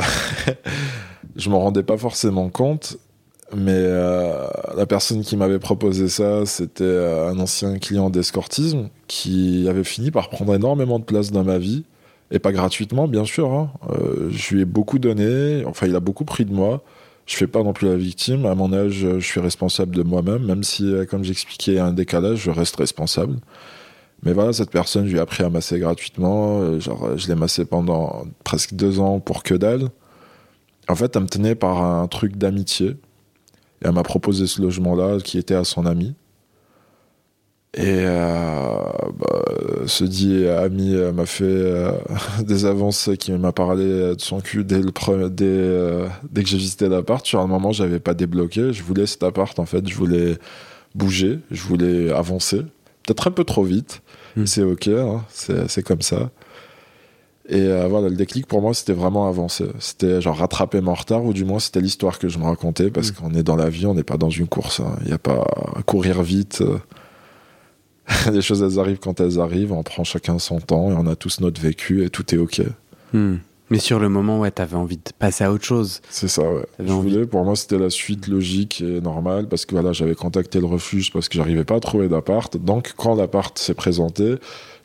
je 1.35 1.49
m'en 1.49 1.59
rendais 1.59 1.83
pas 1.83 1.97
forcément 1.97 2.49
compte. 2.49 2.97
Mais 3.55 3.73
euh, 3.75 4.47
la 4.75 4.85
personne 4.87 5.21
qui 5.21 5.37
m'avait 5.37 5.59
proposé 5.59 6.09
ça, 6.09 6.45
c'était 6.45 6.83
euh, 6.83 7.29
un 7.29 7.39
ancien 7.39 7.77
client 7.77 8.09
d'escortisme 8.09 8.89
qui 9.07 9.67
avait 9.69 9.83
fini 9.83 10.09
par 10.11 10.29
prendre 10.29 10.55
énormément 10.55 10.97
de 10.99 11.03
place 11.03 11.31
dans 11.31 11.43
ma 11.43 11.57
vie. 11.59 11.83
Et 12.31 12.39
pas 12.39 12.51
gratuitement, 12.51 13.07
bien 13.07 13.23
sûr. 13.23 13.53
Hein. 13.53 13.71
Euh, 13.91 14.29
je 14.31 14.55
lui 14.55 14.61
ai 14.61 14.65
beaucoup 14.65 14.97
donné. 14.97 15.63
Enfin, 15.65 15.85
il 15.87 15.95
a 15.95 15.99
beaucoup 15.99 16.25
pris 16.25 16.43
de 16.45 16.53
moi. 16.53 16.83
Je 17.26 17.36
fais 17.36 17.47
pas 17.47 17.63
non 17.63 17.73
plus 17.73 17.88
la 17.88 17.95
victime. 17.95 18.45
À 18.45 18.55
mon 18.55 18.71
âge, 18.71 18.93
je 18.93 19.19
suis 19.19 19.39
responsable 19.39 19.95
de 19.95 20.03
moi-même. 20.03 20.45
Même 20.45 20.63
si, 20.63 20.86
euh, 20.86 21.05
comme 21.05 21.23
j'expliquais, 21.23 21.71
il 21.73 21.76
y 21.76 21.80
a 21.80 21.86
un 21.86 21.93
décalage, 21.93 22.39
je 22.39 22.51
reste 22.51 22.76
responsable. 22.76 23.38
Mais 24.23 24.34
voilà, 24.34 24.53
cette 24.53 24.71
personne, 24.71 25.05
je 25.05 25.11
lui 25.11 25.17
ai 25.17 25.21
appris 25.21 25.43
à 25.43 25.49
masser 25.49 25.80
gratuitement. 25.80 26.61
Euh, 26.61 26.80
je 26.80 27.28
l'ai 27.28 27.36
massé 27.36 27.65
pendant 27.65 28.26
presque 28.43 28.73
deux 28.73 28.99
ans 28.99 29.19
pour 29.19 29.43
que 29.43 29.55
dalle. 29.55 29.89
En 30.88 30.95
fait, 30.95 31.15
elle 31.15 31.23
me 31.23 31.28
tenait 31.28 31.55
par 31.55 31.84
un 31.84 32.07
truc 32.07 32.38
d'amitié. 32.38 32.89
Et 33.82 33.88
elle 33.88 33.91
m'a 33.93 34.03
proposé 34.03 34.45
ce 34.47 34.61
logement-là 34.61 35.19
qui 35.23 35.38
était 35.38 35.55
à 35.55 35.63
son 35.63 35.86
ami. 35.86 36.15
Et 37.78 38.03
euh, 38.05 38.78
bah, 39.19 39.43
ce 39.86 40.05
dit 40.05 40.47
ami 40.47 40.95
euh, 40.95 41.11
m'a 41.11 41.26
fait 41.26 41.43
euh, 41.43 41.91
des 42.43 42.65
avances 42.65 43.09
qui 43.19 43.34
m'a 43.34 43.51
parlé 43.51 43.84
de 43.86 44.15
son 44.19 44.39
cul 44.39 44.63
dès, 44.63 44.80
le 44.82 45.30
dès, 45.30 46.09
dès 46.32 46.43
que 46.43 46.49
j'ai 46.49 46.57
visité 46.57 46.88
l'appart. 46.88 47.26
Sur 47.26 47.41
un 47.41 47.47
moment, 47.47 47.71
j'avais 47.73 47.99
pas 47.99 48.13
débloqué. 48.13 48.71
Je 48.71 48.82
voulais 48.84 49.05
cet 49.05 49.23
appart, 49.23 49.57
en 49.59 49.65
fait. 49.65 49.88
Je 49.88 49.95
voulais 49.95 50.38
bouger. 50.95 51.39
Je 51.51 51.63
voulais 51.63 52.11
avancer. 52.13 52.61
Peut-être 53.05 53.28
un 53.28 53.32
peu 53.32 53.43
trop 53.43 53.63
vite. 53.63 54.01
Mm. 54.38 54.45
C'est 54.45 54.63
OK. 54.63 54.88
hein, 54.88 55.23
c'est 55.30 55.84
comme 55.84 56.01
ça. 56.01 56.30
Et 57.47 57.59
euh, 57.61 57.88
voilà, 57.88 58.09
le 58.09 58.15
déclic 58.15 58.47
pour 58.47 58.61
moi, 58.61 58.73
c'était 58.73 58.93
vraiment 58.93 59.28
avancer. 59.28 59.65
C'était 59.80 60.19
genre 60.21 60.38
rattraper 60.38 60.82
mon 60.82 60.93
retard, 60.95 61.23
ou 61.26 61.32
du 61.34 61.45
moins 61.45 61.59
c'était 61.59 61.82
l'histoire 61.82 62.17
que 62.19 62.28
je 62.30 62.39
me 62.39 62.45
racontais, 62.45 62.89
parce 62.89 63.11
Mm. 63.11 63.15
qu'on 63.15 63.34
est 63.36 63.43
dans 63.43 63.55
la 63.57 63.69
vie, 63.69 63.86
on 63.86 63.93
n'est 63.93 64.03
pas 64.03 64.17
dans 64.17 64.30
une 64.32 64.47
course. 64.47 64.80
hein. 64.80 64.95
Il 65.01 65.07
n'y 65.07 65.13
a 65.13 65.17
pas 65.19 65.45
à 65.76 65.84
courir 65.84 66.23
vite. 66.23 66.61
euh. 66.61 66.78
Les 68.32 68.41
choses, 68.41 68.62
elles 68.62 68.80
arrivent 68.80 68.99
quand 68.99 69.20
elles 69.20 69.39
arrivent, 69.39 69.72
on 69.72 69.84
prend 69.84 70.03
chacun 70.03 70.39
son 70.39 70.60
temps, 70.60 70.91
et 70.91 70.93
on 70.93 71.08
a 71.08 71.16
tous 71.16 71.39
notre 71.41 71.60
vécu, 71.62 72.03
et 72.03 72.10
tout 72.10 72.34
est 72.34 72.38
OK. 72.38 72.62
Hmm. 73.14 73.36
Mais 73.72 73.80
sur 73.80 73.97
le 73.99 74.10
moment, 74.10 74.39
ouais, 74.41 74.51
t'avais 74.51 74.76
envie 74.76 74.97
de 74.97 75.01
passer 75.18 75.43
à 75.43 75.51
autre 75.51 75.64
chose. 75.66 76.01
C'est 76.12 76.28
ça, 76.28 76.43
ouais. 76.43 76.66
Je 76.80 76.91
envie. 76.93 77.10
voulais, 77.10 77.26
pour 77.26 77.43
moi, 77.43 77.56
c'était 77.56 77.80
la 77.80 77.89
suite 77.89 78.28
logique 78.28 78.82
et 78.82 79.01
normale, 79.01 79.47
parce 79.47 79.66
que 79.66 79.74
voilà, 79.74 79.91
j'avais 79.91 80.14
contacté 80.14 80.60
le 80.60 80.68
refuge 80.68 81.12
parce 81.12 81.30
que 81.30 81.38
j'arrivais 81.39 81.64
pas 81.64 81.76
à 81.78 81.80
trouver 81.80 82.08
d'appart. 82.08 82.56
Donc, 82.58 82.93
quand 82.95 83.16
l'appart 83.16 83.58
s'est 83.58 83.74
présenté, 83.74 84.36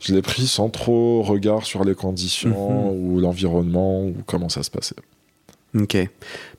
je 0.01 0.15
l'ai 0.15 0.23
pris 0.23 0.47
sans 0.47 0.71
trop 0.71 1.21
regard 1.21 1.67
sur 1.67 1.85
les 1.85 1.95
conditions 1.95 2.91
Mhm. 2.95 3.13
ou 3.13 3.21
l'environnement 3.21 4.03
ou 4.07 4.15
comment 4.25 4.49
ça 4.49 4.63
se 4.63 4.71
passait. 4.71 4.97
Ok. 5.79 5.99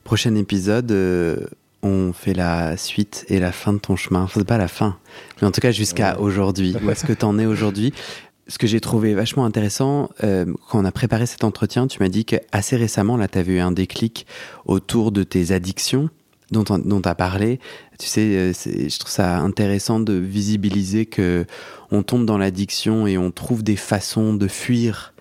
Prochain 0.04 0.36
épisode, 0.36 0.92
euh, 0.92 1.38
on 1.82 2.12
fait 2.12 2.34
la 2.34 2.76
suite 2.76 3.24
et 3.28 3.40
la 3.40 3.52
fin 3.52 3.72
de 3.72 3.78
ton 3.78 3.96
chemin. 3.96 4.22
Enfin, 4.22 4.40
c'est 4.40 4.46
pas 4.46 4.58
la 4.58 4.68
fin, 4.68 4.96
mais 5.40 5.48
en 5.48 5.50
tout 5.50 5.60
cas 5.60 5.72
jusqu'à 5.72 6.14
Ouais. 6.16 6.20
aujourd'hui. 6.22 6.76
Où 6.82 6.90
est-ce 6.90 7.04
que 7.04 7.12
t'en 7.12 7.38
es 7.38 7.46
aujourd'hui? 7.46 7.92
Ce 8.48 8.58
que 8.58 8.66
j'ai 8.66 8.80
trouvé 8.80 9.14
vachement 9.14 9.44
intéressant, 9.44 10.10
euh, 10.24 10.44
quand 10.68 10.80
on 10.80 10.84
a 10.84 10.92
préparé 10.92 11.26
cet 11.26 11.44
entretien, 11.44 11.86
tu 11.86 11.98
m'as 12.02 12.08
dit 12.08 12.24
qu'assez 12.24 12.76
récemment, 12.76 13.16
là, 13.16 13.28
t'avais 13.28 13.54
eu 13.54 13.60
un 13.60 13.72
déclic 13.72 14.26
autour 14.64 15.12
de 15.12 15.22
tes 15.22 15.52
addictions 15.52 16.10
dont 16.50 16.64
on- 16.68 16.78
dont 16.78 17.00
tu 17.00 17.08
as 17.08 17.14
parlé. 17.14 17.60
Tu 17.98 18.06
sais, 18.06 18.20
euh, 18.36 18.52
je 18.52 18.98
trouve 18.98 19.10
ça 19.12 19.38
intéressant 19.38 20.00
de 20.00 20.12
visibiliser 20.14 21.06
que 21.06 21.46
on 21.90 22.02
tombe 22.02 22.26
dans 22.26 22.36
l'addiction 22.36 23.06
et 23.06 23.16
on 23.16 23.30
trouve 23.30 23.62
des 23.62 23.76
façons 23.76 24.34
de 24.34 24.48
fuir 24.48 25.14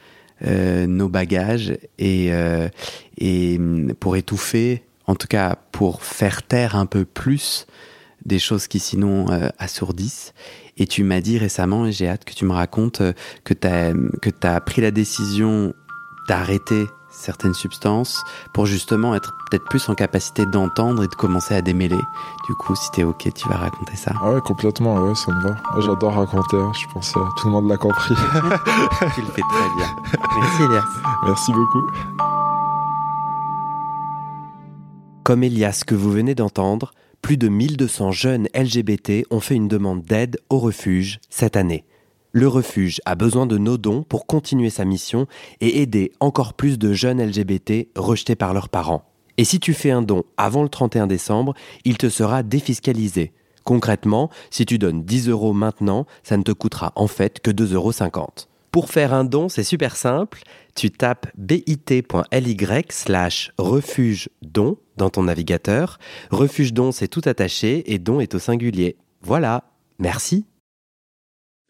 euh, 0.43 0.88
nos 0.88 1.07
bagages 1.07 1.78
et, 1.99 2.34
euh, 2.34 2.68
et 3.20 3.57
hum, 3.59 3.93
pour 3.99 4.16
étouffer, 4.16 4.82
en 5.12 5.16
tout 5.16 5.28
cas 5.28 5.57
pour 5.74 6.03
faire 6.03 6.41
taire 6.41 6.76
un 6.76 6.86
peu 6.86 7.03
plus 7.03 7.68
des 8.26 8.39
choses 8.39 8.68
qui 8.68 8.80
sinon 8.80 9.30
euh, 9.30 9.49
assourdissent. 9.59 10.34
Et 10.78 10.88
tu 10.88 11.03
m'as 11.03 11.20
dit 11.20 11.38
récemment, 11.38 11.86
et 11.86 11.91
j'ai 11.91 12.07
hâte 12.07 12.24
que 12.24 12.34
tu 12.34 12.45
me 12.45 12.53
racontes, 12.53 13.01
euh, 13.01 13.14
que 13.43 13.53
tu 13.53 13.68
as, 13.68 13.93
que 14.22 14.30
as 14.43 14.62
pris 14.62 14.82
la 14.82 14.91
décision 14.91 15.74
d'arrêter 16.30 16.86
certaines 17.09 17.53
substances 17.53 18.24
pour 18.53 18.68
justement 18.68 19.14
être 19.16 19.34
peut-être 19.49 19.66
plus 19.66 19.89
en 19.89 19.95
capacité 19.95 20.45
d'entendre 20.45 21.03
et 21.03 21.07
de 21.07 21.16
commencer 21.16 21.53
à 21.53 21.62
démêler. 21.62 21.99
Du 22.47 22.55
coup, 22.55 22.74
si 22.76 22.89
t'es 22.91 23.03
ok, 23.03 23.28
tu 23.34 23.49
vas 23.49 23.57
raconter 23.57 23.97
ça. 23.97 24.14
Ah 24.22 24.32
ouais, 24.32 24.41
complètement, 24.41 24.95
ouais, 24.95 25.16
ça 25.16 25.34
me 25.34 25.41
va. 25.41 25.49
Moi, 25.74 25.82
j'adore 25.82 26.14
raconter, 26.14 26.57
hein, 26.57 26.72
je 26.74 26.88
pense 26.93 27.12
que 27.12 27.20
tout 27.38 27.47
le 27.47 27.51
monde 27.51 27.70
l'a 27.70 27.78
compris. 27.78 28.16
tu 29.16 29.22
le 29.22 29.28
fais 29.28 29.41
très 29.41 29.70
bien. 29.76 29.88
Merci 30.39 30.64
Elias. 30.64 30.86
Merci 31.26 31.51
beaucoup. 31.51 31.91
Comme 35.24 35.43
Elias 35.43 35.84
que 35.86 35.93
vous 35.93 36.11
venez 36.11 36.34
d'entendre, 36.34 36.93
plus 37.22 37.38
de 37.38 37.47
1200 37.47 38.11
jeunes 38.11 38.47
LGBT 38.55 39.28
ont 39.30 39.39
fait 39.39 39.53
une 39.53 39.67
demande 39.67 40.01
d'aide 40.01 40.39
au 40.49 40.57
refuge 40.57 41.19
cette 41.30 41.55
année. 41.55 41.86
Le 42.32 42.47
refuge 42.47 42.99
a 43.05 43.13
besoin 43.13 43.45
de 43.45 43.59
nos 43.59 43.78
dons 43.78 44.01
pour 44.01 44.26
continuer 44.26 44.72
sa 44.72 44.84
mission 44.84 45.28
et 45.59 45.84
aider 45.84 46.11
encore 46.19 46.55
plus 46.55 46.80
de 46.80 46.93
jeunes 46.93 47.24
LGBT 47.24 47.89
rejetés 47.95 48.36
par 48.36 48.55
leurs 48.55 48.69
parents. 48.69 49.03
Et 49.38 49.43
si 49.43 49.59
tu 49.59 49.76
fais 49.76 49.91
un 49.91 50.01
don 50.01 50.24
avant 50.38 50.63
le 50.63 50.69
31 50.69 51.05
décembre, 51.05 51.53
il 51.86 51.99
te 51.99 52.09
sera 52.09 52.41
défiscalisé. 52.41 53.32
Concrètement, 53.63 54.32
si 54.49 54.65
tu 54.65 54.80
donnes 54.80 55.03
10 55.03 55.30
euros 55.30 55.53
maintenant, 55.53 56.07
ça 56.24 56.36
ne 56.36 56.43
te 56.43 56.51
coûtera 56.51 56.93
en 56.95 57.07
fait 57.07 57.41
que 57.41 57.51
2,50 57.51 57.76
euros. 57.76 57.91
Pour 58.72 58.89
faire 58.89 59.13
un 59.13 59.26
don, 59.26 59.49
c'est 59.49 59.63
super 59.63 59.97
simple. 59.97 60.41
Tu 60.76 60.91
tapes 60.91 61.28
bit.ly 61.38 62.86
slash 62.89 63.51
refuge 63.57 64.30
don 64.41 64.78
dans 64.97 65.09
ton 65.09 65.24
navigateur. 65.24 65.99
Refuge 66.30 66.74
don, 66.74 66.91
c'est 66.91 67.07
tout 67.07 67.22
attaché 67.26 67.91
et 67.93 67.99
don 67.99 68.19
est 68.19 68.36
au 68.36 68.39
singulier. 68.39 68.97
Voilà. 69.22 69.63
Merci. 69.99 70.45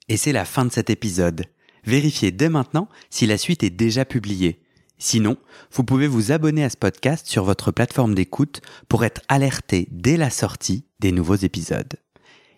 Et 0.07 0.17
c'est 0.17 0.31
la 0.31 0.45
fin 0.45 0.65
de 0.65 0.71
cet 0.71 0.89
épisode. 0.89 1.45
Vérifiez 1.83 2.31
dès 2.31 2.49
maintenant 2.49 2.89
si 3.09 3.25
la 3.25 3.37
suite 3.37 3.63
est 3.63 3.69
déjà 3.69 4.05
publiée. 4.05 4.61
Sinon, 4.97 5.37
vous 5.71 5.83
pouvez 5.83 6.07
vous 6.07 6.31
abonner 6.31 6.63
à 6.63 6.69
ce 6.69 6.77
podcast 6.77 7.25
sur 7.25 7.43
votre 7.43 7.71
plateforme 7.71 8.13
d'écoute 8.13 8.61
pour 8.87 9.03
être 9.03 9.21
alerté 9.29 9.87
dès 9.89 10.15
la 10.15 10.29
sortie 10.29 10.85
des 10.99 11.11
nouveaux 11.11 11.35
épisodes. 11.35 11.95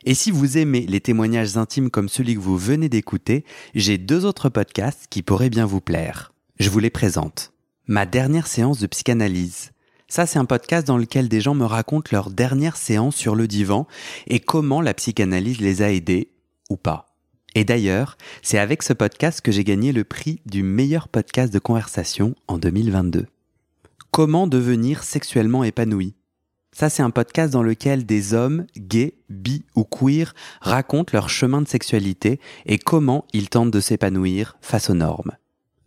Et 0.05 0.13
si 0.13 0.31
vous 0.31 0.57
aimez 0.57 0.85
les 0.85 0.99
témoignages 0.99 1.55
intimes 1.55 1.89
comme 1.89 2.09
celui 2.09 2.35
que 2.35 2.41
vous 2.41 2.57
venez 2.57 2.89
d'écouter, 2.89 3.45
j'ai 3.73 3.97
deux 3.97 4.25
autres 4.25 4.49
podcasts 4.49 5.07
qui 5.09 5.21
pourraient 5.21 5.49
bien 5.49 5.65
vous 5.65 5.79
plaire. 5.79 6.32
Je 6.59 6.69
vous 6.69 6.79
les 6.79 6.91
présente. 6.91 7.51
Ma 7.87 8.05
dernière 8.05 8.45
séance 8.45 8.79
de 8.79 8.85
psychanalyse. 8.85 9.71
Ça, 10.07 10.27
c'est 10.27 10.37
un 10.37 10.45
podcast 10.45 10.85
dans 10.85 10.99
lequel 10.99 11.27
des 11.27 11.41
gens 11.41 11.55
me 11.55 11.65
racontent 11.65 12.09
leur 12.11 12.29
dernière 12.29 12.77
séance 12.77 13.15
sur 13.15 13.33
le 13.33 13.47
divan 13.47 13.87
et 14.27 14.39
comment 14.39 14.79
la 14.79 14.93
psychanalyse 14.93 15.59
les 15.59 15.81
a 15.81 15.91
aidés 15.91 16.29
ou 16.69 16.77
pas. 16.77 17.07
Et 17.55 17.65
d'ailleurs, 17.65 18.17
c'est 18.43 18.59
avec 18.59 18.83
ce 18.83 18.93
podcast 18.93 19.41
que 19.41 19.51
j'ai 19.51 19.63
gagné 19.63 19.91
le 19.91 20.03
prix 20.03 20.41
du 20.45 20.61
meilleur 20.61 21.07
podcast 21.07 21.51
de 21.51 21.57
conversation 21.57 22.35
en 22.47 22.59
2022. 22.59 23.25
Comment 24.11 24.45
devenir 24.45 25.03
sexuellement 25.03 25.63
épanoui? 25.63 26.13
Ça, 26.71 26.89
c'est 26.89 27.03
un 27.03 27.09
podcast 27.09 27.51
dans 27.51 27.63
lequel 27.63 28.05
des 28.05 28.35
hommes, 28.35 28.67
gays, 28.77 29.15
bi 29.29 29.63
ou 29.75 29.85
queer, 29.85 30.35
racontent 30.61 31.11
leur 31.13 31.29
chemin 31.29 31.63
de 31.63 31.67
sexualité 31.67 32.39
et 32.67 32.77
comment 32.77 33.25
ils 33.33 33.49
tentent 33.49 33.71
de 33.71 33.79
s'épanouir 33.79 34.55
face 34.61 34.91
aux 34.91 34.95
normes. 34.95 35.31